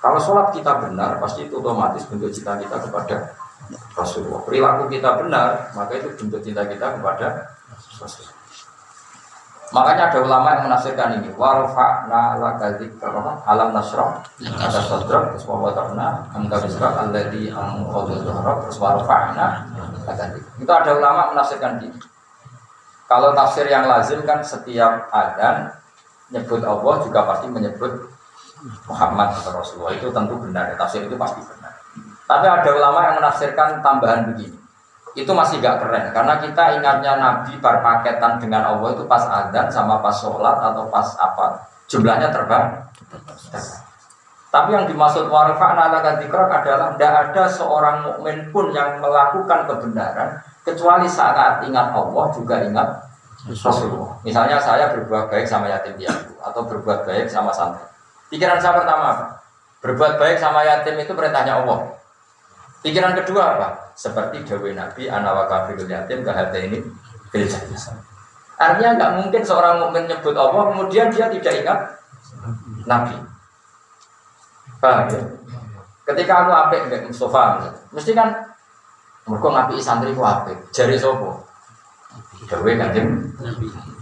Kalau 0.01 0.17
sholat 0.17 0.57
kita 0.57 0.81
benar, 0.81 1.21
pasti 1.21 1.45
itu 1.45 1.61
otomatis 1.61 2.05
bentuk 2.09 2.33
cinta 2.33 2.57
kita 2.57 2.81
kepada 2.81 3.37
Rasulullah. 3.93 4.41
Perilaku 4.45 4.89
kita 4.89 5.21
benar, 5.21 5.73
maka 5.77 5.93
itu 6.01 6.09
bentuk 6.17 6.41
cinta 6.41 6.65
kita 6.65 6.97
kepada 6.97 7.53
Rasulullah. 8.01 8.40
Makanya 9.71 10.11
ada 10.11 10.19
ulama 10.27 10.59
yang 10.59 10.63
menafsirkan 10.67 11.23
ini. 11.23 11.31
Warfa'na 11.39 12.43
laka 12.43 12.75
dzikra 12.75 13.39
alam 13.47 13.71
nasrah 13.71 14.19
ada 14.43 14.81
sadrak 14.83 15.31
terus 15.31 15.47
wa 15.47 15.63
wata'na 15.63 16.27
angka 16.35 16.67
bisra 16.67 16.91
alladzi 16.91 17.55
anqadha 17.55 18.19
dhahrak 18.19 18.57
terus 18.67 18.79
warfa'na 18.83 19.49
laka 20.03 20.27
Itu 20.59 20.71
ada 20.75 20.91
ulama 20.91 21.31
menafsirkan 21.31 21.79
ini. 21.87 21.99
Kalau 23.07 23.31
tafsir 23.35 23.71
yang 23.71 23.87
lazim 23.87 24.27
kan 24.27 24.43
setiap 24.43 25.07
adan 25.15 25.71
nyebut 26.35 26.63
Allah 26.67 26.95
juga 27.07 27.27
pasti 27.31 27.47
menyebut 27.47 28.11
Muhammad 28.91 29.35
atau 29.39 29.55
Rasulullah 29.55 29.95
itu 29.95 30.11
tentu 30.11 30.35
benar. 30.35 30.75
Tafsir 30.75 31.07
itu 31.07 31.15
pasti 31.15 31.43
benar. 31.47 31.79
Tapi 32.27 32.47
ada 32.47 32.71
ulama 32.75 33.07
yang 33.07 33.15
menafsirkan 33.23 33.83
tambahan 33.83 34.35
begini 34.35 34.60
itu 35.19 35.31
masih 35.35 35.59
gak 35.59 35.83
keren 35.83 36.15
karena 36.15 36.39
kita 36.39 36.79
ingatnya 36.79 37.19
Nabi 37.19 37.59
berpaketan 37.59 38.39
dengan 38.39 38.63
Allah 38.63 38.95
itu 38.95 39.03
pas 39.11 39.27
adzan 39.27 39.67
sama 39.67 39.99
pas 39.99 40.15
sholat 40.15 40.57
atau 40.63 40.87
pas 40.87 41.07
apa 41.19 41.67
jumlahnya 41.91 42.31
terbang. 42.31 42.71
Tapi 44.51 44.75
yang 44.75 44.87
dimaksud 44.87 45.31
warfa 45.31 45.79
ala 45.79 46.03
adalah 46.03 46.19
tidak 46.19 47.13
ada 47.31 47.43
seorang 47.47 48.03
mukmin 48.03 48.51
pun 48.51 48.75
yang 48.75 48.99
melakukan 48.99 49.67
kebenaran 49.67 50.43
kecuali 50.67 51.07
saat 51.07 51.63
ingat 51.63 51.95
Allah 51.95 52.27
juga 52.35 52.63
ingat 52.63 52.89
Rasulullah. 53.47 54.19
Misalnya 54.27 54.59
saya 54.59 54.91
berbuat 54.95 55.31
baik 55.31 55.47
sama 55.47 55.71
yatim 55.71 55.95
piatu 55.97 56.35
atau 56.43 56.67
berbuat 56.67 57.07
baik 57.07 57.31
sama 57.31 57.55
santri. 57.55 57.87
Pikiran 58.31 58.59
saya 58.59 58.79
pertama? 58.79 59.39
Berbuat 59.81 60.19
baik 60.21 60.37
sama 60.37 60.67
yatim 60.67 60.99
itu 60.99 61.15
perintahnya 61.15 61.63
Allah. 61.63 62.00
Pikiran 62.81 63.13
kedua 63.13 63.61
apa? 63.61 63.69
Seperti 63.93 64.41
Dewi 64.49 64.73
Nabi, 64.73 65.05
anak 65.05 65.49
kafirul 65.53 65.85
yatim 65.85 66.25
kehati 66.25 66.61
ini 66.65 66.79
bil 67.29 67.45
Artinya 68.61 68.91
nggak 68.97 69.13
mungkin 69.21 69.43
seorang 69.45 69.81
mukmin 69.81 70.05
menyebut 70.05 70.37
Allah 70.37 70.73
kemudian 70.73 71.09
dia 71.13 71.29
tidak 71.33 71.55
ingat 71.65 71.79
Nabi. 72.85 73.17
Paham 74.81 75.09
ya? 75.13 75.21
Ketika 76.09 76.33
aku 76.45 76.53
apik 76.53 76.81
mbek 76.89 77.05
Mustafa, 77.09 77.73
mesti 77.93 78.13
kan 78.17 78.33
mereka 79.29 79.49
ngapi 79.49 79.77
santri 79.81 80.17
ku 80.17 80.25
apik. 80.25 80.57
Jari 80.73 80.97
sopo? 80.97 81.45
Dewi 82.51 82.75
kanjeng 82.75 83.31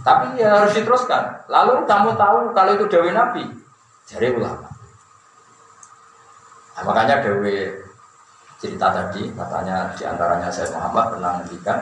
Tapi 0.01 0.41
ya 0.41 0.63
harus 0.63 0.73
diteruskan. 0.73 1.45
Lalu 1.51 1.85
kamu 1.85 2.15
tahu 2.15 2.37
kalau 2.55 2.71
itu 2.73 2.87
Dewi 2.87 3.11
Nabi, 3.11 3.43
jari 4.07 4.31
ulama. 4.31 4.65
Nah, 6.79 6.83
makanya 6.87 7.19
Dewi 7.19 7.67
cerita 8.59 8.91
tadi, 8.91 9.31
katanya 9.31 9.95
di 9.95 10.03
antaranya 10.03 10.51
saya 10.51 10.67
Muhammad 10.75 11.15
pernah 11.15 11.31
ngendikan 11.39 11.79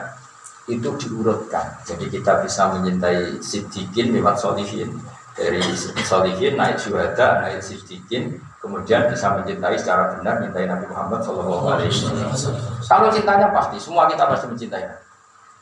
itu 0.70 0.88
diurutkan. 0.94 1.66
Jadi 1.82 2.06
kita 2.06 2.44
bisa 2.44 2.70
mencintai 2.70 3.42
Siddiqin 3.42 4.14
lewat 4.14 4.38
Solihin. 4.38 4.94
Dari 5.34 5.62
Solihin 6.06 6.54
naik 6.54 6.78
syuhada, 6.78 7.42
naik 7.42 7.58
Siddiqin, 7.64 8.38
kemudian 8.62 9.10
bisa 9.10 9.34
mencintai 9.34 9.74
secara 9.74 10.18
benar 10.18 10.38
mencintai 10.38 10.66
Nabi 10.70 10.86
Muhammad 10.86 11.20
Shallallahu 11.24 11.66
Alaihi 11.66 11.90
Wasallam. 11.90 12.62
Kalau 12.84 13.08
cintanya 13.10 13.48
pasti, 13.50 13.76
semua 13.82 14.06
kita 14.06 14.28
pasti 14.30 14.46
mencintai. 14.46 14.86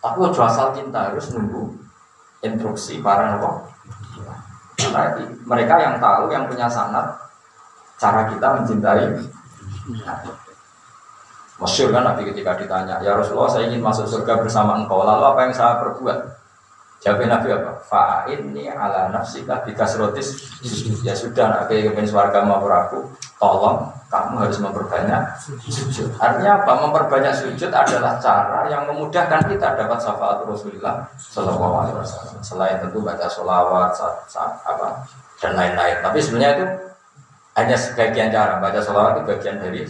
Tapi 0.02 0.16
ojo 0.20 0.40
asal 0.44 0.76
cinta 0.76 1.10
harus 1.10 1.32
nunggu 1.32 1.72
instruksi 2.44 3.00
para 3.00 3.34
nabi. 3.34 3.48
Karena 4.76 5.18
mereka 5.48 5.74
yang 5.80 5.96
tahu, 5.98 6.28
yang 6.30 6.44
punya 6.46 6.68
sanat, 6.68 7.16
cara 7.96 8.28
kita 8.28 8.46
mencintai. 8.60 9.04
Masyur 11.56 11.88
kan 11.88 12.04
Nabi 12.04 12.28
ketika 12.28 12.52
ditanya, 12.60 13.00
ya 13.00 13.16
Rasulullah 13.16 13.48
saya 13.48 13.72
ingin 13.72 13.80
masuk 13.80 14.04
surga 14.04 14.44
bersama 14.44 14.76
engkau, 14.76 15.00
lalu 15.00 15.24
apa 15.24 15.40
yang 15.48 15.54
saya 15.56 15.80
perbuat? 15.80 16.18
Jawab 17.04 17.28
Nabi 17.28 17.52
apa? 17.52 17.70
Fa'in 17.86 18.50
ini 18.50 18.72
ala 18.72 19.12
nafsika 19.12 19.60
bikasrotis 19.68 20.58
Ya 21.04 21.12
sudah, 21.12 21.52
Nabi 21.52 21.86
ingin 21.86 22.08
suarga 22.08 22.40
mau 22.40 22.64
aku 22.64 23.04
Tolong, 23.36 23.84
kamu 24.08 24.40
harus 24.40 24.58
memperbanyak 24.58 25.22
sujud 25.68 26.08
Artinya 26.16 26.64
apa? 26.64 26.72
Memperbanyak 26.88 27.36
sujud 27.36 27.68
adalah 27.68 28.16
cara 28.16 28.64
yang 28.72 28.88
memudahkan 28.88 29.44
kita 29.44 29.76
dapat 29.76 29.98
syafaat 30.00 30.40
Rasulullah 30.48 31.04
Sallallahu 31.20 31.74
Alaihi 31.84 31.96
Wasallam 32.00 32.40
Selain 32.40 32.80
tentu 32.80 33.04
baca 33.04 33.28
sholawat, 33.28 33.92
saat, 33.92 34.16
saat, 34.26 34.52
apa 34.64 35.04
dan 35.36 35.52
lain-lain 35.52 36.00
Tapi 36.00 36.18
sebenarnya 36.18 36.52
itu 36.58 36.66
hanya 37.60 37.76
sebagian 37.76 38.32
cara 38.32 38.56
Baca 38.56 38.80
sholawat 38.80 39.20
itu 39.20 39.36
bagian 39.36 39.60
dari 39.60 39.84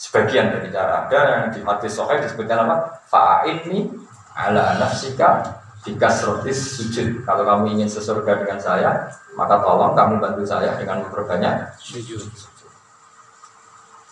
sebagian 0.00 0.48
dari 0.48 0.72
cara 0.72 1.04
Ada 1.04 1.18
yang 1.20 1.44
di 1.52 1.60
hadis 1.60 1.92
sohail 1.92 2.24
disebutkan 2.24 2.64
apa? 2.64 3.04
Fa'in 3.12 3.68
ini 3.68 3.92
ala 4.32 4.80
nafsika 4.80 5.60
jika 5.80 6.12
srotis 6.12 6.76
sujud, 6.76 7.24
kalau 7.24 7.40
kamu 7.40 7.72
ingin 7.76 7.88
sesurga 7.88 8.36
dengan 8.36 8.60
saya, 8.60 9.08
maka 9.32 9.64
tolong 9.64 9.96
kamu 9.96 10.20
bantu 10.20 10.44
saya 10.44 10.76
dengan 10.76 11.00
memperbanyak 11.00 11.72
sujud. 11.80 12.20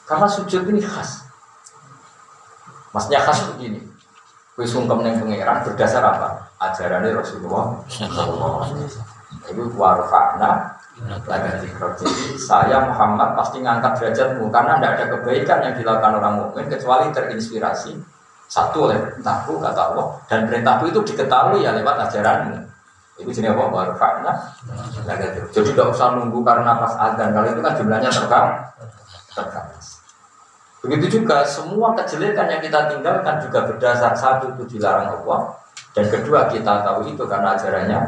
Karena 0.08 0.24
sujud 0.24 0.64
ini 0.64 0.80
khas. 0.80 1.28
Maksudnya 2.96 3.20
khas 3.20 3.52
begini. 3.52 3.84
Kue 4.56 4.64
sungkem 4.64 5.04
yang 5.04 5.20
pangeran 5.20 5.60
berdasar 5.68 6.00
apa? 6.00 6.48
Ajarannya 6.58 7.14
Rasulullah 7.14 7.78
Itu 9.52 9.70
warfa'na 9.76 10.77
Jadi 10.98 12.34
saya 12.34 12.82
Muhammad 12.90 13.38
pasti 13.38 13.62
ngangkat 13.62 13.92
derajatmu 14.02 14.50
karena 14.50 14.82
tidak 14.82 14.92
ada 14.98 15.04
kebaikan 15.14 15.58
yang 15.62 15.74
dilakukan 15.78 16.12
orang 16.18 16.34
mukmin 16.42 16.66
kecuali 16.66 17.06
terinspirasi 17.14 17.94
satu 18.48 18.90
oleh 18.90 18.98
perintahku 18.98 19.60
kata 19.62 19.94
Allah 19.94 20.06
dan 20.26 20.48
perintahku 20.50 20.90
itu 20.90 21.00
diketahui 21.14 21.62
ya 21.62 21.76
lewat 21.76 22.08
ajaranmu. 22.08 22.66
Itu 23.18 23.30
jenis 23.30 23.50
apa? 23.50 23.66
Baru 23.70 23.94
fakna. 23.98 24.32
Jadi 25.50 25.70
tidak 25.74 25.90
usah 25.90 26.14
nunggu 26.14 26.38
karena 26.42 26.78
pas 26.78 26.94
adzan. 26.98 27.34
Kalau 27.34 27.48
itu 27.50 27.60
kan 27.60 27.72
jumlahnya. 27.74 28.10
Terbatas. 29.34 29.98
Begitu 30.78 31.20
juga 31.20 31.42
semua 31.42 31.94
kejelekan 31.98 32.46
yang 32.46 32.62
kita 32.62 32.90
tinggalkan 32.94 33.42
juga 33.42 33.66
berdasar 33.66 34.14
satu 34.14 34.54
itu 34.54 34.78
dilarang 34.78 35.22
Allah 35.22 35.58
dan 35.90 36.06
kedua 36.06 36.46
kita 36.46 36.86
tahu 36.86 37.10
itu 37.10 37.22
karena 37.26 37.58
ajarannya. 37.58 38.00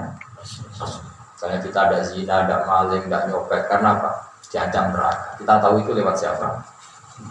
Misalnya 1.41 1.64
kita 1.64 1.88
ada 1.88 1.99
zina, 2.05 2.45
ada 2.45 2.68
maling, 2.68 3.09
ada 3.09 3.24
nyopet 3.24 3.64
karena 3.64 3.97
apa? 3.97 4.28
Diancam 4.53 4.93
neraka. 4.93 5.41
Kita 5.41 5.57
tahu 5.57 5.80
itu 5.80 5.97
lewat 5.97 6.12
siapa? 6.20 6.61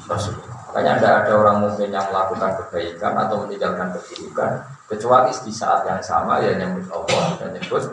Rasulullah. 0.10 0.58
Makanya 0.74 0.98
tidak 0.98 1.14
ada 1.22 1.32
orang 1.38 1.58
mukmin 1.62 1.94
yang 1.94 2.10
melakukan 2.10 2.58
kebaikan 2.58 3.14
atau 3.14 3.46
meninggalkan 3.46 3.94
keburukan 3.94 4.66
kecuali 4.90 5.30
di 5.30 5.54
saat 5.54 5.86
yang 5.86 6.02
sama 6.02 6.42
ya 6.42 6.58
nyebut 6.58 6.90
Allah 6.90 7.38
dan 7.38 7.54
nyebut 7.54 7.86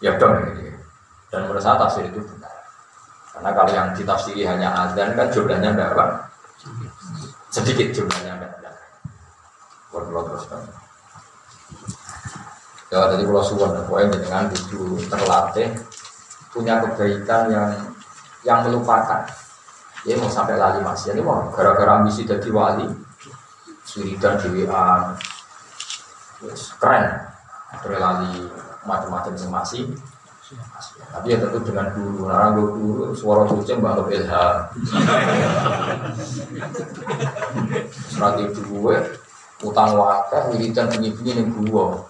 ya 0.00 0.16
dong 0.16 0.48
ini. 0.48 0.80
Dan 1.28 1.44
menurut 1.44 1.60
saya 1.60 1.76
tafsir 1.76 2.08
itu 2.08 2.24
benar. 2.24 2.56
Karena 3.36 3.50
kalau 3.52 3.72
yang 3.76 3.88
ditafsiri 3.92 4.48
hanya 4.48 4.72
azan 4.88 5.12
kan 5.12 5.28
jumlahnya 5.28 5.76
tidak 5.76 5.92
apa? 5.92 6.04
Sedikit 7.52 7.92
jumlahnya 7.92 8.32
ada. 8.40 8.72
Terus 9.92 10.44
kan. 10.48 10.81
Ya 12.92 13.08
tadi 13.08 13.24
kalau 13.24 13.40
suwon, 13.40 13.72
pokoknya 13.88 14.20
dengan 14.20 14.52
itu 14.52 15.00
terlatih 15.08 15.72
punya 16.52 16.76
kebaikan 16.84 17.48
yang 17.48 17.72
yang 18.44 18.60
melupakan 18.68 19.24
Ya 20.02 20.18
mau 20.18 20.26
sampai 20.26 20.58
lali 20.58 20.82
masih 20.82 21.14
ini 21.14 21.22
mau 21.22 21.46
gara-gara 21.54 22.02
ambisi 22.02 22.26
jadi 22.26 22.50
wali, 22.50 22.90
dan 24.18 24.34
dewan, 24.42 25.14
keren. 26.82 27.06
Akhirnya 27.70 27.98
lali 28.02 28.50
macam-macam 28.82 29.38
semasi. 29.38 29.94
Tapi 31.14 31.32
ya 31.32 31.38
tentu 31.38 31.62
dengan 31.62 31.94
guru, 31.94 32.26
nah 32.26 32.50
gue 32.50 32.66
guru 32.66 33.14
suara 33.14 33.46
suci 33.46 33.78
mbak 33.78 34.10
ilham. 34.10 34.74
Strategi 38.10 38.58
gue 38.58 38.96
utang 39.62 39.94
wakil 39.94 40.52
wiridan 40.52 40.90
bunyi-bunyi 40.90 41.32
ning 41.38 41.48
gua. 41.70 42.02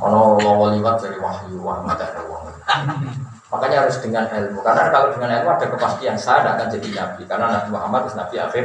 Ono 0.00 0.40
lawa 0.40 0.72
liwat 0.72 1.04
dari 1.04 1.20
wahyu 1.20 1.60
wah 1.60 1.84
mata 1.84 2.08
wong. 2.24 2.48
Makanya 3.48 3.88
harus 3.88 3.96
dengan 4.04 4.28
ilmu. 4.28 4.60
Karena 4.60 4.92
kalau 4.92 5.08
dengan 5.16 5.40
ilmu 5.40 5.48
ada 5.56 5.66
kepastian 5.68 6.16
saya 6.20 6.44
tidak 6.44 6.52
akan 6.56 6.68
jadi 6.76 6.88
nabi. 7.00 7.22
Karena 7.24 7.46
Nabi 7.48 7.68
Muhammad 7.72 8.00
itu 8.04 8.14
nabi 8.16 8.36
akhir. 8.36 8.64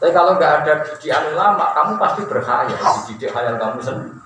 Tapi 0.00 0.10
kalau 0.16 0.32
nggak 0.40 0.52
ada 0.64 0.72
didikan 0.88 1.28
ulama, 1.36 1.76
kamu 1.76 1.92
pasti 2.00 2.20
berkhayal. 2.24 2.80
Dididik 3.04 3.36
khayal 3.36 3.60
kamu 3.60 3.84
sendiri. 3.84 4.16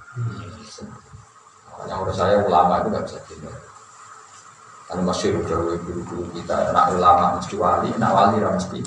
Makanya 1.67 1.95
menurut 1.99 2.15
saya 2.15 2.39
ulama 2.47 2.79
itu 2.79 2.89
nggak 2.95 3.05
bisa 3.11 3.19
gitu. 3.27 3.51
Karena 4.87 5.03
masih 5.03 5.35
jauh 5.49 5.75
guru-guru 5.81 6.29
kita, 6.37 6.71
nak 6.71 6.95
ulama 6.95 7.41
mesti 7.41 7.59
wali, 7.59 7.91
nak 7.99 8.15
wali 8.15 8.39
mesti. 8.39 8.81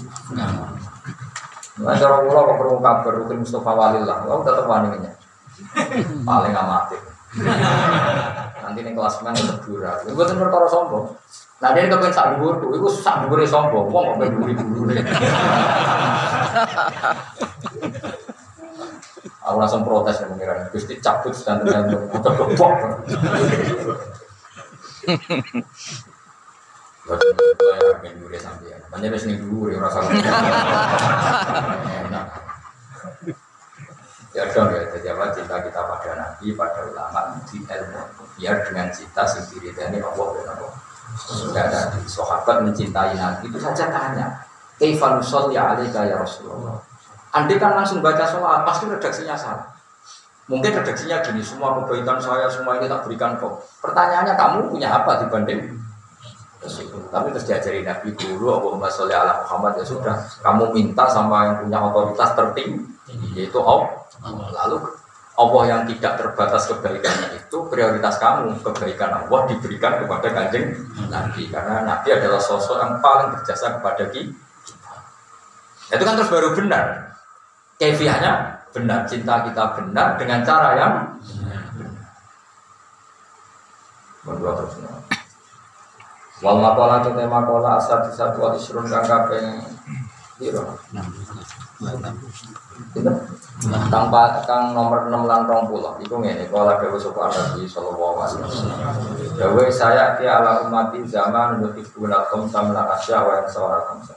Nah, 1.77 1.93
cara 1.93 2.25
kula 2.25 2.41
kok 2.41 2.57
perlu 2.57 2.81
kabar 2.81 3.13
rutin 3.21 3.37
Mustafa 3.45 3.71
Wali 3.73 4.01
lah, 4.01 4.25
kula 4.25 4.41
tetap 4.41 4.65
wani 4.65 4.97
Paling 6.25 6.53
amatir. 6.53 7.01
Nanti 8.63 8.79
nih 8.81 8.93
kelas 8.97 9.21
mana 9.21 9.37
berdura. 9.37 9.91
Gue 10.05 10.25
tuh 10.25 10.37
perkara 10.37 10.67
sombong. 10.69 11.05
Nah 11.57 11.73
dia 11.73 11.89
kepengen 11.89 12.13
sak 12.13 12.37
dhuwur 12.37 12.61
tuh, 12.61 12.69
iku 12.77 12.89
sak 12.89 13.25
dhuwure 13.25 13.45
sombong. 13.45 13.89
Wong 13.89 14.21
dhuwur 14.21 14.49
dhuwur. 14.53 14.89
Aku 19.47 19.57
langsung 19.63 19.87
protes 19.87 20.19
ya 20.19 20.27
mengira 20.27 20.67
Gusti 20.75 20.99
cabut 20.99 21.31
dan 21.47 21.63
dengan 21.63 22.11
motor 22.11 22.35
gebok. 27.07 27.55
Buat 27.55 27.75
saya 27.79 27.93
pengen 28.03 28.15
dhuwure 28.19 28.39
sampean. 28.39 28.79
Banyak 28.91 29.09
wis 29.15 29.23
ning 29.23 29.37
dhuwure 29.39 29.79
ora 29.79 29.89
salah. 29.89 30.11
Ya 34.35 34.45
dong 34.53 34.69
ya, 34.69 34.85
jadi 34.93 35.17
apa 35.17 35.33
cinta 35.33 35.57
kita 35.65 35.81
pada 35.81 36.13
Nabi, 36.13 36.53
pada 36.53 36.85
ulama, 36.85 37.41
di 37.49 37.57
ilmu 37.57 38.01
Biar 38.37 38.61
dengan 38.69 38.85
cinta 38.93 39.25
sendiri 39.25 39.73
dan 39.73 39.89
ini 39.89 39.97
Allah 39.97 40.27
dan 40.37 40.53
Allah 40.53 40.71
Sudah 41.17 41.65
ada 41.65 41.89
di 41.97 42.05
sahabat 42.05 42.61
mencintai 42.61 43.17
Nabi 43.17 43.49
itu 43.49 43.57
saja 43.57 43.89
tanya 43.89 44.45
Kaifan 44.77 45.25
ya 45.49 45.73
alika 45.73 46.05
ya 46.05 46.21
Rasulullah 46.21 46.77
Andai 47.33 47.57
kan 47.57 47.73
langsung 47.73 48.05
baca 48.05 48.29
sholat, 48.29 48.61
pasti 48.61 48.85
redaksinya 48.85 49.33
salah 49.33 49.73
Mungkin 50.45 50.69
redaksinya 50.69 51.17
gini, 51.25 51.41
semua 51.41 51.73
kebaikan 51.81 52.21
saya, 52.21 52.45
semua 52.45 52.77
ini 52.77 52.85
tak 52.85 53.09
berikan 53.09 53.41
kok 53.41 53.57
Pertanyaannya 53.81 54.37
kamu 54.37 54.69
punya 54.69 55.01
apa 55.01 55.25
dibanding 55.25 55.76
tapi 57.07 57.27
terus 57.31 57.45
diajari 57.45 57.85
Nabi 57.85 58.11
guru 58.17 58.49
Allahumma 58.49 58.89
sholli 58.89 59.13
ala 59.13 59.45
Muhammad 59.45 59.77
ya 59.77 59.85
sudah. 59.85 60.15
Kamu 60.41 60.73
minta 60.73 61.05
sama 61.05 61.45
yang 61.45 61.55
punya 61.61 61.79
otoritas 61.85 62.33
tertinggi 62.33 63.37
yaitu 63.37 63.61
Allah 63.61 63.93
Lalu 64.25 64.77
Allah 65.37 65.63
yang 65.69 65.81
tidak 65.85 66.17
terbatas 66.17 66.65
kebaikannya 66.65 67.37
itu 67.37 67.57
prioritas 67.69 68.17
kamu 68.17 68.57
kebaikan 68.65 69.21
Allah 69.21 69.45
diberikan 69.45 70.01
kepada 70.01 70.27
kanjeng 70.33 70.73
Nabi. 71.13 71.45
Karena 71.53 71.85
Nabi 71.85 72.09
adalah 72.09 72.41
sosok 72.41 72.81
yang 72.81 72.97
paling 72.99 73.37
berjasa 73.37 73.77
kepada 73.77 74.09
kita 74.09 74.47
itu 75.87 76.03
kan 76.03 76.19
terus 76.19 76.31
baru 76.31 76.51
benar. 76.51 77.15
Kefiahnya 77.79 78.33
benar 78.75 79.07
cinta 79.07 79.45
kita 79.47 79.63
benar 79.79 80.19
dengan 80.19 80.43
cara 80.43 80.69
yang 80.75 80.93
berdua 84.25 84.51
terus 84.59 84.75
Wal 86.37 86.57
makola 86.61 87.01
tu 87.01 87.09
tema 87.17 87.41
kola 87.49 87.81
asal 87.81 88.05
di 88.05 88.13
satu 88.13 88.37
wal 88.45 88.53
isrun 88.53 88.85
kang 88.85 89.01
kaping 89.01 89.57
piro? 90.37 90.77
Kang 93.89 94.05
pa- 94.13 94.45
kang 94.45 94.77
nomor 94.77 95.09
6 95.09 95.25
lan 95.25 95.49
20. 95.49 95.97
Iku 96.05 96.15
ngene 96.21 96.45
kola 96.53 96.77
dewe 96.77 97.01
sapa 97.01 97.25
Nabi 97.33 97.65
sallallahu 97.65 98.15
alaihi 98.21 98.45
wasallam. 98.45 98.85
Dewe 99.33 99.65
saya 99.73 100.13
ki 100.21 100.29
ala 100.29 100.61
umati 100.69 101.01
zaman 101.09 101.57
nuti 101.57 101.81
guna 101.97 102.21
kom 102.29 102.45
samla 102.45 102.85
asya 102.93 103.17
wa 103.25 103.41
yang 103.41 103.49
sawara 103.49 103.81
kamsa. 103.89 104.13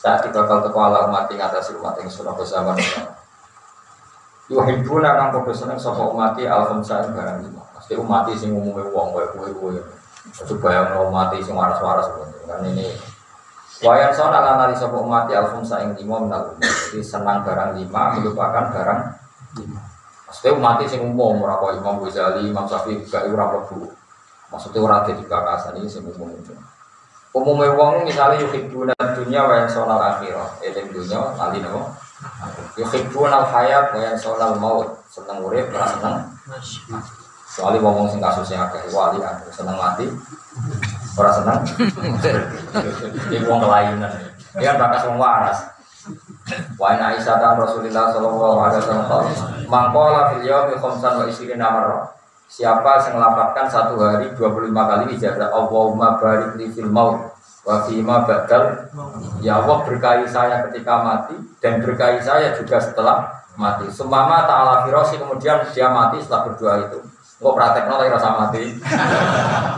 Saat 0.00 0.32
bakal 0.32 0.64
teko 0.64 0.78
ala 0.80 1.04
umati 1.12 1.36
ngatasi 1.36 1.76
umat 1.76 2.00
ing 2.00 2.08
surah 2.08 2.32
zaman. 2.48 2.80
Yuhibbuna 4.48 5.20
kang 5.20 5.28
padha 5.36 5.52
seneng 5.52 5.76
sapa 5.76 6.00
umati 6.08 6.48
al 6.48 6.64
khamsa 6.64 7.04
ing 7.04 7.12
barang 7.12 7.44
lima. 7.44 7.60
Pasti 7.76 7.92
umati 7.92 8.32
sing 8.40 8.56
umume 8.56 8.88
wong 8.88 9.12
kowe 9.12 9.24
kowe 9.36 9.52
kowe. 9.52 9.76
Itu 10.32 10.56
bayang 10.56 10.96
no 10.96 11.12
mati 11.12 11.44
sing 11.44 11.52
waras-waras 11.52 12.08
kan 12.48 12.64
ini 12.64 12.88
Wayan 13.82 14.14
sona 14.14 14.38
lan 14.38 14.62
nali 14.62 14.78
sapa 14.78 14.94
umat 14.94 15.26
al 15.34 15.50
khumsa 15.50 15.82
ing 15.82 15.98
lima 15.98 16.22
minal. 16.22 16.54
Jadi 16.62 17.02
senang 17.02 17.42
barang 17.42 17.74
lima 17.74 18.14
melupakan 18.14 18.70
barang 18.70 19.00
lima. 19.58 19.82
Maksudnya 20.30 20.54
umat 20.54 20.78
sing 20.86 21.02
umum 21.02 21.42
ora 21.42 21.58
kok 21.58 21.82
Imam 21.82 21.98
Ghazali, 21.98 22.46
Imam 22.46 22.62
Syafi'i 22.62 23.02
gak 23.10 23.26
ora 23.26 23.50
mlebu. 23.50 23.90
Maksudnya 24.54 24.80
ora 24.86 25.02
dadi 25.02 25.26
kakasan 25.26 25.82
iki 25.82 25.98
sing 25.98 26.06
umum 26.06 26.30
itu. 26.30 26.54
Umumnya 27.34 27.74
wong 27.74 28.06
misalnya 28.06 28.44
yuhibbuna 28.46 28.94
dunya 29.18 29.42
wa 29.42 29.54
yansawna 29.66 29.98
al-akhirah. 29.98 30.62
Eling 30.62 30.86
dunya 30.94 31.18
lali 31.34 31.58
napa? 31.58 31.82
Yuhibbuna 32.78 33.34
al-hayat 33.42 33.90
wa 33.90 33.98
yansawna 33.98 34.54
al-maut. 34.54 34.94
Seneng 35.10 35.42
urip, 35.42 35.74
ora 35.74 35.90
seneng 35.90 36.16
Soalnya 37.52 37.84
ngomong 37.84 38.08
sing 38.08 38.24
kasusnya 38.24 38.64
akeh 38.64 38.88
wali 38.88 39.20
kan 39.20 39.36
seneng 39.52 39.76
mati, 39.76 40.08
ora 41.20 41.30
seneng. 41.36 41.60
Ini 43.28 43.44
wong 43.44 43.60
kelainan. 43.60 44.08
Dia 44.56 44.72
kan 44.72 44.88
bakas 44.88 45.04
wong 45.04 45.20
waras. 45.20 45.58
Wa 46.80 46.96
inna 46.96 47.12
Aisyah 47.12 47.36
ta 47.36 47.54
Rasulullah 47.54 48.08
sallallahu 48.10 48.56
alaihi 48.56 48.80
wasallam 48.82 49.28
mangkola 49.68 50.32
fil 50.32 50.48
yaumi 50.48 50.80
khamsan 50.80 51.12
wa 51.20 51.24
isrina 51.28 51.68
marrah. 51.68 52.08
Siapa 52.52 53.00
yang 53.08 53.16
melapatkan 53.16 53.66
satu 53.68 53.96
hari 53.96 54.28
25 54.36 54.72
kali 54.72 55.04
ijazah 55.16 55.48
Allahumma 55.52 56.20
barik 56.20 56.56
li 56.60 56.68
fil 56.68 56.88
maut 56.88 57.32
wa 57.64 57.80
fima 57.88 58.28
badal 58.28 58.92
Ya 59.40 59.56
Allah 59.62 59.80
berkahi 59.88 60.28
saya 60.28 60.66
ketika 60.68 61.00
mati 61.00 61.36
dan 61.64 61.80
berkahi 61.80 62.20
saya 62.20 62.52
juga 62.56 62.76
setelah 62.76 63.28
mati. 63.56 63.88
Sumama 63.88 64.44
ta'ala 64.44 64.84
firosi 64.84 65.16
kemudian 65.16 65.64
dia 65.72 65.88
mati 65.92 66.20
setelah 66.20 66.52
berdoa 66.52 66.74
itu. 66.88 67.00
Kok 67.42 67.54
praktek 67.58 67.90
nol 67.90 68.06
rasa 68.06 68.38
mati. 68.38 68.62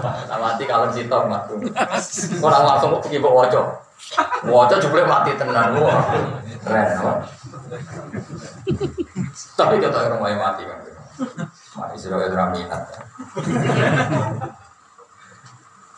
Rasa 0.04 0.36
mati 0.36 0.62
kalau 0.68 0.92
sitok 0.92 1.24
mati. 1.32 1.56
Orang 2.44 2.62
langsung 2.68 2.92
kok 2.92 3.08
pergi 3.08 3.24
bawa 3.24 3.48
wajah. 3.48 3.64
Wajah 4.44 4.78
juga 4.84 5.08
mati 5.08 5.32
tenang. 5.40 5.80
Wah, 5.80 6.04
keren. 6.60 6.86
no? 7.00 7.12
Tapi 9.56 9.74
kita 9.80 9.96
orang 9.96 10.20
mau 10.20 10.36
mati 10.36 10.62
kan. 10.68 10.78
Mati 11.80 11.96
sudah 11.96 12.20
itu 12.20 12.36
minat. 12.36 12.82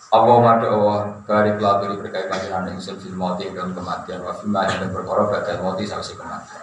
Allah 0.06 0.38
madu 0.38 0.70
Allah 0.70 1.00
dari 1.26 1.50
pelaburi 1.58 1.98
berkait 1.98 2.30
panjenengan 2.30 2.70
yang 2.70 2.78
fil 2.78 3.18
mati 3.18 3.50
dalam 3.50 3.74
kematian 3.74 4.22
wa 4.22 4.32
fima 4.38 4.64
dan 4.64 4.88
berkorok 4.94 5.34
badal 5.34 5.66
mati 5.66 5.82
sampai 5.82 6.14
kematian. 6.14 6.62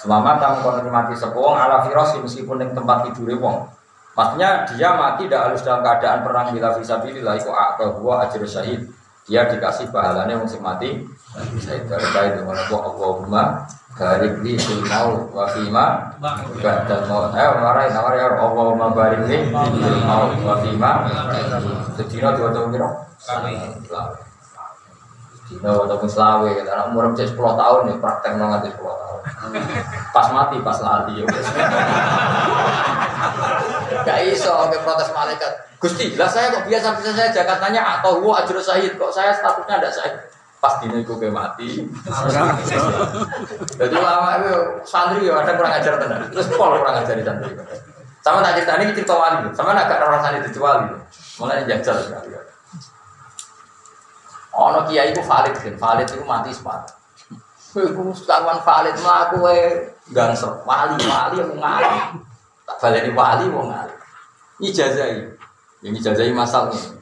Selamat 0.00 0.36
kamu 0.42 0.90
mati 0.90 1.14
sepuluh 1.14 1.54
ala 1.54 1.86
firosi 1.86 2.18
meskipun 2.18 2.60
yang 2.60 2.72
tempat 2.74 3.06
tidur 3.08 3.30
wong. 3.38 3.79
Maksudnya 4.14 4.66
dia 4.74 4.90
mati 4.98 5.30
tidak 5.30 5.50
harus 5.50 5.60
dalam 5.62 5.80
keadaan 5.86 6.20
perang 6.26 6.46
bila 6.50 6.68
fisabilillah 6.74 7.34
itu 7.38 7.50
akal 7.50 7.98
gua 8.02 8.26
ajr 8.26 8.42
syahid. 8.44 8.90
Dia 9.30 9.46
dikasih 9.46 9.94
pahalanya 9.94 10.34
yang 10.34 10.42
mati. 10.58 11.06
Saya 11.62 11.86
baik 11.86 12.42
dengan 12.42 12.58
Allah 12.58 12.80
Allahumma 12.90 13.42
barik 13.94 14.42
li 14.42 14.58
fil 14.58 14.82
maut 14.90 15.30
wa 15.30 15.46
fima 15.54 16.10
ba'dal 16.58 17.06
maut. 17.06 17.30
Ayo 17.38 17.62
marahin 17.62 17.94
marahin 17.94 18.34
Allahumma 18.34 18.90
barik 18.90 19.22
li 19.30 19.46
fil 19.46 20.02
maut 20.02 20.34
wa 20.42 20.58
fima. 20.58 20.92
Sedina 21.94 22.34
dua 22.34 22.50
tahun 22.50 22.74
kira. 22.74 22.88
Dina 25.50 25.74
ataupun 25.74 26.06
selawe, 26.06 26.46
kita 26.46 26.70
anak 26.70 26.94
umur 26.94 27.10
cek 27.10 27.34
10 27.34 27.34
tahun 27.34 27.90
ya 27.90 27.94
praktek 27.98 28.38
nggak 28.38 28.70
10 28.70 28.78
tahun. 28.78 29.20
Pas 30.14 30.26
mati, 30.30 30.62
pas 30.62 30.78
lali 30.78 31.18
ya. 31.18 31.26
Gak 34.04 34.18
iso 34.26 34.52
ke 34.72 34.78
protes 34.84 35.10
malaikat. 35.12 35.52
Gusti, 35.80 36.12
lah 36.16 36.28
saya 36.28 36.52
kok 36.52 36.68
biasa 36.68 36.92
bisa 37.00 37.10
saya 37.16 37.32
Jakartanya 37.32 37.80
atau 37.80 38.20
gua 38.20 38.44
ajur 38.44 38.60
syahid 38.60 39.00
kok 39.00 39.08
saya 39.08 39.32
statusnya 39.32 39.80
ada 39.80 39.88
syahid. 39.88 40.16
Pas 40.60 40.76
dina 40.76 41.00
iku 41.00 41.16
ke 41.16 41.32
mati. 41.32 41.88
Jadi 43.80 43.96
lama 43.96 44.30
itu 44.44 44.52
santri 44.84 45.24
ya 45.24 45.40
ada 45.40 45.56
kurang 45.56 45.72
ajar 45.72 45.96
tenan. 45.96 46.28
Terus 46.28 46.52
pol 46.52 46.76
kurang 46.76 47.00
ajar 47.00 47.16
di 47.16 47.24
santri. 47.24 47.56
Sama 48.20 48.44
tak 48.44 48.60
cerita 48.60 48.76
ini 48.76 48.92
cerita 48.92 49.16
wali, 49.16 49.48
sama 49.56 49.72
agak 49.72 50.04
rasanya 50.04 50.44
itu 50.44 50.60
wali. 50.60 50.92
Mulai 51.40 51.64
jajal 51.64 51.96
sekali. 52.04 52.36
Ono 54.52 54.84
kiai 54.84 55.16
itu 55.16 55.24
valid 55.24 55.56
kan, 55.56 55.74
valid 55.80 56.06
itu 56.12 56.24
mati 56.28 56.52
sepat. 56.52 56.92
Iku 57.72 58.12
kawan 58.12 58.60
valid 58.60 59.00
mlaku 59.00 59.36
wae 59.40 59.88
gangsel, 60.12 60.60
wali 60.68 61.00
wali 61.00 61.36
aku 61.40 61.54
ngalih. 61.56 61.96
Tak 62.12 62.29
baleni 62.78 63.10
wali 63.16 63.46
wong 63.50 63.66
ngalih. 63.72 63.98
Ijazahi. 64.60 65.20
Ini 65.82 65.96
ijazahi 65.96 66.30
masalahnya. 66.36 67.00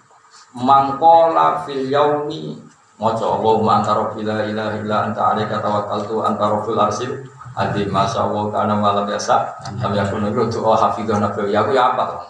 Mangkola 0.54 1.66
fil 1.66 1.90
yaumi. 1.90 2.56
Moco 2.98 3.26
Allahumma 3.38 3.78
anta 3.78 3.94
rabbi 3.94 4.26
la 4.26 4.42
ilaha 4.42 4.74
illa 4.74 4.96
anta 5.06 5.22
alaika 5.30 5.62
tawakkaltu 5.62 6.18
anta 6.18 6.50
rabbul 6.50 6.74
arsil 6.82 7.14
Adi 7.54 7.86
masya 7.86 8.26
Allah 8.26 8.50
karena 8.50 8.74
malam 8.74 9.06
biasa 9.06 9.34
Lam 9.78 9.94
yakun 9.94 10.26
itu 10.26 10.58
doa 10.58 10.74
hafidhah 10.74 11.22
nabi. 11.22 11.54
Ya 11.54 11.62
aku 11.62 11.74
ya 11.74 11.94
apa 11.94 12.26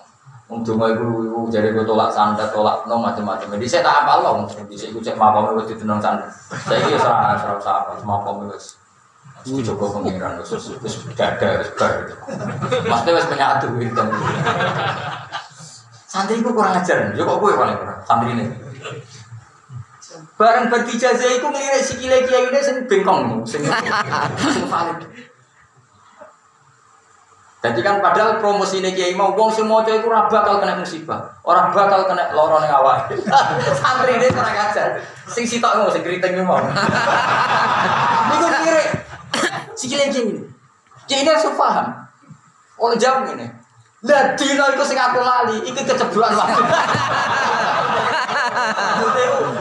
Untuk 0.49 0.77
mau 0.77 0.89
ibu 0.89 1.49
jadi 1.49 1.73
gue 1.73 1.85
tolak 1.85 2.13
sandat 2.13 2.53
tolak 2.53 2.85
no 2.85 3.01
macam-macam. 3.01 3.57
Jadi 3.57 3.65
saya 3.69 3.85
tak 3.85 3.97
apa 4.05 4.13
loh 4.25 4.45
Jadi 4.49 4.77
saya 4.77 4.93
cek 4.93 5.17
mapam 5.17 5.57
itu 5.57 5.77
ditenang 5.77 6.01
sandat 6.01 6.29
Saya 6.65 6.81
ini 6.85 6.97
serah 6.97 7.37
serah 7.37 7.57
apa 7.61 8.01
mapam 8.05 8.49
itu 8.49 8.57
Itu 9.49 9.73
coba 9.73 9.85
pengiran 9.97 10.45
terus 10.45 10.77
terus 10.77 10.95
dada 11.17 11.49
terus 11.65 11.73
bar 11.81 11.93
Maksudnya 12.85 13.13
harus 13.17 13.27
menyatu 13.33 13.67
gitu 13.81 14.03
Santri 16.09 16.41
itu 16.41 16.51
kurang 16.53 16.77
ajar 16.77 17.17
kok 17.17 17.37
gue 17.41 17.53
paling 17.57 17.77
kurang 17.81 17.99
Santri 18.05 18.31
ini 18.37 18.45
Barang 20.39 20.71
bagi 20.71 20.95
jazah 20.95 21.31
itu 21.35 21.47
ngelirik 21.47 21.83
si 21.83 21.99
kiai 21.99 22.23
kiai 22.23 22.47
ini 22.47 22.61
sing 22.63 22.87
bengkong, 22.87 23.43
sing 23.43 23.67
valid. 24.71 25.03
Jadi 27.59 27.83
kan 27.83 27.99
padahal 27.99 28.39
promosi 28.39 28.79
ini 28.79 28.95
kiai 28.95 29.19
mau 29.19 29.35
wong 29.35 29.51
semua 29.51 29.83
itu 29.83 29.99
ora 30.07 30.31
bakal 30.31 30.63
kena 30.63 30.79
musibah, 30.79 31.43
orang 31.43 31.75
bakal 31.75 32.07
kena 32.07 32.31
loro 32.31 32.63
ning 32.63 32.71
awak. 32.71 33.11
Santri 33.83 34.15
ini 34.15 34.31
kurang 34.31 34.55
ajar. 34.55 35.03
Sing 35.27 35.43
sitok 35.43 35.83
mau 35.83 35.91
sing 35.91 36.07
keriting 36.07 36.39
mau. 36.47 36.63
Niku 38.31 38.47
ngelirik 39.79 39.87
si 39.87 39.87
kiai 39.87 40.11
kiai 40.11 40.27
ini. 40.27 40.43
Ini 41.09 41.31
harus 41.31 41.55
paham. 41.55 41.87
Oleh 42.83 42.99
jam 42.99 43.23
ini. 43.31 43.47
Lah 44.07 44.39
dino 44.39 44.65
iku 44.75 44.85
sing 44.87 44.95
aku 44.95 45.19
lali, 45.19 45.59
iki 45.67 45.83
keceblokan 45.83 46.39
waktu. 46.39 46.63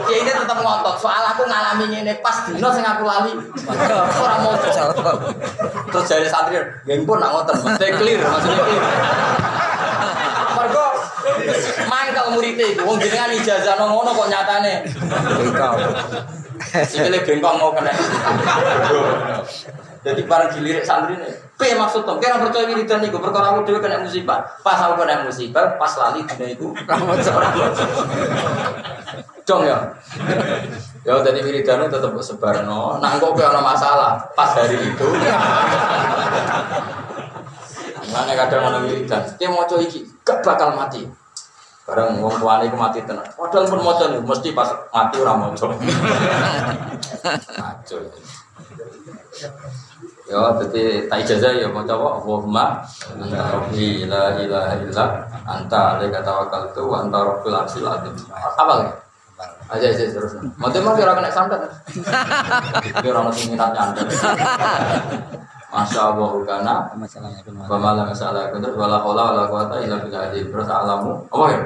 Ya 0.08 0.16
ini 0.22 0.30
tetap 0.30 0.58
ngotot. 0.62 0.94
Soal 1.02 1.26
aku 1.26 1.42
ngalami 1.42 1.90
ini 1.90 2.12
pas 2.22 2.46
dino 2.46 2.70
sing 2.70 2.86
aku 2.86 3.02
lali. 3.02 3.34
Ora 4.22 4.36
mau 4.38 4.54
Terus 5.88 6.04
jadi 6.06 6.28
santri, 6.30 6.62
geng 6.86 7.02
pun 7.02 7.18
nak 7.18 7.34
ngotot. 7.34 7.66
Mesti 7.66 7.86
clear, 7.98 8.22
maksudnya 8.22 8.62
clear. 8.62 8.84
Mergo 10.54 10.86
mangkal 11.90 12.26
muridnya 12.38 12.66
iku 12.78 12.82
wong 12.86 12.98
jenengan 13.02 13.34
ijazah 13.34 13.74
nang 13.74 13.90
ngono 13.90 14.10
kok 14.14 14.28
nyatane. 14.30 14.74
Bengkong. 15.34 15.76
Sikile 16.86 17.18
bengkong 17.26 17.56
mau 17.58 17.74
kena. 17.74 17.90
Jadi 20.08 20.24
barang 20.24 20.56
dilirik 20.56 20.88
santri 20.88 21.20
ini, 21.20 21.28
P 21.60 21.76
maksud 21.76 22.08
tom, 22.08 22.16
kira 22.16 22.40
percaya 22.40 22.64
wiridan 22.64 23.04
itu, 23.04 23.20
perkara 23.20 23.52
aku 23.52 23.68
dhewe 23.68 23.76
kena 23.76 24.00
musibah. 24.00 24.40
Pas 24.64 24.80
aku 24.80 25.04
kena 25.04 25.20
musibah, 25.20 25.76
pas 25.76 25.92
lali 26.00 26.24
dina 26.24 26.48
itu, 26.48 26.72
dong 29.44 29.68
ya. 29.68 29.76
Ya 31.04 31.12
jadi 31.20 31.44
wiridan 31.44 31.92
tetap 31.92 32.16
sebarno. 32.24 32.96
Nah 33.04 33.20
kok 33.20 33.36
kayak 33.36 33.52
ada 33.52 33.60
masalah, 33.60 34.16
pas 34.32 34.48
hari 34.56 34.80
itu. 34.80 35.06
Mana 38.08 38.32
kadang 38.32 38.72
ono 38.72 38.88
wiridan, 38.88 39.28
dia 39.36 39.52
mau 39.52 39.68
iki 39.76 40.08
gak 40.24 40.40
bakal 40.40 40.72
mati. 40.72 41.04
Bareng 41.84 42.16
wong 42.24 42.32
tuane 42.40 42.64
iku 42.64 42.80
mati 42.80 43.04
tenan. 43.04 43.28
Padahal 43.36 43.68
pun 43.68 43.84
maca 43.84 44.08
nih, 44.08 44.24
mesti 44.24 44.56
pas 44.56 44.72
mati 44.88 45.20
ora 45.20 45.36
maca. 45.36 45.68
Maco. 47.60 47.96
Ya, 50.28 50.52
jadi 50.60 51.08
tak 51.08 51.24
ijazah 51.24 51.56
ya 51.56 51.72
mau 51.72 51.80
coba 51.88 52.20
Allahumma 52.20 52.84
anta 53.16 53.40
rabbi 53.48 54.04
la 54.04 54.36
ilaha 54.36 54.76
illa 54.76 55.24
anta 55.48 55.96
alaika 55.96 56.20
tawakkaltu 56.20 56.84
wa 56.84 57.00
anta 57.00 57.18
rabbul 57.24 57.56
arsyil 57.56 57.88
azim. 57.88 58.12
Apa 58.36 58.62
lagi? 58.68 58.92
Aja 59.72 59.88
aja 59.88 60.04
terus. 60.04 60.36
Mati 60.60 60.84
mah 60.84 60.92
kira 61.00 61.16
kena 61.16 61.32
santet. 61.32 61.64
Kira 63.00 63.16
ono 63.24 63.32
sing 63.32 63.56
minat 63.56 63.72
nyantet. 63.72 64.04
Masya 65.68 66.00
Allah 66.12 66.32
kana 66.48 66.74
kan 66.92 67.24
wa 67.68 67.76
ma 67.76 67.90
la 67.92 68.02
masalah 68.08 68.48
kuntur 68.48 68.72
wala 68.72 69.04
haula 69.04 69.32
wala 69.32 69.44
quwata 69.52 69.84
illa 69.84 70.00
billah 70.00 70.32
terus 70.32 70.64
alamu 70.64 71.20
apa 71.28 71.44
ya 71.52 71.60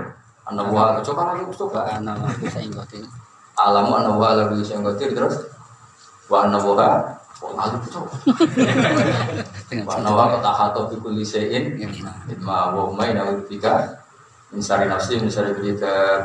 anda 0.51 0.63
wa 0.67 0.99
coba 0.99 1.23
lagi 1.31 1.47
Mustafa 1.47 1.87
anak 1.87 2.19
aku 2.19 2.51
ingetin. 2.59 3.07
alamu 3.55 3.95
anda 3.95 4.11
wa 4.11 4.35
la 4.35 4.51
billah 4.51 4.67
yang 4.67 4.83
qadir 4.83 5.15
terus 5.15 5.47
wa 6.27 6.43
anna 6.43 6.59
wa 6.59 6.75
ma 7.51 7.67
nafsi 14.87 15.19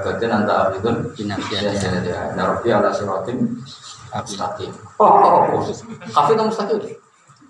batin 0.04 0.32
anta 0.32 0.54
abidun. 0.70 0.96
Binafiat 1.18 1.64
ya 1.64 1.90
ya 2.06 2.30
ya. 2.62 2.78
Ala 2.78 2.94
mustaqim. 4.24 4.72
Oh 5.02 5.10
oh 5.10 5.58
oh 5.58 5.62
kafe 6.16 6.32
kamu 6.38 6.48
mustaqim? 6.48 6.80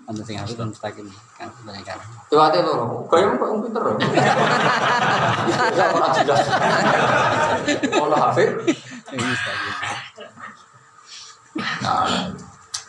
Anda 0.08 0.24
sing 0.24 0.40
aku 0.40 0.56
kan 0.56 0.72
mustaqim 0.72 1.06
kan 1.36 1.52
banyak 1.68 1.84
kan. 1.84 2.00
Tiwate 2.32 2.64
loro, 2.64 3.04
kaya 3.12 3.28
kok 3.36 3.44
wong 3.44 3.60
pinter. 3.60 3.82
Ya. 5.76 5.84
Ora 5.92 6.08
jelas. 6.16 6.48
Ono 7.92 8.16
hafid. 8.16 8.48
Ini 9.12 9.22
mustaqim. 9.22 9.72
Nah, 11.84 12.32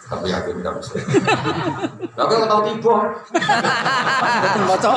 tapi 0.09 0.33
yakin 0.33 0.57
enggak 0.57 0.73
bisa. 0.81 0.97
Tapi 2.17 2.31
kok 2.33 2.49
tahu 2.49 2.61
tiba. 2.65 2.95
Bocor. 4.65 4.93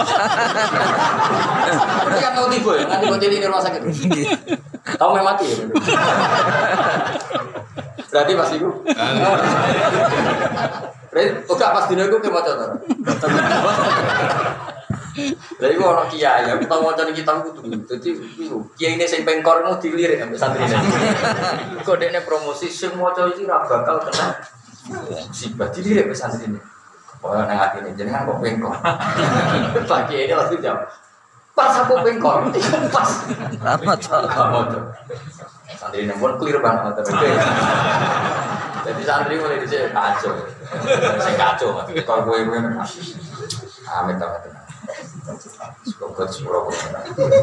Berarti 2.02 2.20
kan 2.24 2.32
tahu 2.32 2.48
tiba 2.48 2.70
ya, 2.80 2.84
nanti 2.88 3.04
kok 3.12 3.20
jadi 3.20 3.36
di 3.36 3.46
rumah 3.46 3.60
sakit. 3.60 3.82
Tahu 4.96 5.10
memang 5.12 5.36
mati 5.36 5.44
ya. 5.52 5.68
Berarti 8.08 8.32
pas 8.32 8.50
itu. 8.56 8.68
Berarti 11.12 11.30
enggak 11.44 11.70
pas 11.76 11.84
dino 11.92 12.02
iku 12.08 12.16
ke 12.24 12.32
maca 12.32 12.52
to. 12.56 12.66
Jadi 15.60 15.76
gua 15.76 15.92
orang 15.92 16.08
kiai, 16.08 16.48
ya 16.48 16.56
kita 16.56 16.72
mau 16.80 16.96
cari 16.96 17.12
kitab 17.12 17.44
itu 17.44 17.60
Jadi 17.84 18.16
kiai 18.80 18.96
ini 18.96 19.04
sing 19.04 19.28
pengkor 19.28 19.60
mau 19.60 19.76
dilirik 19.76 20.16
sampai 20.16 20.40
santri 20.40 20.64
ini. 20.64 20.72
Kok 21.84 22.00
dia 22.00 22.16
promosi 22.24 22.72
mau 22.96 23.12
cari 23.12 23.36
itu 23.36 23.44
bakal 23.44 24.00
kena 24.08 24.40
musibah 24.88 25.68
dilirik 25.70 26.10
sampai 26.10 26.38
santri 26.38 26.46
ini. 26.50 26.60
Oh 27.22 27.38
nang 27.38 27.54
hati 27.54 27.78
ini, 27.86 27.94
jadi 27.94 28.10
kan 28.10 28.26
kok 28.26 28.42
pengkor. 28.42 28.74
Kiai 30.10 30.26
ini 30.26 30.34
langsung 30.34 30.58
jawab. 30.58 30.90
Pas 31.54 31.74
aku 31.78 31.94
pengkor, 32.02 32.50
pas. 32.94 33.10
Lama 33.62 33.92
tuh. 34.66 34.82
Santri 35.78 36.02
ini 36.02 36.14
pun 36.18 36.34
clear 36.34 36.58
banget. 36.58 36.98
Jadi 38.82 39.02
santri 39.06 39.38
mulai 39.38 39.62
di 39.62 39.66
sini 39.70 39.86
kacau. 39.94 40.34
Saya 41.22 41.34
kacau, 41.38 41.78
kalau 42.02 42.26
gue 42.26 42.42
gue 42.42 42.58
amit 42.58 44.18
amit. 44.18 44.61
Semoga 45.86 46.26
sepuluh 46.26 46.66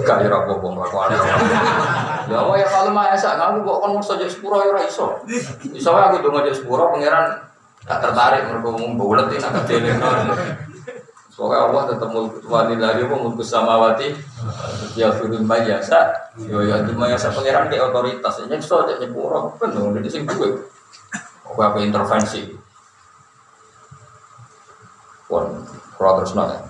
Gak 0.03 0.17
ya 0.23 0.27
rapo 0.27 0.59
bong 0.59 0.75
lakukan. 0.75 1.15
Ya 2.27 2.37
Allah 2.43 2.55
ya 2.59 2.67
kalau 2.67 2.91
mah 2.91 3.15
esak 3.15 3.39
ngaku 3.39 3.63
kok 3.63 3.77
kon 3.79 3.91
mesti 3.95 4.13
jadi 4.19 4.31
sepuluh 4.31 4.57
ya 4.61 4.83
iso. 4.83 5.07
Iso 5.71 5.89
aku 5.95 6.19
donga 6.19 6.43
jadi 6.43 6.59
sepuluh 6.59 6.91
pangeran 6.91 7.39
gak 7.87 7.99
tertarik 8.03 8.45
mergo 8.51 8.75
mung 8.75 8.99
bulet 8.99 9.27
ini 9.31 9.39
agak 9.41 9.63
dele. 9.65 9.91
Soalnya 11.31 11.71
Allah 11.71 11.83
tetap 11.95 12.11
mulku 12.11 12.43
wali 12.51 12.75
lari 12.75 12.99
apa 13.07 13.15
mulku 13.15 13.39
samawati 13.39 14.11
ya 14.99 15.07
firun 15.15 15.47
bayasa 15.47 16.11
yo 16.35 16.59
ya 16.59 16.83
ya 16.83 17.17
sa 17.17 17.31
pangeran 17.31 17.71
kayak 17.71 17.87
otoritas 17.89 18.43
ini 18.43 18.59
iso 18.59 18.83
aja 18.83 18.99
nyepuro 18.99 19.55
kan 19.55 19.71
dong 19.71 19.95
jadi 19.95 20.09
sing 20.11 20.27
gue. 20.27 20.59
Aku 21.49 21.79
intervensi. 21.81 22.55
Pun 25.25 25.65
kalau 25.97 26.21
terus 26.21 26.37
nanya. 26.37 26.68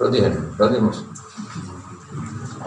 Berarti 0.00 0.18
kan, 0.24 0.34
berarti 0.56 0.76
mus. 0.80 0.98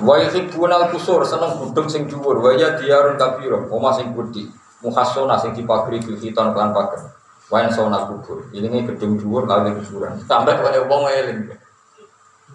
Wa 0.03 0.19
yuhibbuna 0.19 0.75
al-qusur 0.87 1.23
seneng 1.23 1.55
budung 1.59 1.87
sing 1.87 2.07
dhuwur. 2.11 2.43
Wa 2.43 2.51
ya 2.55 2.75
diarun 2.75 3.15
kabira 3.15 3.63
omah 3.71 3.95
sing 3.95 4.11
gedhi 4.11 4.51
muhassona 4.83 5.39
sing 5.39 5.55
dipagri 5.55 6.03
bil 6.03 6.19
khitan 6.19 6.51
kan 6.51 6.75
pager. 6.75 7.01
Wa 7.47 7.63
sona 7.71 8.03
kubur. 8.09 8.51
Ilinge 8.51 8.83
gedung 8.91 9.15
dhuwur 9.15 9.47
lalu 9.47 9.79
kuburan. 9.79 10.19
Tambah 10.27 10.59
kaya 10.59 10.83
wong 10.83 11.07
eling. 11.07 11.39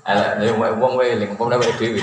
Elek 0.04 0.32
ne 0.36 0.46
wong 0.76 0.92
eling. 1.00 1.30
Apa 1.32 1.42
nek 1.48 1.76
dhewe. 1.76 2.02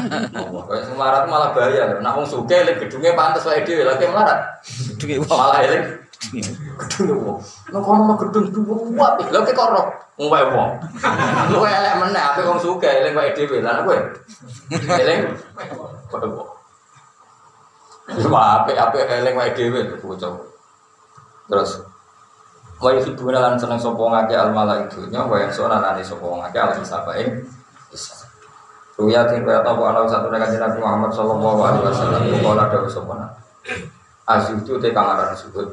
Kaya 0.68 0.82
sing 0.84 0.96
malah 0.96 1.50
bahaya 1.52 2.00
nek 2.00 2.12
wong 2.16 2.26
sugih 2.28 2.64
eling 2.64 2.78
gedunge 2.80 3.10
pantes 3.12 3.44
wae 3.44 3.60
dhewe. 3.66 3.84
Lha 3.84 4.00
melarat. 4.00 4.40
Duit 4.96 5.20
malah 5.28 5.60
eling 5.60 5.84
gedung 6.20 7.20
wong 7.24 7.40
nek 7.72 7.80
kono 7.80 8.12
gedung 8.20 8.46
dhuwur 8.52 8.92
wae 8.92 9.24
lha 9.32 9.40
kok 9.40 9.66
ora 9.72 9.82
wae 10.20 10.44
wong. 10.52 10.70
Lu 11.48 11.64
elek 11.64 11.94
meneh 11.96 12.20
ape 12.20 12.44
wong 12.44 12.60
sugih 12.60 12.92
eling 12.92 13.16
wae 13.16 13.32
dhewe. 13.32 13.64
Lha 13.64 13.80
kowe? 13.80 13.96
Eling 15.00 15.32
padha 16.12 16.28
wong. 16.28 16.48
Wah, 18.28 18.68
ape 18.68 19.00
eling 19.00 19.34
wae 19.34 19.50
dhewe 19.56 19.80
bocah. 19.96 20.36
Terus 21.48 21.80
wa 22.80 22.92
yuhibbuna 22.92 23.40
lan 23.40 23.56
seneng 23.56 23.80
sapa 23.80 24.00
ngake 24.00 24.36
al 24.36 24.52
malaikatunya 24.52 25.20
wa 25.24 25.36
yang 25.40 25.52
sora 25.52 25.80
lan 25.80 25.96
sapa 26.04 26.24
ngake 26.24 26.58
al 26.60 26.72
isa. 26.76 27.00
Ruya 29.00 29.24
tin 29.24 29.48
kaya 29.48 29.64
ta 29.64 29.72
ana 29.72 30.04
satu 30.04 30.28
nek 30.28 30.44
kanjeng 30.44 30.60
Nabi 30.60 30.78
Muhammad 30.84 31.08
sallallahu 31.16 31.60
alaihi 31.64 31.84
wasallam 31.88 32.20
kala 32.44 32.68
dawuh 32.68 32.92
sapa 32.92 33.12
na. 33.16 33.26
Asyudu 34.28 34.76
te 34.76 34.92
kang 34.92 35.16
aran 35.16 35.32
sujud. 35.32 35.72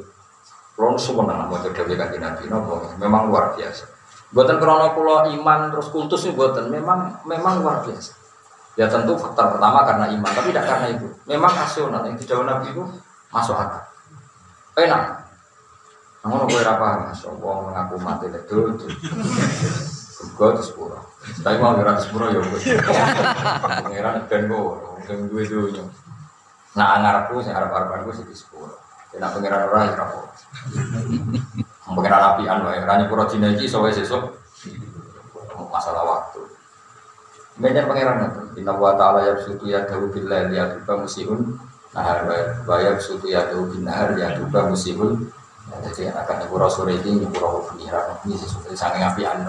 Kulo 0.78 0.93
suwenang 0.93 1.49
mau 1.49 1.57
dhewe 1.57 1.97
kanjeng 1.97 2.21
Nabi 2.21 2.45
napa 2.53 2.93
memang 3.01 3.34
luar 3.34 3.57
biasa. 3.57 3.89
Buatan 4.30 4.61
krono 4.61 4.93
kula 4.93 5.25
iman 5.34 5.73
terus 5.73 5.89
kultus 5.89 6.30
ini 6.30 6.38
buatan 6.38 6.69
memang 6.69 7.25
memang 7.25 7.65
luar 7.65 7.82
biasa. 7.82 8.13
Ya 8.78 8.86
tentu 8.86 9.17
faktor 9.17 9.57
pertama 9.57 9.82
karena 9.89 10.05
iman, 10.13 10.30
tapi 10.38 10.53
tidak 10.53 10.69
karena 10.69 10.93
itu. 10.93 11.09
Memang 11.25 11.49
rasional 11.49 12.05
yang 12.05 12.13
dijauh 12.13 12.45
Nabi 12.45 12.69
itu 12.69 12.86
masuk 13.34 13.57
akal. 13.57 13.82
Enak. 14.78 15.17
Namun 16.21 16.45
gue 16.45 16.61
apa 16.61 17.09
masuk 17.09 17.41
Allah 17.41 17.57
mengaku 17.73 17.97
mati 17.97 18.30
itu 18.30 18.57
itu. 18.78 18.86
Gue 20.38 20.49
terus 20.61 20.78
pura. 20.78 21.01
Tapi 21.41 21.57
mau 21.57 21.73
ngira 21.73 21.97
sepuro 21.97 22.30
ya 22.30 22.38
gue. 22.38 22.59
Pengiran 23.82 24.30
dan 24.30 24.41
gue, 24.45 24.78
dan 25.09 25.19
gue 25.25 25.41
itu. 25.41 25.82
Nah 26.78 27.01
harapan 27.01 28.05
gue 28.05 28.13
sih 28.13 28.30
di 28.30 28.38
sepuro. 28.38 28.76
Kena 29.12 29.28
pengiran 29.32 29.68
orang 29.72 29.84
ya 29.88 29.93
rapo. 29.95 30.20
Pengiran 31.88 32.24
apian, 32.36 32.60
wae. 32.68 32.80
Ranya 32.84 33.05
pura 33.08 33.26
Cina 33.26 33.51
ini 33.51 33.66
soalnya 33.66 34.03
sesuk 34.03 34.24
masalah 35.72 36.03
waktu. 36.03 36.41
Banyak 37.58 37.89
pangeran 37.89 38.18
itu. 38.30 38.41
Inna 38.62 38.74
wa 38.78 38.93
ta'ala 38.93 39.26
yabsutu 39.34 39.66
yadahu 39.66 40.14
billahi 40.14 40.53
yaduba 40.53 41.01
musihun 41.01 41.58
Nahar 41.93 42.30
wa 42.66 42.78
yabsutu 42.78 43.34
yadahu 43.34 43.74
bin 43.74 43.89
nahar 43.89 44.14
yaduba 44.14 44.70
musihun 44.70 45.34
Ya, 45.68 45.76
Jadi 45.84 46.08
akan 46.16 46.36
nyepura 46.47 46.72
sore 46.72 46.95
ini 46.95 47.28
nyepura 47.28 47.60
pengiran 47.68 48.16
Ini 48.24 48.39
sesuatu 48.39 48.72
sangat 48.72 49.12
apian 49.12 49.43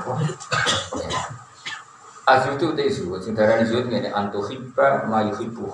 Azutu 2.26 2.74
te 2.74 2.90
zuhud 2.90 3.22
Sing 3.22 3.38
darani 3.38 3.62
zuhud 3.62 3.86
ini 3.86 4.10
Antuhibba 4.10 5.06
ma 5.06 5.22
yuhibbu 5.22 5.70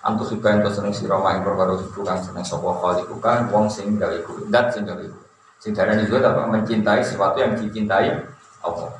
khalikuka 0.00 0.08
Antuhibba 0.08 0.48
yang 0.48 0.72
seneng 0.72 0.94
sirama 0.96 1.36
yang 1.36 1.44
perkara 1.44 1.76
hibu 1.76 2.00
Kang 2.00 2.20
seneng 2.24 2.44
sopa 2.44 2.72
khalikuka 2.80 3.52
Wong 3.52 3.68
sing 3.68 4.00
gawe 4.00 4.16
iku 4.16 4.48
Dat 4.48 4.72
sing 4.72 4.88
gawe 4.88 5.00
iku. 5.00 5.20
Sing 5.60 5.76
darani 5.76 6.08
zuhud 6.08 6.24
apa? 6.24 6.48
Mencintai 6.48 7.04
sesuatu 7.04 7.36
yang 7.36 7.52
dicintai 7.52 8.16
Allah. 8.64 8.90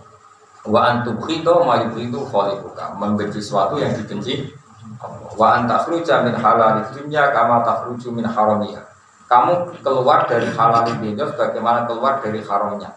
Wa 0.69 0.81
antum 0.93 1.17
khito 1.25 1.65
ma 1.65 1.81
yukhito 1.81 2.21
khaliquka 2.29 3.01
Membenci 3.01 3.41
sesuatu 3.41 3.81
yang 3.81 3.97
dibenci 3.97 4.53
Allah. 5.01 5.33
Wa 5.33 5.57
antakhruja 5.57 6.21
min 6.29 6.37
halal 6.37 6.85
dunya 6.93 7.33
kama 7.33 7.65
takhruju 7.65 8.13
min 8.13 8.29
haramiha. 8.29 8.85
Kamu 9.25 9.81
keluar 9.81 10.27
dari 10.29 10.51
halal 10.53 10.85
dunia 10.85 11.25
sebagaimana 11.33 11.87
keluar 11.87 12.19
dari 12.21 12.43
haramnya. 12.43 12.93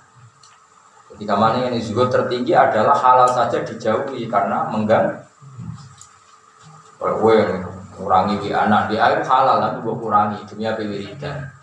Ketika 1.14 1.38
mana 1.38 1.70
yang 1.70 1.78
juga 1.78 2.10
tertinggi 2.10 2.58
adalah 2.58 2.98
halal 2.98 3.30
saja 3.30 3.62
dijauhi 3.62 4.26
karena 4.26 4.66
mengganggu. 4.74 5.22
Gue 6.98 7.38
kurangi 7.94 8.36
di 8.42 8.50
anak 8.50 8.90
di 8.90 8.98
air 8.98 9.22
halal 9.22 9.62
nanti 9.62 9.80
gue 9.82 9.96
kurangi 9.96 10.40
dunia 10.50 10.74
wiridan 10.76 11.54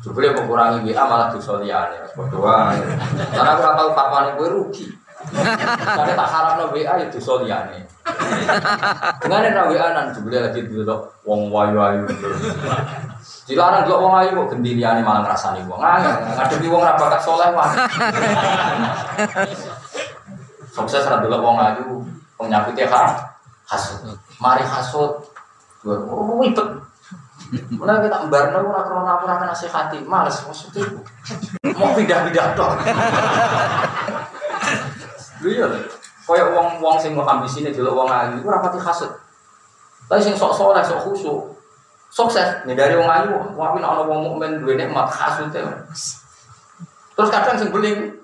Jubli 0.00 0.32
mau 0.32 0.48
kurangi 0.48 0.80
WA 0.88 1.04
malah 1.04 1.28
dosa 1.28 1.60
liyane. 1.60 2.00
Berdoa. 2.16 2.72
Karena 3.36 3.52
aku 3.52 3.60
tahu 3.60 3.90
fatwane 3.92 4.32
kowe 4.32 4.48
rugi. 4.48 4.88
Karena 5.28 6.16
tak 6.16 6.28
harap 6.32 6.52
no 6.56 6.72
WA 6.72 6.96
itu 7.04 7.20
soliane. 7.20 7.84
Dengan 9.20 9.44
ada 9.44 9.68
WA 9.68 9.92
nan 9.92 10.08
jebule 10.16 10.40
lagi 10.40 10.64
dulu 10.64 11.04
wong 11.28 11.52
wayu 11.52 11.76
ayu. 11.76 12.08
Dilarang 13.44 13.84
dulu 13.84 14.08
wong 14.08 14.14
ayu 14.24 14.30
kok 14.40 14.56
gendiliane 14.56 15.04
malah 15.04 15.20
ngrasani 15.20 15.68
wong. 15.68 15.76
Ngene 15.76 16.32
ngadepi 16.32 16.66
wong 16.72 16.80
ra 16.80 16.96
bakat 16.96 17.20
saleh 17.20 17.52
wae. 17.52 17.76
Sukses 20.72 21.04
ra 21.04 21.20
dulu 21.20 21.36
wong 21.44 21.60
ayu 21.60 22.00
penyakitnya 22.40 22.88
kan 22.88 23.20
hasut. 23.68 24.00
Mari 24.40 24.64
hasut. 24.64 25.28
Oh, 25.84 26.40
ribet. 26.44 26.68
Mulai 27.72 28.04
kita 28.04 28.28
embarno 28.28 28.62
ora 28.62 28.84
krana 28.84 29.12
ora 29.16 29.34
nasihati, 29.48 30.04
males 30.04 30.38
maksudnya. 30.44 30.86
Mau 31.74 31.96
pindah-pindah 31.96 32.46
dong. 32.54 32.76
Lho 35.40 35.66
lho. 35.66 35.80
Kaya 36.30 36.46
wong-wong 36.54 36.94
sing 37.02 37.16
mau 37.18 37.26
ambisine 37.26 37.74
delok 37.74 37.96
wong 37.96 38.06
ayu 38.06 38.38
iku 38.38 38.54
ora 38.54 38.62
pati 38.62 38.78
hasud. 38.78 39.10
Tapi 40.06 40.22
sing 40.22 40.38
sok 40.38 40.54
saleh, 40.54 40.84
sok 40.84 41.10
khusyuk. 41.10 41.58
Sukses 42.06 42.62
dari 42.62 42.94
wong 42.94 43.10
ayu, 43.10 43.34
wong 43.58 43.82
nek 43.82 43.90
ana 43.90 44.02
wong 44.06 44.20
mukmin 44.30 44.62
duwe 44.62 44.78
nikmat 44.78 45.10
hasud 45.10 45.50
Terus 45.50 47.30
kadang 47.34 47.58
sing 47.58 47.74
beling 47.74 48.14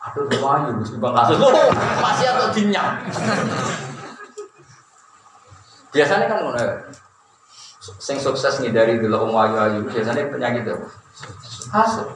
Aduh, 0.00 0.28
wong 0.36 0.52
ayu 0.52 0.68
wis 0.84 0.92
bang 1.00 1.14
hasud. 1.16 1.36
Masih 2.04 2.26
atau 2.28 2.52
dinyang. 2.52 2.92
Biasanya 5.90 6.26
kan 6.30 6.38
ngono 6.46 6.58
ya. 6.58 6.74
Sing 7.80 8.20
sukses 8.20 8.60
ngindari 8.60 9.00
delok 9.00 9.26
wong 9.26 9.34
ayu-ayu 9.34 9.80
biasanya 9.88 10.30
penyakit 10.30 10.68
apa? 10.68 10.86
Hasud. 11.74 12.08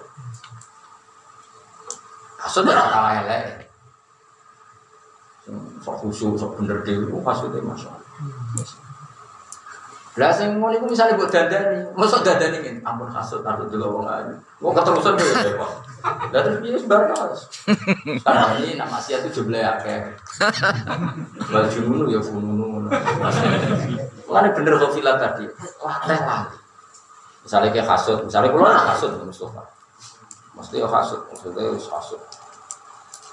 Hasud 2.38 2.64
ora 2.68 2.84
kalah 2.86 3.12
elek. 3.24 3.66
Sok 5.80 5.96
khusyuk, 6.00 6.36
sok 6.38 6.60
bener 6.60 6.80
dhewe 6.84 7.08
ku 7.08 7.18
hasudnya 7.24 7.60
masalah. 7.64 8.00
Lah 10.14 10.30
sing 10.30 10.62
ngono 10.62 10.78
iku 10.78 10.86
misale 10.86 11.18
mbok 11.18 11.32
dandani, 11.32 11.90
mosok 11.98 12.22
dandani 12.22 12.62
ngene, 12.62 12.80
ampun 12.86 13.10
hasud 13.10 13.42
aku 13.42 13.66
delok 13.66 13.90
wong 13.98 14.06
ayu. 14.06 14.32
Wong 14.62 14.72
keterusan 14.76 15.18
dhewe 15.18 15.58
kok. 15.58 15.72
Lah 16.04 16.40
terus 16.44 16.60
piye 16.60 16.76
sebar 16.76 17.08
kaos. 17.08 17.48
Sekarang 18.04 18.60
ini 18.60 18.76
nak 18.76 18.92
maksiat 18.92 19.24
itu 19.24 19.40
jumlah 19.40 19.64
akeh. 19.64 20.12
Baju 21.48 21.78
ngono 21.88 22.04
ya 22.12 22.20
fununu. 22.20 22.90
Mulane 24.28 24.48
bener 24.52 24.72
kok 24.76 24.92
filat 24.92 25.16
tadi. 25.16 25.48
Wah, 25.80 25.96
teh 26.04 26.20
lah. 26.20 26.44
Misalnya 27.44 27.72
kayak 27.76 27.88
hasud, 27.88 28.24
misalnya 28.24 28.52
kalau 28.52 28.68
hasud 28.68 29.12
Mustafa. 29.24 29.62
Mesti 30.56 30.80
ya 30.80 30.88
hasud, 30.88 31.20
maksudnya 31.28 31.72
ya 31.72 31.76
hasud. 31.76 32.20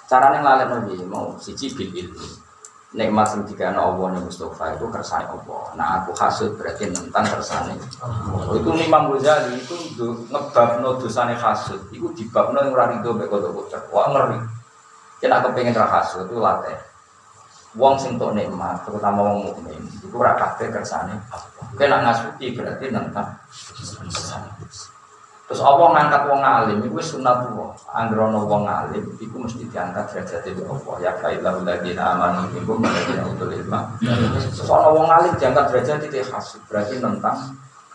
Caranya 0.07 0.43
ngalahin 0.43 0.67
nabi 0.67 0.95
mau 1.07 1.35
siji 1.39 1.71
bil 1.71 1.91
ilmu. 1.95 2.50
Nikmat 2.91 3.23
sing 3.23 3.41
dikana 3.47 3.87
Allah 3.87 4.11
nih 4.11 4.21
Mustafa 4.27 4.75
itu 4.75 4.83
kersane 4.91 5.23
Allah. 5.23 5.63
Nah 5.79 5.87
aku 6.03 6.11
hasud 6.11 6.59
berarti 6.59 6.91
tentang 6.91 7.23
kersane. 7.23 7.71
Oh, 8.03 8.51
itu 8.51 8.67
Imam 8.83 9.15
Ghazali 9.15 9.63
itu 9.63 10.27
ngebabno 10.27 10.99
dosane 10.99 11.31
hasud. 11.31 11.79
Itu 11.95 12.11
dibabno 12.11 12.59
yang 12.59 12.75
ora 12.75 12.91
rido 12.91 13.15
mek 13.15 13.31
kodok 13.31 13.71
Wah 13.95 14.11
ngeri. 14.11 14.43
Kita 15.23 15.39
kepengen 15.39 15.71
ra 15.71 15.87
hasud 15.87 16.27
itu 16.27 16.35
latih. 16.35 16.75
Wong 17.79 17.95
sing 17.95 18.19
tok 18.19 18.35
nikmat, 18.35 18.83
terutama 18.83 19.31
wong 19.31 19.47
mukmin, 19.47 19.79
itu 19.87 20.11
ora 20.11 20.35
kabeh 20.35 20.67
kersane 20.75 21.15
Allah. 21.31 21.65
Kena 21.79 22.03
ngasuti 22.03 22.51
berarti 22.51 22.91
tentang 22.91 23.31
Terus 25.51 25.67
Allah 25.67 25.87
ngangkat 25.91 26.23
wong 26.31 26.39
alim 26.39 26.79
itu 26.79 26.95
sunatullah. 27.03 27.75
Anggrono 27.91 28.47
wong 28.47 28.63
alim 28.71 29.03
itu 29.19 29.35
mesti 29.35 29.67
diangkat 29.67 30.07
derajat 30.07 30.47
itu 30.47 30.63
Allah. 30.63 30.95
Ya 31.03 31.11
kailah 31.19 31.59
ladina 31.59 32.15
amanu 32.15 32.47
minkum 32.55 32.79
waladina 32.79 33.27
utul 33.27 33.51
ilma. 33.51 33.91
Soal 34.55 34.95
wong 34.95 35.11
alim 35.11 35.35
diangkat 35.35 35.67
derajat 35.67 36.07
itu 36.07 36.23
khas 36.23 36.55
berarti 36.71 37.03
tentang 37.03 37.35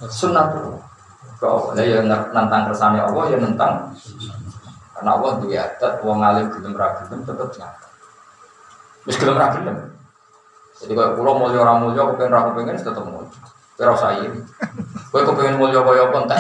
sunatullah. 0.05 0.85
Kau 1.41 1.73
ya 1.81 2.05
nentang 2.05 2.69
kersane 2.69 3.01
Allah 3.01 3.25
ya 3.33 3.41
nentang 3.41 3.89
karena 4.93 5.11
Allah 5.17 5.33
dia 5.41 5.65
adat 5.65 6.05
wong 6.05 6.21
alim 6.21 6.53
gelem 6.53 6.77
ra 6.77 6.93
gelem 7.01 7.25
tetep 7.25 7.49
diangkat. 7.57 7.93
Wis 9.09 9.17
gelem 9.17 9.41
ra 9.41 9.49
gelem. 9.57 9.77
Jadi 10.77 10.93
kalau 10.93 11.17
pulau 11.17 11.41
mulia 11.41 11.65
orang 11.65 11.89
mulia, 11.89 12.05
pengen 12.21 12.37
ragu 12.37 12.53
pengen 12.53 12.77
tetap 12.77 13.01
mulia. 13.01 13.33
Kira 13.81 13.97
usah 13.97 14.13
Gue 15.17 15.25
kepengen 15.25 15.57
mulia 15.57 15.81
kaya 15.81 16.13
apa 16.13 16.29
entek 16.29 16.37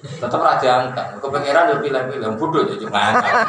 Tetap 0.00 0.40
raja 0.40 0.88
angkat. 0.88 1.20
Kepengeran 1.20 1.68
ya 1.68 1.76
pilih-pilih. 1.84 2.32
Bodoh 2.40 2.64
ya 2.64 2.80
cuma 2.80 3.12
angkat. 3.12 3.44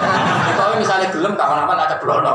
Kalau 0.59 0.75
misalnya 0.75 1.07
gelem 1.07 1.39
kapan-kapan 1.39 1.87
ada 1.87 1.95
blono. 2.03 2.31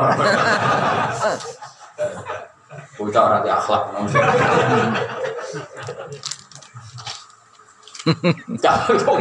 Bocah 2.97 3.21
orang 3.29 3.45
di 3.45 3.51
akhlak. 3.53 3.83
Jangan 8.57 8.97
kok. 8.97 9.17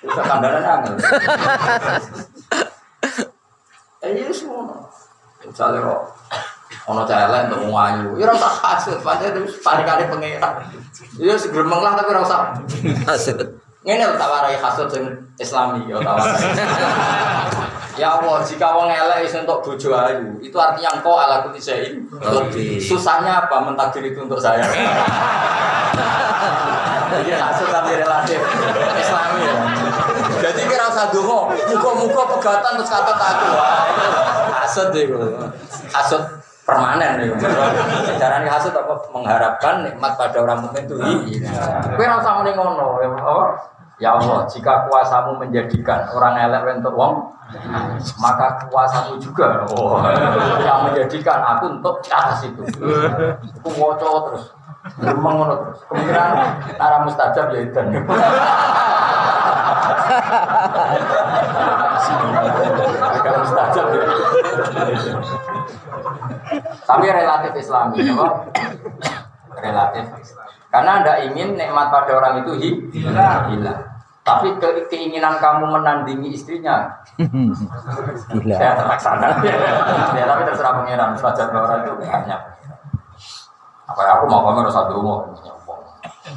Bisa 0.00 0.22
kandaran 0.24 0.64
angel. 0.64 0.96
Eh, 4.00 4.32
semua. 4.32 4.64
Misalnya 5.44 5.84
ono 6.86 7.02
celek 7.02 7.50
untuk 7.50 7.66
wong 7.66 7.74
ayu. 7.74 8.08
Ya 8.14 8.30
ora 8.30 8.34
usah 8.38 8.52
hasud, 8.62 8.98
pancen 9.02 9.42
paling-kali 9.58 10.06
pangeran. 10.06 10.54
Ya 11.18 11.34
segremeng 11.34 11.82
lah 11.82 11.98
tapi 11.98 12.14
ora 12.14 12.22
usah 12.22 12.54
Hasud. 13.10 13.38
Ngene 13.86 14.02
lho 14.02 14.14
tak 14.18 14.30
warai 14.30 14.58
hasud 14.58 14.90
sing 14.90 15.06
Islami 15.38 15.86
ya 15.90 15.98
tak 15.98 16.14
warai. 16.14 16.42
Ya 17.96 18.12
Allah, 18.12 18.44
jika 18.44 18.76
wong 18.76 18.92
elek 18.92 19.24
iso 19.24 19.40
untuk 19.40 19.64
bojo 19.64 19.88
ayu, 19.96 20.36
itu 20.44 20.52
artinya 20.60 21.00
engkau 21.00 21.16
ala 21.16 21.40
kulli 21.40 21.56
syai'in. 21.56 22.04
Susahnya 22.76 23.48
apa 23.48 23.64
mentakdir 23.64 24.04
itu 24.04 24.20
untuk 24.20 24.36
saya? 24.36 24.68
Jadi 27.08 27.32
hasud 27.32 27.72
tapi 27.72 27.96
relatif 27.96 28.36
Islami 29.00 29.48
ya. 29.48 29.56
Jadi 30.44 30.60
kira 30.68 30.92
usah 30.92 31.08
dongo, 31.08 31.48
muka-muka 31.56 32.36
pegatan 32.36 32.76
terus 32.76 32.92
kata 32.92 33.16
aku. 33.16 33.46
Wah, 33.56 33.88
itu 33.88 34.08
hasud 34.52 34.86
deh 34.92 35.08
Hasud 35.88 36.20
permanen 36.66 37.22
nih. 37.22 37.30
Cara 38.18 38.42
ini 38.42 38.50
hasud 38.50 38.74
apa 38.74 38.98
mengharapkan 39.14 39.86
nikmat 39.86 40.18
pada 40.18 40.36
orang 40.42 40.66
mukmin 40.66 40.82
itu 40.82 40.96
iya. 41.38 41.54
Ora 41.94 42.18
usah 42.18 42.42
muni 42.42 42.52
ngono 42.52 42.98
ya 43.00 43.08
Allah. 43.22 43.48
Ya 43.96 44.12
Allah, 44.12 44.44
jika 44.44 44.84
kuasamu 44.92 45.40
menjadikan 45.40 46.04
orang 46.12 46.36
elek 46.36 46.84
untuk 46.84 46.92
wong, 47.00 47.32
maka 48.20 48.60
kuasamu 48.68 49.16
juga 49.16 49.64
oh, 49.72 50.04
yang 50.60 50.84
menjadikan 50.84 51.40
aku 51.40 51.80
untuk 51.80 52.04
atas 52.12 52.44
itu. 52.44 52.60
Aku 53.56 53.72
ngoco 53.72 54.28
terus, 54.28 54.52
ngomong 55.00 55.48
terus. 55.48 55.80
Kemungkinan 55.88 56.28
arah 56.76 57.00
mustajab 57.08 57.56
ya 57.56 57.60
itu. 57.64 57.80
Ya. 63.26 63.32
Tapi 66.86 67.04
relatif 67.10 67.52
Islami, 67.58 67.98
apa? 68.06 68.28
Relatif. 69.56 70.04
Karena 70.70 70.90
anda 71.02 71.14
ingin 71.24 71.56
nikmat 71.56 71.88
pada 71.90 72.12
orang 72.14 72.44
itu 72.44 72.52
hi- 72.60 72.80
hilang. 72.94 73.50
Tapi 74.26 74.58
ke- 74.58 74.90
keinginan 74.90 75.38
kamu 75.38 75.70
menandingi 75.70 76.34
istrinya, 76.34 76.90
Gila. 77.14 78.56
saya 78.58 78.74
terlaksana. 78.74 79.38
ya, 80.18 80.26
tapi 80.26 80.42
terserah 80.42 80.82
pengiran. 80.82 81.14
Sewajar 81.14 81.46
orang 81.54 81.86
itu 81.86 81.94
banyak. 81.94 82.40
Apa 83.86 84.00
ya, 84.02 84.10
aku 84.18 84.26
mau 84.26 84.42
kamu 84.42 84.66
harus 84.66 84.74
satu 84.74 84.98
mau 84.98 85.22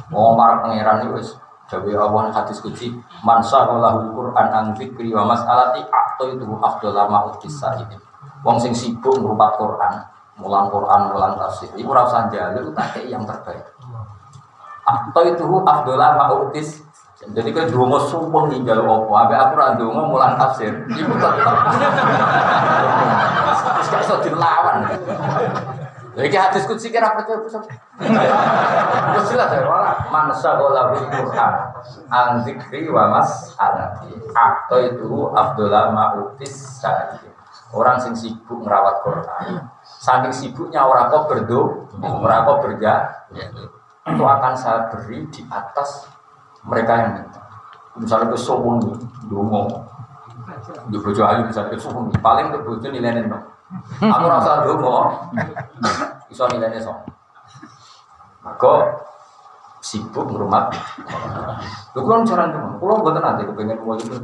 mau 0.06 0.38
marah 0.38 0.62
pengiran 0.62 1.02
itu 1.02 1.34
Jawi 1.70 1.94
awan 1.94 2.34
hadis 2.34 2.58
kunci 2.58 2.90
mansa 3.22 3.62
walahul 3.62 4.10
Quran 4.10 4.46
an 4.50 4.74
fikri 4.74 5.14
wa 5.14 5.22
mas'alati 5.22 5.86
atau 5.86 6.26
itu 6.26 6.42
afdal 6.58 6.90
lama 6.90 7.30
utisa 7.30 7.78
ini. 7.78 7.94
Wong 8.42 8.58
sing 8.58 8.74
sibuk 8.74 9.14
ngrupat 9.22 9.54
Quran, 9.54 9.94
mulang 10.42 10.66
Quran, 10.66 11.14
mulang 11.14 11.38
tafsir. 11.38 11.70
Ora 11.86 12.10
usah 12.10 12.26
njaluk 12.26 12.74
tak 12.74 12.98
yang 13.06 13.22
terbaik. 13.22 13.70
Atau 14.82 15.22
itu 15.30 15.46
afdal 15.62 15.94
lama 15.94 16.42
utis 16.42 16.82
jadi 17.20 17.52
kan 17.52 17.68
dua 17.68 18.00
sumpah 18.08 18.48
ninggal 18.48 18.80
opo, 18.80 19.12
abe 19.12 19.36
aku 19.36 19.52
randu 19.52 19.92
mulang 19.92 20.40
tafsir, 20.40 20.72
ibu 20.88 21.12
tetap 21.20 21.68
terus 23.68 23.88
gak 23.92 24.00
iso 24.08 24.16
dilawan. 24.24 24.88
Jadi 26.10 26.34
hadis 26.34 26.66
kutsi 26.66 26.90
kira 26.90 27.14
percaya 27.14 27.38
pusat. 27.38 27.62
Terus 29.14 29.26
jelas 29.30 29.50
ya, 29.54 29.62
wala 29.62 29.94
man 30.10 30.26
syaghala 30.34 30.90
bil 30.90 31.06
Qur'an 31.06 31.54
an 32.10 32.42
wa 32.90 33.04
mas'alati. 33.14 34.10
Atau 34.34 34.78
itu 34.82 35.10
Abdullah 35.30 35.94
Ma'utis 35.94 36.82
Syari. 36.82 37.30
Orang 37.70 38.02
sing 38.02 38.14
sibuk 38.18 38.66
merawat 38.66 39.06
Quran. 39.06 39.62
Saking 39.86 40.34
sibuknya 40.34 40.82
orang 40.82 41.06
kok 41.06 41.30
berdo, 41.30 41.86
orang 42.02 42.42
kok 42.42 42.58
berja, 42.66 42.94
itu 44.10 44.24
akan 44.26 44.54
saya 44.58 44.90
beri 44.90 45.22
di 45.30 45.46
atas 45.46 46.10
mereka 46.66 46.92
yang 46.98 47.10
minta. 47.22 47.42
Misalnya 47.94 48.34
ke 48.34 48.38
nih, 48.38 48.96
dungo, 49.30 49.62
Untuk 50.86 51.00
bojo 51.04 51.22
ayu 51.22 51.46
bisa 51.46 51.62
suhu 51.78 52.10
paling 52.18 52.50
untuk 52.50 52.74
bojo 52.74 52.88
nilainya. 52.90 53.38
Aku 54.02 54.24
rasa 54.26 54.66
dulu 54.66 54.90
iso 56.30 56.44
nilainya 56.50 56.82
so. 56.82 56.94
Maka 58.42 59.02
sibuk 59.78 60.26
ngrumat. 60.26 60.74
Lu 61.94 62.02
kan 62.06 62.26
cara 62.26 62.50
dulu, 62.50 62.82
kalau 62.82 63.02
buatan 63.02 63.22
nanti 63.22 63.46
kepengen 63.46 63.78
mau 63.82 63.94
itu. 63.94 64.16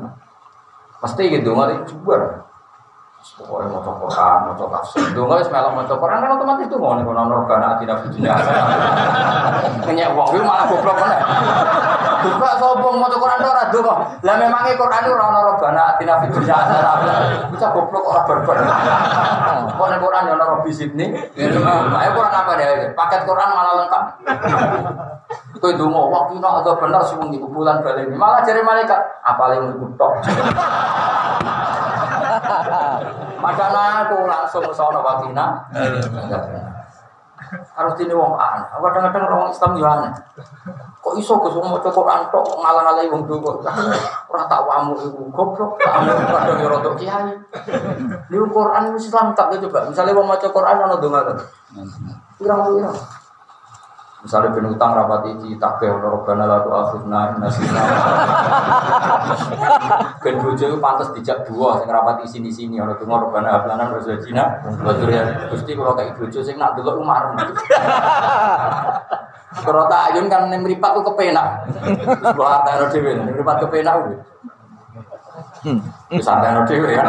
Pasti 0.99 1.23
gitu 1.31 1.55
nggak 1.55 1.87
coba. 1.87 2.47
Pokoknya 3.35 3.69
mau 3.75 3.83
cokor 3.83 4.07
Quran, 4.07 4.39
mau 4.47 4.55
cokor 4.55 4.73
tafsir. 4.79 5.03
Dulu 5.11 5.27
nggak 5.27 5.43
semelam 5.51 5.73
mau 5.75 5.83
cokor 5.83 5.99
Quran 6.07 6.23
kan 6.23 6.31
otomatis 6.39 6.65
itu 6.71 6.77
mau 6.79 6.95
nih 6.95 7.03
kalau 7.03 7.17
nongkrong 7.19 7.47
karena 7.51 7.69
tidak 7.83 7.97
video 8.07 8.31
Kenyak 9.83 10.09
uang 10.15 10.29
itu 10.31 10.45
malah 10.47 10.65
goblok 10.71 10.97
mana? 11.03 11.17
Juga 12.23 12.51
sombong 12.63 12.95
mau 13.03 13.11
cokor 13.11 13.27
Quran 13.27 13.51
orang 13.51 13.69
dulu. 13.75 13.93
Lah 14.23 14.35
memangnya 14.39 14.79
Quran 14.79 15.01
itu 15.03 15.11
orang 15.19 15.31
nongkrong 15.35 15.59
karena 15.59 15.85
tidak 15.99 16.17
video 16.23 16.57
Bisa 17.51 17.67
goblok 17.75 18.05
orang 18.07 18.25
berber. 18.31 18.57
Mau 19.75 19.87
nih 19.91 19.99
Quran 19.99 20.23
yang 20.31 20.37
nongkrong 20.39 20.63
bisik 20.63 20.91
nih. 20.95 21.09
Makanya 21.35 22.11
Quran 22.15 22.33
apa 22.33 22.51
deh? 22.55 22.95
Paket 22.95 23.21
Quran 23.27 23.49
malah 23.51 23.75
lengkap. 23.83 24.03
Itu 25.59 25.67
itu 25.73 25.85
mau 25.91 26.07
waktu 26.13 26.39
itu 26.39 26.47
atau 26.47 26.73
benar 26.79 27.03
semua 27.03 27.27
di 27.27 27.43
bulan 27.43 27.83
balik. 27.83 28.07
Malah 28.15 28.47
jadi 28.47 28.63
malaikat. 28.63 29.01
Apalagi 29.27 29.67
ngutok. 29.75 30.13
Padahal 33.45 34.07
aku 34.07 34.17
langsung 34.27 34.65
sono 34.73 35.01
wakina. 35.03 35.67
Harus 37.77 37.95
ini 38.03 38.15
wong 38.17 38.35
aneh. 38.35 38.65
Kadang-kadang 38.75 39.31
orang 39.31 39.53
Islam 39.53 39.73
ya 39.79 39.89
aneh. 39.95 40.13
Kok 40.99 41.15
iso 41.23 41.39
ke 41.39 41.49
semua 41.55 41.79
maca 41.79 41.87
Quran 41.87 42.21
tok 42.35 42.47
ngalang-alangi 42.59 43.13
wong 43.15 43.23
dulu. 43.31 43.63
Ora 44.27 44.45
tak 44.51 44.67
wamu 44.67 44.99
iku 44.99 45.23
goblok. 45.31 45.79
Kadang 45.79 46.59
yo 46.59 46.67
rodok 46.67 46.99
kiai. 46.99 47.31
Di 48.27 48.37
Quran 48.37 48.85
Islam 48.99 49.31
tak 49.39 49.55
coba. 49.55 49.87
Misalnya 49.87 50.19
wong 50.19 50.27
maca 50.27 50.49
Quran 50.51 50.77
ana 50.83 50.97
donga. 50.99 51.21
Pirang-pirang. 52.43 52.99
Misalnya 54.27 54.59
ben 54.59 54.67
utang 54.75 54.91
rapat 54.91 55.39
iki 55.39 55.55
takbih 55.55 55.87
ora 55.87 56.19
robbana 56.19 56.51
la 56.51 56.59
tu'akhidna 56.67 57.21
in 57.31 57.37
nasina. 57.47 57.83
Ben 60.19 60.35
bojo 60.43 60.67
iku 60.67 60.83
pantes 60.83 61.15
dijak 61.15 61.47
dua 61.47 61.79
sing 61.79 61.87
rapat 61.87 62.27
sini-sini 62.27 62.83
ora 62.83 62.99
donga 62.99 63.23
robbana 63.23 63.55
hablana 63.55 63.87
rozajina 63.87 64.67
wa 64.83 64.91
dzurriyyah. 64.91 65.47
Gusti 65.55 65.79
kula 65.79 65.95
kaya 65.95 66.11
bojo 66.19 66.43
sing 66.43 66.59
nak 66.59 66.75
delok 66.75 66.99
umar. 66.99 67.39
Kalau 69.63 69.87
tak 69.87 70.11
ayun 70.11 70.27
kan 70.27 70.51
ning 70.51 70.67
mripat 70.67 70.91
ku 70.99 71.07
kepenak. 71.07 71.63
Sebuah 72.19 72.67
harta 72.67 72.91
dhewe, 72.91 73.15
ning 73.15 73.31
mripat 73.31 73.63
kepenak 73.63 73.95
kuwi. 73.95 74.19
Wis 76.11 76.27
santai 76.27 76.67
dhewe 76.67 76.99
ya. 76.99 77.07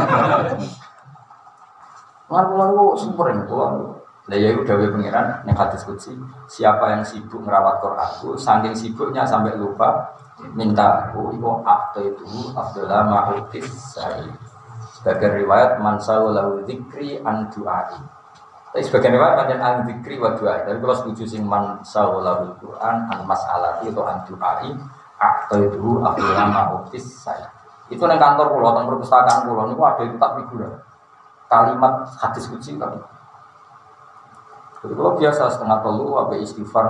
Lalu-lalu 2.30 2.94
sumber 2.94 3.34
ini 3.34 3.42
tuh. 3.50 3.97
Lah 4.28 4.36
ya 4.36 4.52
udah 4.60 4.76
pengiran 4.92 5.40
yang 5.48 5.56
hadis 5.56 5.88
kutsi. 5.88 6.12
Siapa 6.52 6.92
yang 6.92 7.04
sibuk 7.08 7.40
merawat 7.40 7.80
Quranku, 7.80 8.36
saking 8.36 8.76
sibuknya 8.76 9.24
sampai 9.24 9.56
lupa 9.56 10.04
minta 10.52 11.08
aku 11.08 11.32
ibu 11.32 11.64
akte 11.64 12.12
itu 12.12 12.52
Abdullah 12.52 13.08
Ma'utis 13.08 13.72
Sa'id. 13.72 14.28
Sebagai 15.00 15.40
riwayat 15.42 15.80
mansau 15.80 16.36
lahu 16.36 16.60
dzikri 16.68 17.24
an. 17.24 17.48
Tapi 17.48 18.84
sebagian 18.84 19.16
riwayat 19.16 19.36
macam 19.40 19.58
an 19.64 19.76
dzikri 19.88 20.20
wa 20.20 20.36
du'ai. 20.36 20.68
Tapi 20.68 20.78
kalau 20.84 20.96
setuju 21.00 21.24
sing 21.24 21.48
Quran 21.48 22.96
an 23.08 23.20
mas'alati 23.24 23.88
itu 23.88 24.02
an 24.04 24.28
du'ai. 24.28 24.70
Akte 25.18 25.56
itu 25.72 26.04
Abdullah 26.04 26.46
Ma'utis 26.52 27.08
Sa'id. 27.24 27.48
Itu 27.88 28.04
nang 28.04 28.20
kantor 28.20 28.52
pulau, 28.52 28.76
tentang 28.76 28.92
perpustakaan 28.92 29.48
pulau, 29.48 29.64
ini 29.72 29.80
ada 29.80 30.04
itu 30.04 30.20
tak 30.20 30.32
figuran. 30.44 30.76
Kalimat 31.48 31.94
hadis 32.20 32.44
kutsi 32.52 32.76
tadi. 32.76 33.00
Jadi 34.84 34.94
kalau 34.94 35.14
biasa 35.18 35.44
setengah 35.50 35.78
telu 35.82 36.08
apa 36.18 36.34
istighfar 36.38 36.86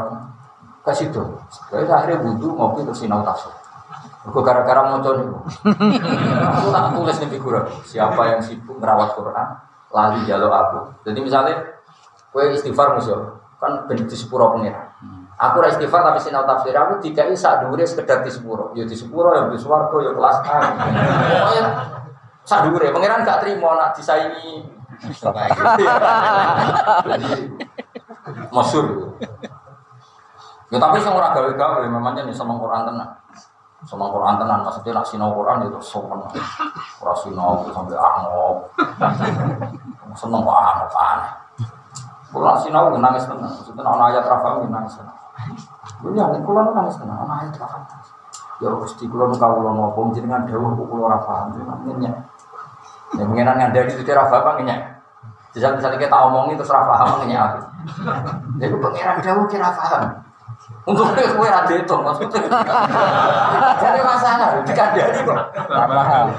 ke 0.83 0.91
situ. 0.95 1.23
Jadi 1.71 1.88
akhirnya 1.88 2.19
butuh 2.23 2.51
ngopi 2.55 2.83
terus 2.88 2.99
sinau 3.03 3.23
tafsir. 3.23 3.51
Aku 4.27 4.43
gara-gara 4.43 4.83
mau 4.91 4.99
nih. 4.99 5.27
Aku 6.59 6.67
tak 6.71 6.85
tulis 6.91 7.17
nih 7.23 7.29
figuran. 7.31 7.63
Siapa 7.88 8.21
yang 8.27 8.43
sibuk 8.43 8.75
merawat 8.75 9.15
Quran, 9.15 9.47
lali 9.95 10.19
jalur 10.27 10.51
aku. 10.51 10.79
Jadi 11.07 11.19
misalnya, 11.23 11.55
kue 12.35 12.51
istighfar 12.51 12.99
musuh, 12.99 13.39
kan 13.63 13.88
ben 13.88 14.03
di 14.03 14.15
sepuro 14.15 14.51
pengiran. 14.59 14.83
Aku 15.38 15.61
ora 15.61 15.69
istighfar 15.69 16.01
tapi 16.01 16.17
sinau 16.17 16.49
tafsir 16.49 16.73
aku 16.73 16.97
dikai 16.97 17.29
sak 17.38 17.61
dhuwure 17.61 17.85
sekedar 17.85 18.25
di 18.25 18.31
sepuro. 18.33 18.73
Ya 18.73 18.83
di 18.89 18.97
sepuro 18.97 19.38
ya 19.38 19.45
di 19.47 19.59
swarga 19.61 19.97
ya 20.01 20.11
kelas 20.17 20.38
A. 20.43 20.59
Pokoknya 21.29 21.63
sak 22.41 22.59
dhuwure 22.65 22.89
pengiran 22.89 23.21
gak 23.21 23.45
terima 23.45 23.77
nak 23.77 23.93
disaingi. 23.93 24.65
Jadi 24.98 25.84
masyur 28.52 28.86
Ya 30.68 30.78
tapi 30.84 31.00
sing 31.00 31.16
ora 31.16 31.32
gawe-gawe 31.32 31.88
memangnya 31.88 32.28
nih 32.28 32.36
sama 32.36 32.60
Quran 32.60 32.84
tenan. 32.84 33.08
Sama 33.88 34.12
Quran 34.12 34.36
tenan 34.36 34.68
maksudnya 34.68 35.00
nak 35.00 35.08
sinau 35.08 35.32
Quran 35.32 35.64
itu 35.64 35.80
sopan. 35.80 36.20
Ora 37.00 37.16
sinau 37.16 37.64
sampai 37.72 37.95
angop. 37.95 38.68
Seneng 40.12 40.43
kok 40.43 40.60
angop 40.60 40.91
aneh. 40.91 41.32
Kula 42.36 42.60
sinau 42.60 42.91
nangis 43.00 43.24
tenan. 43.32 43.48
Maksudnya 43.48 43.80
ana 43.80 44.12
ayat 44.12 44.28
rafa 44.28 44.60
nangis 44.68 45.00
tenan. 45.00 45.16
Ya 46.12 46.28
kula 46.43 46.76
nangis 46.76 47.00
tenan 47.00 47.16
ana 47.16 47.48
ayat 47.48 47.56
rafa. 47.56 47.80
Ya 48.60 48.68
Gusti 48.76 49.08
kula 49.08 49.32
nu 49.32 49.39
kawula 49.39 49.72
napa 49.72 50.04
jenengan 50.12 50.43
dawuh 50.43 50.76
kula 50.84 51.16
ora 51.16 51.24
paham. 51.24 51.56
Nanya. 51.88 52.26
Ya 53.16 53.24
mengenang 53.24 53.55
ngandani 53.55 53.95
itu 53.95 54.03
ora 54.12 54.28
paham 54.28 54.68
nanya. 54.68 54.99
Bisa 55.55 55.72
misalnya 55.72 55.95
kita 55.95 56.18
omongin 56.28 56.60
terus 56.60 56.74
rafa 56.74 56.91
paham 56.91 57.24
nanya 57.24 57.38
aku. 57.47 57.60
Jadi 58.60 58.76
pengiran 58.76 59.24
dawuh 59.24 59.45
kira 59.47 59.72
paham. 59.72 60.03
Untuk 60.84 61.16
itu 61.16 61.36
kue 61.36 61.47
ada 61.47 61.72
itu 61.72 61.95
maksudnya. 61.95 62.39
Jadi 63.80 63.99
masalah 64.03 64.60
dikandani 64.68 65.20
kok. 65.24 65.39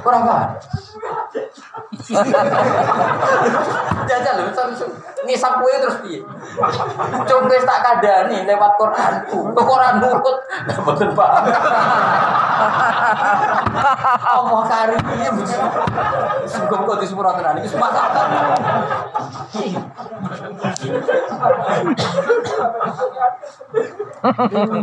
Kurang 0.05 0.23
paham. 0.29 0.49
Jajal 4.09 4.35
lho, 4.39 4.45
ngisap 5.27 5.53
kue 5.59 5.75
terus 5.83 5.99
piye? 6.07 6.23
Coba 7.27 7.57
tak 7.59 7.79
kadani 7.83 8.47
lewat 8.47 8.73
Quran. 8.79 9.13
Kok 9.29 9.67
Quran 9.67 9.95
nurut, 9.99 10.39
betul 10.87 11.11
paham. 11.13 11.45
Allah 14.19 14.63
karim 14.67 15.03
ini 15.15 15.27
Sungguh 16.49 16.79
kok 16.87 16.99
disepura 17.03 17.37
tenan 17.37 17.61
iki 17.61 17.69
semangat. 17.71 18.11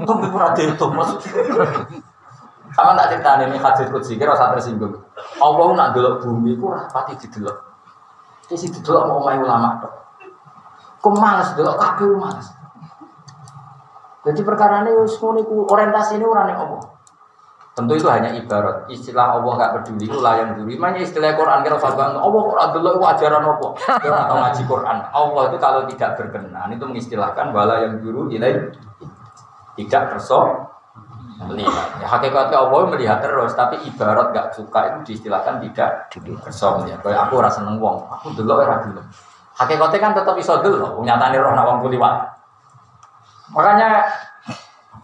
Di 0.05 0.28
pura 0.32 0.47
itu 0.55 0.86
maksud. 0.91 1.20
Sama 2.76 2.92
tak 3.00 3.16
cerita 3.16 3.40
ini 3.40 3.56
hadis 3.56 3.88
kutsi 3.88 4.20
kira 4.20 4.36
usah 4.36 4.52
tersinggung. 4.52 5.00
Allah 5.40 5.68
nak 5.72 5.96
delok 5.96 6.28
bumi 6.28 6.60
ku 6.60 6.76
rapati 6.76 7.16
didelok. 7.16 7.56
Ki 8.52 8.60
si 8.60 8.68
didelok 8.68 9.08
mau 9.08 9.24
main 9.24 9.40
ulama 9.40 9.80
tok. 9.80 9.94
Ku 11.00 11.16
males 11.16 11.56
kabeh 11.56 12.12
males. 12.20 12.52
Jadi 14.28 14.42
perkara 14.44 14.84
ini 14.84 14.92
orientasi 15.48 16.20
ini 16.20 16.26
orang 16.28 16.52
yang 16.52 16.60
Allah. 16.68 16.84
Tentu 17.76 17.94
itu 17.96 18.08
hanya 18.08 18.32
ibarat. 18.36 18.88
Istilah 18.88 19.36
Allah 19.36 19.52
gak 19.60 19.72
peduli 19.80 20.08
itu 20.08 20.20
layang 20.20 20.56
dulu. 20.56 20.72
Makanya 20.80 21.04
istilah 21.04 21.36
Quran 21.36 21.60
kira 21.60 21.76
usah 21.76 21.92
Allah 21.96 22.42
Quran 22.48 22.70
dulu 22.72 22.88
itu 22.96 23.04
ajaran 23.04 23.44
apa? 23.44 23.68
Kita 24.00 24.18
atau 24.28 24.36
ngaji 24.40 24.64
Quran. 24.64 24.98
Allah 25.12 25.44
itu 25.52 25.58
kalau 25.60 25.82
tidak 25.88 26.12
berkenan 26.16 26.70
itu 26.72 26.84
mengistilahkan 26.88 27.52
bala 27.52 27.84
yang 27.84 28.00
dulu 28.00 28.32
ilai 28.32 28.72
tidak 29.76 30.04
kerso 30.16 30.72
melihat. 31.44 31.88
Ya, 32.00 32.08
hakikatnya 32.08 32.58
Allah 32.58 32.82
melihat 32.88 33.20
terus, 33.20 33.52
tapi 33.54 33.76
ibarat 33.84 34.32
gak 34.32 34.56
suka 34.56 34.80
itu 34.92 34.98
diistilahkan 35.12 35.60
tidak 35.60 36.08
kerso 36.16 36.80
melihat. 36.80 37.04
Kayak 37.04 37.28
aku 37.28 37.44
rasa 37.44 37.60
seneng 37.60 37.78
wong, 37.84 38.08
aku 38.08 38.32
dulu 38.32 38.64
era 38.64 38.80
dulu. 38.80 39.04
Hakikatnya 39.56 40.00
kan 40.00 40.12
tetap 40.16 40.36
iso 40.40 40.56
dulu, 40.64 41.04
nyatane 41.04 41.36
roh 41.40 41.54
nawang 41.56 41.84
kuliwat. 41.84 42.16
Makanya 43.52 44.08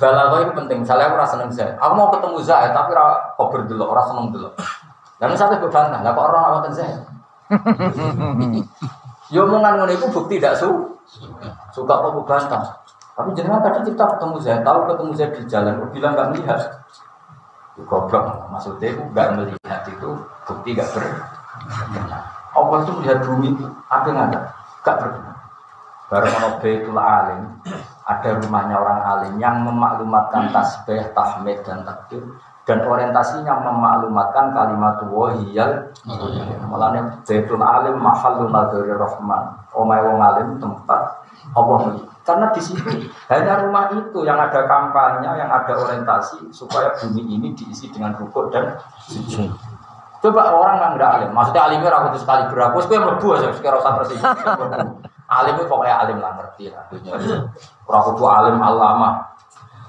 Balago 0.01 0.41
itu 0.41 0.51
penting. 0.57 0.81
Misalnya 0.81 1.13
aku 1.13 1.15
rasa 1.21 1.37
seneng 1.37 1.53
Zaid. 1.53 1.77
Aku 1.77 1.93
mau 1.93 2.09
ketemu 2.09 2.41
Zaid, 2.41 2.73
tapi 2.73 2.89
ora 2.97 3.37
kober 3.37 3.69
dulu, 3.69 3.85
ora 3.85 4.01
seneng 4.09 4.33
dulu. 4.33 4.49
Dan 5.21 5.37
satu 5.37 5.61
berbantah, 5.61 6.01
lah 6.01 6.11
kok 6.17 6.25
orang 6.25 6.43
awatan 6.49 6.73
Zaid? 6.73 6.97
Yo 9.31 9.47
omongan 9.47 9.79
ngono 9.79 9.91
itu 9.93 10.09
bukti 10.11 10.41
tidak 10.41 10.57
su 10.57 10.67
suka 11.71 11.93
kok 12.01 12.25
bantah. 12.25 12.80
Tapi 13.11 13.29
jenengan 13.35 13.61
tadi 13.61 13.91
kita 13.91 14.03
ketemu 14.17 14.35
Zaid, 14.39 14.61
tahu 14.63 14.79
ketemu 14.87 15.11
Zaid 15.13 15.31
di 15.35 15.43
jalan, 15.45 15.73
aku 15.77 15.87
bilang 15.91 16.11
nggak 16.15 16.29
melihat. 16.33 16.59
Itu 17.75 17.81
goblok, 17.87 18.25
maksudnya 18.51 18.87
aku 18.95 19.03
nggak 19.11 19.29
melihat 19.37 19.81
itu 19.87 20.09
bukti 20.47 20.69
nggak 20.73 20.89
ber. 20.95 21.03
Allah 22.51 22.77
itu 22.83 22.91
melihat 22.99 23.19
bumi 23.23 23.47
itu 23.55 23.65
ada 23.91 24.09
nggak 24.09 24.27
ada? 24.31 24.39
Nggak. 24.81 25.35
Baru 26.11 26.27
mau 26.27 26.51
betul 26.59 26.99
alim, 26.99 27.43
ada 28.03 28.29
rumahnya 28.35 28.75
orang 28.75 28.99
alim 28.99 29.33
yang 29.39 29.63
memaklumatkan 29.63 30.51
tasbih, 30.51 31.07
tahmid 31.15 31.63
dan 31.63 31.87
takbir 31.87 32.19
dan 32.67 32.83
orientasinya 32.85 33.63
memaklumatkan 33.63 34.53
kalimat 34.53 35.01
wahiyal 35.09 35.91
Mulane 36.69 37.23
Baitul 37.25 37.59
Alim 37.59 37.99
mahallun 37.99 38.53
nadhari 38.53 38.93
rahman. 38.95 39.43
Omahe 39.75 40.01
wong 40.07 40.19
alim 40.19 40.47
tempat 40.59 41.25
Allah 41.55 41.99
karena 42.21 42.53
di 42.53 42.61
situ 42.61 43.09
hanya 43.33 43.65
rumah 43.65 43.89
itu 43.89 44.19
yang 44.21 44.37
ada 44.37 44.69
kampanye, 44.69 45.25
yang 45.25 45.49
ada 45.49 45.73
orientasi 45.73 46.53
supaya 46.53 46.93
bumi 47.01 47.25
ini 47.25 47.47
diisi 47.57 47.89
dengan 47.89 48.13
rukuk 48.13 48.53
dan 48.53 48.77
sujud. 49.09 49.49
Coba 50.21 50.53
orang 50.53 50.77
yang 50.77 50.91
nggak 51.01 51.11
alim, 51.17 51.31
maksudnya 51.33 51.61
alimnya 51.65 51.89
ragu 51.89 52.13
sekali 52.13 52.45
berapa, 52.53 52.77
gue 52.77 52.97
melebu 53.01 53.27
aja 53.41 53.49
sekarang 53.57 53.81
rasa 53.81 53.97
tersinggung. 54.05 55.01
alim 55.41 55.53
itu 55.57 55.65
pokoknya 55.65 55.95
alim 55.97 56.17
lah 56.21 56.31
ngerti 56.37 56.69
lah 56.69 56.83
dunia. 56.93 57.17
Orang 57.89 58.01
kudu 58.13 58.23
alim 58.29 58.57
alama, 58.61 59.33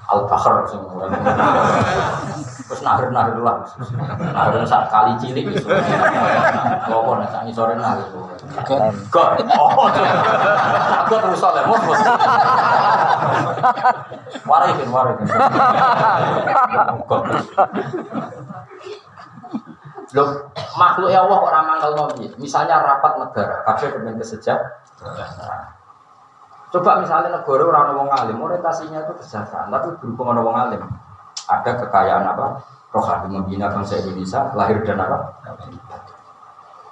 al 0.09 0.25
bahar 0.25 0.65
semua. 0.65 1.05
Terus 2.63 2.81
nahir 2.81 3.11
nahir 3.11 3.37
lah, 3.43 3.67
nahir 4.31 4.63
saat 4.63 4.87
kali 4.87 5.19
cilik 5.19 5.51
gitu. 5.51 5.67
Kau 6.87 7.19
nih 7.19 7.27
sangi 7.27 7.51
sore 7.51 7.75
nahir. 7.75 8.07
God, 9.11 9.39
oh, 9.59 9.69
God 11.09 11.19
terus 11.19 11.39
soalnya 11.39 11.67
mus 11.67 11.81
mus. 11.83 12.01
Warikin 14.47 14.89
warikin. 14.91 15.27
God. 17.07 17.23
Loh, 20.13 20.29
makhluk 20.77 21.09
ya 21.09 21.25
Allah 21.25 21.37
kok 21.41 21.51
ramang 21.51 21.77
kalau 21.81 22.05
Misalnya 22.37 22.85
rapat 22.85 23.17
negara, 23.17 23.65
kabeh 23.65 23.89
kemen 23.97 24.21
kesejahteraan. 24.21 25.73
Coba 26.69 27.01
misalnya 27.01 27.33
negara 27.33 27.63
orang 27.69 27.97
wong 27.97 28.09
alim, 28.13 28.37
orientasinya 28.41 29.05
itu 29.05 29.13
kesejahteraan, 29.17 29.73
tapi 29.73 29.93
berhubung 30.01 30.33
orang 30.33 30.45
wong 30.45 30.57
alim, 30.57 30.81
ada 31.49 31.71
kekayaan 31.83 32.25
apa? 32.27 32.47
Rohani 32.93 33.27
membina 33.33 33.73
bangsa 33.73 33.97
Indonesia, 33.99 34.53
lahir 34.53 34.85
dan 34.85 35.01
apa? 35.01 35.17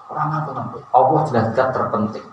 Orang 0.10 0.30
apa 0.34 0.50
nanti? 0.52 0.80
Allah 0.92 1.22
jelas 1.30 1.46
zat 1.54 1.70
terpenting. 1.72 2.26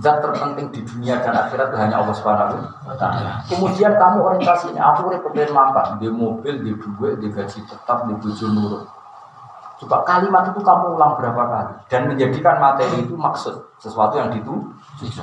Zat 0.00 0.18
terpenting 0.24 0.72
di 0.72 0.80
dunia 0.82 1.20
dan 1.22 1.36
akhirat 1.36 1.70
itu 1.70 1.78
hanya 1.78 2.02
Allah 2.02 2.16
taala. 2.16 3.30
Kemudian 3.46 3.94
kamu 3.94 4.18
orientasinya, 4.24 4.82
aku 4.96 5.12
urip 5.12 5.22
makan, 5.52 6.02
di 6.02 6.08
mobil, 6.10 6.54
di 6.64 6.72
duit, 6.74 7.20
di 7.22 7.28
gaji 7.30 7.60
tetap, 7.68 8.08
di 8.08 8.14
bojo 8.18 8.46
nurut. 8.50 8.84
Coba 9.84 10.00
kalimat 10.08 10.48
itu 10.48 10.64
kamu 10.64 10.96
ulang 10.96 11.12
berapa 11.20 11.42
kali 11.44 11.74
dan 11.92 12.08
menjadikan 12.08 12.56
materi 12.56 13.04
itu 13.04 13.20
maksud 13.20 13.52
sesuatu 13.76 14.16
yang 14.16 14.32
dituju. 14.32 14.64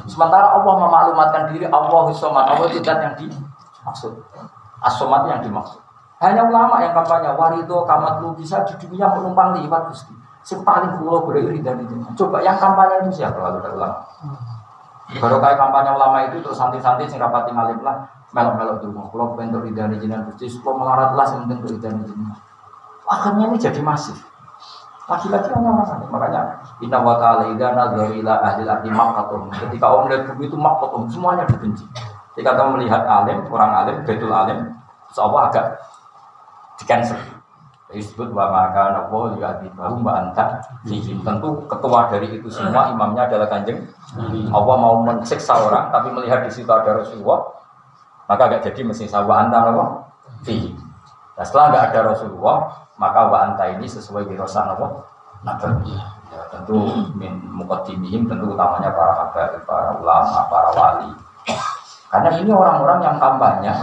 Sementara 0.06 0.54
Allah 0.54 0.86
memaklumatkan 0.86 1.50
diri 1.50 1.66
Allah 1.66 2.14
somat 2.14 2.46
Allah 2.46 2.70
itu 2.70 2.86
yang 2.86 3.18
dimaksud. 3.18 4.14
Asomat 4.86 5.34
yang 5.34 5.42
dimaksud. 5.42 5.81
Hanya 6.22 6.46
ulama 6.46 6.78
yang 6.86 6.94
kampanye 6.94 7.34
warido 7.34 7.82
kamat 7.90 8.22
lu 8.22 8.38
bisa 8.38 8.62
di 8.70 8.78
dunia 8.78 9.10
menumpang 9.10 9.58
liwat 9.58 9.90
gusti. 9.90 10.14
Yang 10.46 10.62
paling 10.62 10.92
kulo 11.02 11.26
iri 11.34 11.66
dan 11.66 11.82
itu. 11.82 11.98
Coba 12.14 12.46
yang 12.46 12.62
kampanye 12.62 13.02
itu 13.02 13.26
siapa 13.26 13.42
kalau 13.42 13.58
ada 13.58 13.70
ulama? 13.74 14.00
Baru 15.18 15.42
kayak 15.42 15.58
kampanye 15.58 15.92
ulama 15.98 16.18
itu 16.30 16.38
terus 16.46 16.62
santai-santai 16.62 17.10
sing 17.10 17.18
rapati 17.18 17.50
ngalim 17.50 17.82
lah 17.82 18.06
melok-melok 18.32 18.78
dulu. 18.86 19.02
Kalau 19.12 19.34
bentuk 19.36 19.66
ridani 19.66 19.98
jinan 20.00 20.30
gusti, 20.30 20.48
kalau 20.62 20.80
melarat 20.80 21.18
lah 21.18 21.26
yang 21.26 21.50
penting 21.50 21.60
ridani 21.76 22.02
jinan. 22.06 22.38
Akhirnya 23.10 23.46
ini 23.52 23.58
jadi 23.58 23.82
masif. 23.82 24.16
Laki-laki 25.10 25.52
hanya 25.52 25.76
orang 25.76 25.88
sakit. 25.90 26.08
Makanya 26.08 26.42
inna 26.80 27.00
wa 27.04 27.20
ta'ala 27.20 27.52
idza 27.52 27.68
nazara 27.76 28.14
ila 28.16 28.34
ahli 28.46 28.64
ardi 28.64 28.90
maqatum. 28.94 29.52
Ketika 29.52 29.86
orang 29.90 30.04
melihat 30.08 30.24
bumi 30.32 30.44
itu 30.48 30.56
maqatum, 30.56 31.02
semuanya 31.12 31.44
dibenci. 31.50 31.84
Ketika 32.32 32.56
kamu 32.56 32.80
melihat 32.80 33.04
alim, 33.04 33.44
orang 33.52 33.72
alim, 33.84 33.98
betul 34.08 34.32
alim, 34.32 34.72
seolah 35.12 35.52
agak 35.52 35.76
di 36.82 36.86
cancel. 36.90 37.22
Disebut 37.92 38.32
wa 38.32 38.48
maka 38.48 38.96
nabo 38.96 39.36
ya 39.36 39.52
bahu 39.76 40.00
mbak 40.00 40.16
anta 40.16 40.64
Tentu 40.88 41.50
ketua 41.68 42.08
dari 42.08 42.40
itu 42.40 42.48
semua 42.48 42.90
imamnya 42.90 43.28
adalah 43.28 43.52
kanjeng. 43.52 43.84
Allah 44.50 44.76
mau 44.80 45.04
mensiksa 45.06 45.60
orang, 45.60 45.92
tapi 45.94 46.10
melihat 46.16 46.48
di 46.48 46.52
situ 46.56 46.72
ada 46.72 46.98
Rasulullah, 46.98 47.52
maka 48.32 48.42
agak 48.48 48.72
jadi 48.72 48.88
mesti 48.88 49.06
sawa 49.12 49.44
anta 49.46 49.60
nabo. 49.68 49.84
Nah, 51.36 51.44
setelah 51.44 51.66
nggak 51.70 51.86
ada 51.92 52.00
Rasulullah, 52.16 52.58
maka 52.96 53.20
wa 53.28 53.38
anta 53.44 53.66
ini 53.76 53.86
sesuai 53.86 54.24
wirosan 54.24 54.72
apa? 54.72 54.88
Nabi. 55.44 56.00
Ya, 56.32 56.48
tentu 56.48 56.80
min 57.20 57.44
mukaddimihim 57.52 58.24
tentu 58.24 58.56
utamanya 58.56 58.88
para 58.96 59.14
habaib, 59.20 59.68
para 59.68 60.00
ulama, 60.00 60.48
para 60.48 60.70
wali. 60.80 61.12
Karena 62.08 62.30
ini 62.40 62.52
orang-orang 62.56 63.00
yang 63.04 63.18
kampanye 63.20 63.74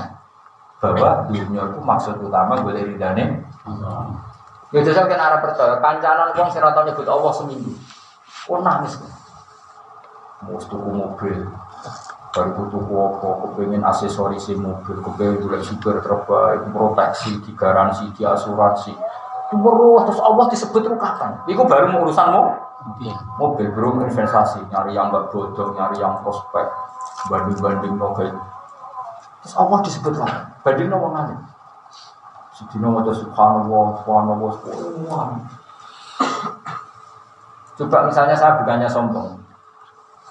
bahwa 0.79 1.27
dunia 1.27 1.63
itu 1.67 1.81
maksud 1.83 2.15
utama 2.23 2.59
boleh 2.63 2.87
ridane. 2.87 3.43
Ya 4.69 4.85
jajal 4.85 5.09
kan 5.09 5.17
arah 5.17 5.41
percaya, 5.41 5.81
kancanan 5.81 6.37
wong 6.37 6.49
sing 6.53 6.61
rata 6.61 6.85
nyebut 6.85 7.09
Allah 7.09 7.33
seminggu. 7.33 7.73
Oh 8.53 8.61
nangis. 8.61 9.01
Mau 10.45 10.55
tuku 10.61 10.91
mobil, 10.95 11.35
baru 12.31 12.69
tuku 12.71 12.95
apa, 12.95 13.29
kepengen 13.43 13.83
aksesoris 13.83 14.47
mobil, 14.55 15.03
kepengen 15.03 15.43
boleh 15.43 15.61
super 15.67 15.99
terbaik, 15.99 16.69
proteksi, 16.71 17.43
digaransi, 17.43 18.13
diasuransi. 18.15 18.95
Terus 19.49 20.05
terus 20.05 20.21
Allah 20.21 20.47
disebut 20.53 20.81
itu 20.85 20.97
kapan? 21.01 21.33
Itu 21.49 21.65
baru 21.65 21.91
mau 21.91 22.07
mobil, 23.41 23.67
belum 23.73 24.07
investasi, 24.07 24.63
nyari 24.71 24.95
yang 24.95 25.11
gak 25.11 25.35
bodoh, 25.35 25.75
nyari 25.75 25.99
yang 25.99 26.21
prospek, 26.23 26.69
banding-banding 27.33 27.97
novel. 27.97 28.31
Terus 29.43 29.55
Allah 29.57 29.79
disebut 29.83 30.13
kapan? 30.15 30.45
Banding 30.69 30.93
nopo 30.93 31.09
ngalim. 31.17 31.41
Sedina 32.53 32.93
wajah 32.93 33.17
subhanallah, 33.17 33.85
subhanallah, 34.05 34.51
subhanallah. 34.61 35.27
Coba 37.81 37.99
misalnya 38.05 38.37
saya 38.37 38.61
bukannya 38.61 38.85
sombong. 38.85 39.41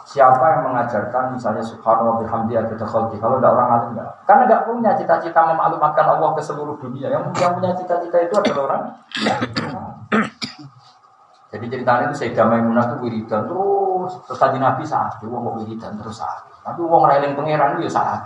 Siapa 0.06 0.46
yang 0.46 0.62
mengajarkan 0.70 1.34
misalnya 1.34 1.66
subhanallah 1.66 2.22
bihamdi 2.22 2.54
ada 2.54 2.70
khalqi 2.78 3.18
kalau 3.18 3.42
tidak 3.42 3.58
orang 3.58 3.70
alim 3.74 3.90
enggak? 3.98 4.10
Karena 4.30 4.44
enggak 4.46 4.62
punya 4.70 4.92
cita-cita 4.94 5.42
memaklumatkan 5.42 6.06
Allah 6.06 6.30
ke 6.38 6.42
seluruh 6.46 6.78
dunia. 6.78 7.10
Yang, 7.10 7.34
yang 7.42 7.52
punya 7.58 7.74
cita-cita 7.74 8.18
itu 8.22 8.34
adalah 8.38 8.62
orang. 8.70 8.84
Jadi 11.50 11.66
ceritanya 11.66 12.14
itu 12.14 12.16
Sayyidah 12.22 12.46
Maimunah 12.46 12.86
itu 12.94 12.96
wiridan 13.08 13.48
terus 13.50 14.12
terus 14.28 14.38
tadi 14.38 14.62
Nabi 14.62 14.84
itu 14.86 15.26
wong 15.26 15.66
wiridan 15.66 15.98
terus 15.98 16.22
saat. 16.22 16.46
Tapi 16.62 16.78
wong 16.86 17.10
reling 17.10 17.34
pangeran 17.34 17.80
itu 17.80 17.90
ya 17.90 17.92
saat. 17.98 18.22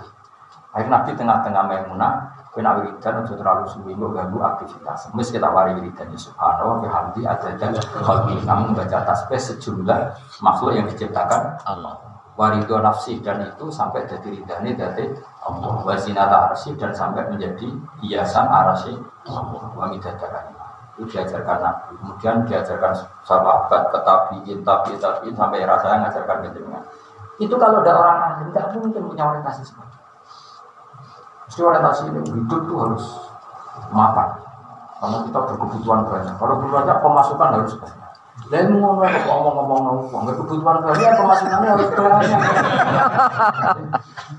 Akhirnya 0.72 1.04
Nabi 1.04 1.12
tengah-tengah 1.20 1.64
Maimunah 1.68 2.14
kena 2.52 2.80
wiridan 2.80 3.24
untuk 3.24 3.36
terlalu 3.40 3.64
suwi 3.68 3.92
nggak 3.96 4.12
ganggu 4.12 4.40
aktivitas. 4.40 5.12
Mis 5.16 5.32
kita 5.32 5.48
wari 5.52 5.76
wiridan 5.80 6.12
ya 6.12 6.20
subhanallah 6.20 6.78
bihamdi 6.84 7.22
ada 7.28 7.50
dan 7.60 7.76
kalau 7.76 8.28
kamu 8.28 8.66
baca 8.76 8.98
tasbih 9.04 9.40
sejumlah 9.40 10.00
makhluk 10.44 10.72
yang 10.76 10.88
diciptakan 10.88 11.60
Allah. 11.68 11.96
warido 12.40 12.80
nafsi 12.80 13.20
dan 13.20 13.44
itu 13.44 13.68
sampai 13.70 14.08
jadi 14.08 14.28
ridhani 14.32 14.72
dari 14.74 15.12
Allah. 15.44 15.84
Wasinata 15.84 16.50
arsy 16.50 16.74
dan 16.80 16.96
sampai 16.96 17.28
menjadi 17.28 17.68
hiasan 18.02 18.48
arasy 18.48 18.96
Allah. 19.28 19.68
Wangi 19.76 20.00
dadakan 20.00 20.56
itu 20.96 21.04
diajarkan 21.12 21.58
Nabi. 21.60 21.92
Kemudian 22.00 22.36
diajarkan 22.48 22.94
sahabat 23.28 23.92
ke 23.92 24.00
tabiin 24.08 24.60
tabi 24.64 24.96
tabiin 24.96 25.36
sampai 25.36 25.68
rasanya 25.68 26.08
ngajarkan 26.08 26.38
kejenengan 26.48 26.84
itu 27.42 27.56
kalau 27.58 27.82
ada 27.82 27.94
orang 27.98 28.18
ahli 28.22 28.54
tidak 28.54 28.66
mungkin 28.78 29.02
punya 29.10 29.24
orientasi 29.26 29.66
seperti 29.66 29.98
itu. 31.52 31.60
Mesti 31.60 31.68
orientasi 31.68 32.08
ini 32.08 32.20
hidup 32.32 32.62
tuh 32.64 32.78
harus 32.80 33.04
makan 33.92 34.30
karena 35.02 35.18
kita 35.28 35.40
berkebutuhan 35.52 36.00
banyak. 36.08 36.36
Kalau 36.40 36.56
banyak 36.64 36.98
pemasukan 37.04 37.50
harus 37.60 37.76
banyak. 37.76 38.00
Dan 38.48 38.80
ngomong 38.80 39.04
ngomong-ngomong 39.04 39.84
ngomong 39.84 40.22
nggak 40.24 40.40
kebutuhan 40.40 40.80
banyak 40.80 41.12
pemasukannya 41.20 41.70
harus 41.76 41.92
banyak. 41.92 42.32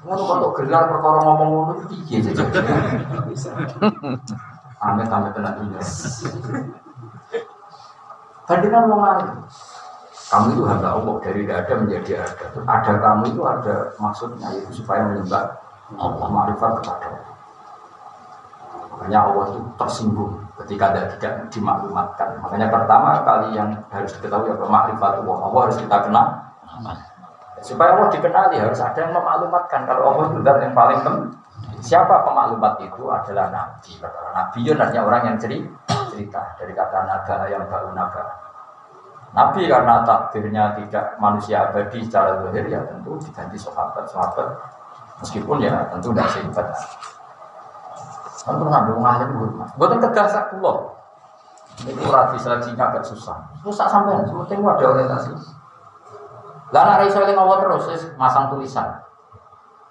Ngono 0.09 0.23
kalau 0.25 0.49
gelar 0.57 0.89
perkara 0.89 1.21
ngomong 1.23 1.49
ngomong 1.53 1.77
itu 1.77 1.85
piye 2.09 2.25
jajan 2.25 2.49
amit 4.83 5.07
amit 5.07 5.31
tenan 5.37 5.53
dunia. 5.63 5.79
Bandingkan 8.49 8.91
wong 8.91 9.01
lain 9.05 9.27
kamu 10.33 10.49
itu 10.57 10.65
hamba 10.65 10.89
Allah. 10.97 11.15
Dari 11.23 11.41
tidak 11.45 11.57
ada 11.63 11.75
menjadi 11.79 12.11
ada 12.25 12.47
ada 12.67 12.93
kamu 12.99 13.23
itu 13.31 13.43
ada 13.47 13.75
maksudnya 14.01 14.49
yaitu 14.57 14.73
supaya 14.83 15.07
menyembah 15.07 15.55
Allah 15.97 16.29
marifat 16.31 16.71
kepada 16.81 17.07
Allah. 17.11 17.35
Makanya 18.93 19.19
Allah 19.29 19.45
itu 19.51 19.61
tersinggung 19.77 20.33
ketika 20.63 20.85
ada 20.95 21.03
tidak 21.17 21.33
dimaklumatkan. 21.51 22.29
Makanya 22.39 22.69
pertama 22.71 23.19
kali 23.27 23.59
yang 23.59 23.75
harus 23.91 24.13
diketahui 24.17 24.55
apa? 24.55 24.65
Makrifat 24.69 25.13
Allah 25.25 25.37
Allah 25.43 25.61
harus 25.67 25.79
kita 25.81 25.97
kenal. 26.07 26.27
Supaya 27.63 27.95
Allah 27.95 28.09
dikenali 28.11 28.57
harus 28.59 28.79
ada 28.79 28.99
yang 28.99 29.13
memaklumatkan. 29.15 29.81
Kalau 29.87 30.03
Allah 30.15 30.25
itu 30.31 30.39
yang 30.43 30.75
paling 30.75 31.01
penting 31.03 31.43
siapa 31.83 32.23
pemaklumat 32.23 32.79
itu? 32.79 33.03
Adalah 33.11 33.51
nabi. 33.51 33.93
Nabi 34.33 34.59
itu 34.63 34.79
artinya 34.79 35.03
orang 35.03 35.23
yang 35.35 35.37
cerita 35.37 35.93
cerita. 36.13 36.41
Dari 36.61 36.73
kata 36.77 36.99
naga 37.09 37.37
yang 37.51 37.65
baru 37.67 37.91
naga. 37.97 38.25
Nabi 39.33 39.65
karena 39.65 40.05
takdirnya 40.05 40.77
tidak 40.77 41.17
manusia 41.17 41.65
abadi 41.65 42.05
secara 42.05 42.37
zahir 42.45 42.69
ya 42.69 42.85
tentu 42.85 43.17
diganti 43.17 43.57
sahabat 43.57 44.05
sahabat 44.05 44.45
Meskipun 45.23 45.63
ya 45.63 45.87
tentu 45.95 46.11
tidak 46.11 46.29
singkat. 46.35 46.67
Kan 48.43 48.59
pernah 48.59 48.81
dong 48.91 49.01
ngalim 49.01 49.31
hormat. 49.39 49.71
Bukan 49.79 49.99
kegasak 50.03 50.51
pulau. 50.51 50.99
Ini 51.87 51.95
kurang 51.95 52.35
bisa 52.35 52.59
singkat 52.59 52.91
agak 52.91 53.07
susah. 53.07 53.39
Susah 53.63 53.87
sampai 53.87 54.19
penting 54.27 54.61
ada 54.67 54.85
orientasi. 54.85 55.31
Lah 56.75 56.83
nek 56.89 57.07
iso 57.07 57.23
eling 57.23 57.39
terus 57.39 57.85
masang 58.19 58.51
tulisan. 58.51 58.99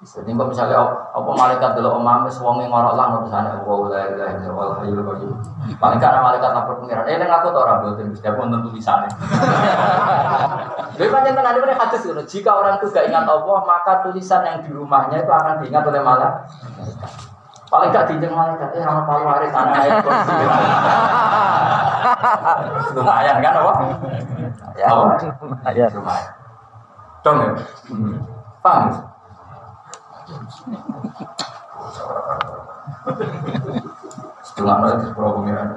Jadi 0.01 0.33
kok 0.33 0.49
misalnya 0.49 0.81
apa 1.13 1.29
malaikat 1.29 1.77
dulu 1.77 2.01
omam 2.01 2.25
wis 2.25 2.41
wong 2.41 2.57
ngorok 2.65 2.97
lah 2.97 3.21
urusan 3.21 3.53
wa 3.61 3.85
la 3.85 4.09
ilaha 4.09 4.33
illallah 4.33 4.81
hayyul 4.81 5.05
qayyum. 5.05 5.37
Paling 5.77 6.01
karena 6.01 6.25
malaikat 6.25 6.57
lapor 6.57 6.81
pengiran. 6.81 7.05
Eh 7.05 7.21
ning 7.21 7.29
aku 7.29 7.53
to 7.53 7.61
ora 7.61 7.85
boten 7.85 8.09
Gusti 8.09 8.25
aku 8.25 8.41
nonton 8.41 8.73
tulisane. 8.73 9.05
Lha 10.97 11.05
pancen 11.05 11.37
tenan 11.37 11.53
iki 11.53 11.77
hadis 11.77 12.01
ngono. 12.01 12.21
Jika 12.25 12.49
orang 12.49 12.81
itu 12.81 12.89
gak 12.89 13.13
ingat 13.13 13.29
Allah, 13.29 13.59
maka 13.61 14.01
tulisan 14.01 14.41
yang 14.41 14.65
di 14.65 14.73
rumahnya 14.73 15.21
itu 15.21 15.29
akan 15.29 15.61
diingat 15.61 15.85
oleh 15.85 16.01
malaikat. 16.01 16.33
Paling 17.69 17.93
gak 17.93 18.05
diinjeng 18.09 18.33
malaikat, 18.33 18.69
eh 18.73 18.81
orang 18.81 19.05
palu 19.05 19.29
anak 19.29 19.53
ayat 19.53 20.01
kursi. 20.01 20.33
Lumayan 22.97 23.37
kan 23.37 23.53
apa? 23.53 23.73
Ya, 24.73 24.89
Ya. 25.77 25.85
lumayan. 25.93 26.33
Dong 27.21 27.37
ya? 27.37 27.53
Paham? 28.65 29.10
Setelah 34.41 34.75
itu 34.93 35.05
sepuluh 35.09 35.31
pengiran. 35.41 35.67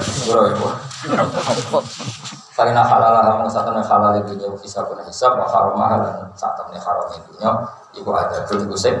Sepuluh 0.00 0.44
ya, 0.48 0.56
Karena 2.54 2.86
halal 2.86 3.44
satu 3.50 3.74
halal 3.74 4.12
itu 4.22 4.32
pun 4.38 4.98
hisab, 5.04 5.34
mahal 5.74 5.98
dan 6.06 6.16
satu 6.38 6.70
haram 6.70 7.06
itu 7.12 7.32
ibu 7.98 8.10
ada 8.14 8.46
dulu 8.46 8.74
kusip. 8.74 8.94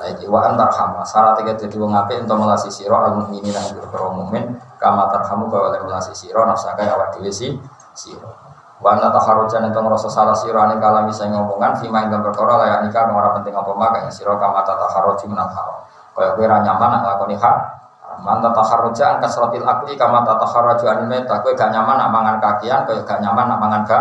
Nah, 0.00 0.08
iki 0.08 0.24
wa 0.24 0.40
antar 0.48 0.72
hama 0.72 1.04
syarat 1.04 1.44
tiga 1.44 1.52
jadi 1.52 1.76
wong 1.76 1.92
untuk 1.92 2.36
melasi 2.40 2.72
siro 2.72 2.96
al 2.96 3.20
mukminin 3.20 3.52
lan 3.52 3.68
berkoro 3.76 4.16
mukmin 4.16 4.56
kama 4.80 5.12
tarhamu 5.12 5.52
oleh 5.52 5.84
melasi 5.84 6.16
siro 6.16 6.48
nafsaka 6.48 6.88
awak 6.88 7.12
dhewe 7.12 7.28
si 7.28 7.52
siro. 7.92 8.47
Wa 8.78 8.94
anna 8.94 9.10
taharrujan 9.10 9.66
ento 9.66 9.82
ngrasa 9.82 10.06
salah 10.06 10.38
siro 10.38 10.62
ane 10.62 10.78
kalami 10.78 11.10
sing 11.10 11.34
ngomongan 11.34 11.82
fima 11.82 12.06
ing 12.06 12.14
perkara 12.14 12.62
layak 12.62 12.86
nikah 12.86 13.10
ora 13.10 13.34
penting 13.34 13.50
apa 13.50 13.74
maka 13.74 14.06
ing 14.06 14.12
siro 14.14 14.38
kama 14.38 14.62
taharruji 14.62 15.26
menan 15.26 15.50
haram. 15.50 15.82
Kaya 16.14 16.34
kowe 16.34 16.46
nyaman 16.46 16.88
nak 16.98 17.02
lakoni 17.06 17.38
hak 17.38 17.78
Manta 18.18 18.50
taharruja 18.50 19.14
an 19.14 19.16
kasratil 19.22 19.62
akli 19.62 19.94
kama 19.94 20.26
taharruju 20.26 20.86
an 20.90 21.06
meta 21.06 21.38
kowe 21.42 21.54
gak 21.54 21.70
nyaman 21.70 21.94
nak 21.94 22.10
mangan 22.10 22.36
kakian 22.42 22.82
kaya 22.86 23.02
gak 23.06 23.18
nyaman 23.22 23.46
nak 23.46 23.58
mangan 23.62 23.82
ga 23.86 24.00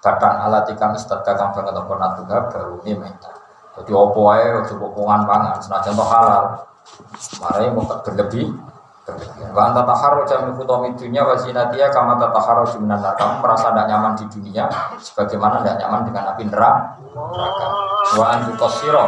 badan 0.00 0.48
alatika 0.48 0.88
istadka 0.96 1.36
kang 1.36 1.52
banget 1.52 1.76
apa 1.76 1.92
natuga 2.00 2.36
baru 2.48 2.80
ini 2.84 2.96
meta. 2.96 3.28
Jadi 3.76 3.92
opo 3.92 4.32
ae 4.32 4.48
ojo 4.64 4.74
pokongan 4.80 5.28
pangan 5.28 5.60
senajan 5.60 5.92
to 5.92 6.04
halal. 6.04 6.44
Mare 7.44 7.64
mau 7.72 7.84
berlebih. 7.84 8.48
Wa 9.50 9.70
anta 9.70 9.82
taharruja 9.82 10.46
min 10.46 10.52
khutami 10.54 10.94
dunya 10.94 11.22
wa 11.26 11.34
kama 11.34 12.14
taharruju 12.18 12.76
minan 12.82 13.02
nar. 13.02 13.14
Kamu 13.18 13.42
merasa 13.42 13.74
tidak 13.74 13.86
nyaman 13.90 14.12
di 14.14 14.24
dunia 14.30 14.64
sebagaimana 14.98 15.62
tidak 15.62 15.76
nyaman 15.82 16.00
dengan 16.06 16.24
api 16.34 16.42
neraka. 16.46 16.82
Wa 18.16 18.24
antu 18.36 18.52
qasira 18.58 19.06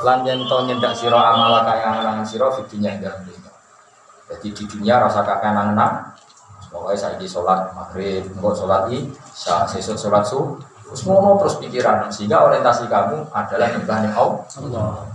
lan 0.00 0.22
to 0.24 0.56
nyendak 0.64 0.94
sira 0.94 1.18
amalaka 1.34 1.74
yang 1.76 1.96
angen 2.00 2.26
sira 2.26 2.46
fi 2.52 2.62
dunya 2.68 2.96
dalam. 3.00 3.26
Jadi 4.30 4.48
di 4.54 4.64
dunia 4.70 5.02
rasa 5.02 5.26
kakek 5.26 5.50
anak 5.50 6.10
Pokoknya 6.70 7.02
saya 7.02 7.18
di 7.18 7.26
sholat 7.26 7.74
maghrib, 7.74 8.30
engkau 8.30 8.54
sholat 8.54 8.86
isya, 8.94 9.66
sesuk 9.66 9.98
sholat 9.98 10.22
subuh, 10.22 10.54
terus 10.86 11.02
ngono 11.02 11.42
terus 11.42 11.58
pikiran 11.58 12.06
sehingga 12.06 12.46
orientasi 12.46 12.86
kamu 12.86 13.26
adalah 13.34 13.74
nyembahnya 13.74 14.14
Allah. 14.14 15.09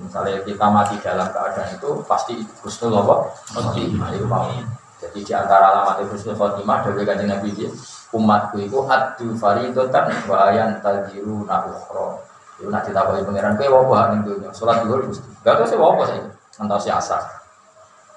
Misalnya 0.00 0.42
kita 0.44 0.66
mati 0.68 0.96
dalam 1.00 1.28
keadaan 1.30 1.68
itu 1.76 1.90
pasti 2.04 2.40
husnul 2.64 2.96
Allah 3.02 3.30
khotimah 3.52 4.08
itu 4.12 4.26
mau. 4.28 4.48
Jadi 4.96 5.18
di 5.20 5.32
antara 5.32 5.72
alamat 5.72 6.06
husnul 6.08 6.36
khotimah 6.36 6.84
dari 6.84 7.04
kanjeng 7.04 7.28
Nabi 7.28 7.48
dia 7.52 7.68
umatku 8.12 8.56
itu 8.62 8.78
adu 8.88 9.36
faridotan 9.36 10.08
wa 10.28 10.36
ayan 10.48 10.78
tadiru 10.80 11.44
nabukhro. 11.44 12.22
Itu 12.56 12.72
nanti 12.72 12.94
tahu 12.94 13.20
pangeran 13.20 13.60
kowe 13.60 13.84
apa 13.84 14.16
ning 14.16 14.20
dunya 14.24 14.48
salat 14.56 14.80
dhuwur 14.84 15.04
Gusti. 15.08 15.28
Gak 15.44 15.60
tau 15.60 15.66
sih 15.68 15.76
apa 15.76 16.02
sih 16.08 16.20
ngantos 16.56 16.88
si 16.88 16.90
asar. 16.90 17.22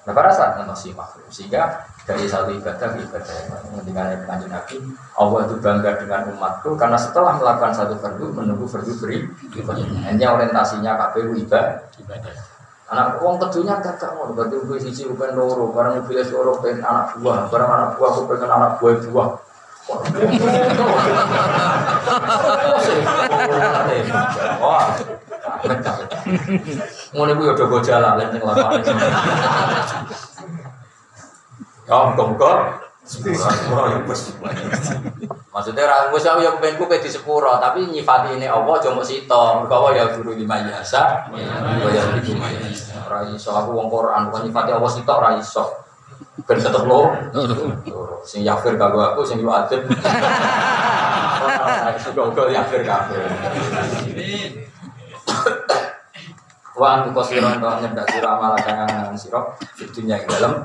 Nah, 0.08 0.32
saat 0.32 0.56
ngantos 0.56 0.80
si 0.80 0.96
makhluk 0.96 1.28
sehingga 1.28 1.89
dari 2.08 2.26
satu 2.26 2.50
ibadah 2.56 2.88
ke 2.96 2.98
ibadah 3.04 3.34
yang 3.34 3.48
lain. 3.52 3.70
Ketika 3.80 4.02
kanjeng 4.26 4.50
Nabi, 4.52 4.76
Allah 5.16 5.40
itu 5.46 5.54
bangga 5.60 5.90
dengan 6.00 6.20
umatku 6.32 6.70
karena 6.76 6.98
setelah 6.98 7.36
melakukan 7.36 7.72
satu 7.76 7.94
fardu 8.00 8.26
menunggu 8.32 8.66
fardu 8.66 8.92
beri 9.00 9.28
hanya 10.08 10.26
orientasinya 10.36 10.96
KPU 10.96 11.36
ibadah. 11.36 11.84
Anak 12.90 13.22
uang 13.22 13.38
kedunya 13.38 13.78
gak 13.78 14.02
mau 14.18 14.34
berarti 14.34 14.66
gue 14.66 14.78
sisi 14.82 15.06
bukan 15.06 15.38
loro, 15.38 15.70
barang 15.70 16.02
mobil 16.02 16.26
loro 16.34 16.58
pengen 16.58 16.82
anak 16.82 17.14
buah, 17.22 17.46
barang 17.46 17.70
anak 17.70 17.90
buah 17.94 18.10
aku 18.10 18.22
pengen 18.26 18.50
anak 18.50 18.82
buah 18.82 18.98
buah. 19.06 19.30
Wah, 24.58 24.86
Ngono 27.14 27.30
ya 27.42 27.52
udah 27.54 27.66
gue 27.66 27.80
jalan 27.82 28.12
lan 28.18 28.28
sing 28.34 28.42
lapangan. 28.42 28.82
Ya 31.90 32.06
muga-muga 32.06 32.78
sepuro 33.02 33.90
ya 33.90 33.98
wis. 34.06 34.30
Maksudnya 35.50 35.82
ra 35.90 36.14
wis 36.14 36.22
aku 36.22 36.38
ya 36.46 36.54
pengen 36.62 36.78
ku 36.78 36.86
di 36.86 37.10
sepuro, 37.10 37.58
tapi 37.58 37.82
nyifati 37.90 38.38
ini 38.38 38.46
Allah 38.46 38.78
aja 38.78 38.94
mok 38.94 39.02
sito. 39.02 39.58
Mergo 39.58 39.74
Allah 39.74 39.92
ya 39.98 40.04
guru 40.14 40.38
lima 40.38 40.62
yasa. 40.62 41.26
Ya 41.34 41.50
ya 41.90 42.02
itu 42.22 42.38
Ora 43.10 43.26
iso 43.34 43.50
aku 43.50 43.74
wong 43.74 43.90
Quran 43.90 44.30
bukan 44.30 44.46
nyifati 44.46 44.70
Allah 44.70 44.86
sito 44.86 45.10
ora 45.10 45.34
iso. 45.34 45.66
Ben 46.46 46.62
tetep 46.62 46.86
lo. 46.86 47.10
Sing 48.22 48.46
yafir 48.46 48.78
kanggo 48.78 49.02
aku 49.02 49.26
sing 49.26 49.42
yo 49.42 49.50
adem. 49.50 49.82
Kok 52.14 52.48
yafir 52.54 52.86
kabeh. 52.86 53.18
Wa 56.80 57.02
antu 57.02 57.10
kosiron 57.12 57.58
kau 57.58 57.76
nyedak 57.82 58.06
siro 58.08 58.28
amal 58.30 58.56
kang 58.62 58.88
angan 58.88 59.12
siro 59.12 59.52
fitunya 59.76 60.16
ing 60.16 60.24
dalam 60.32 60.64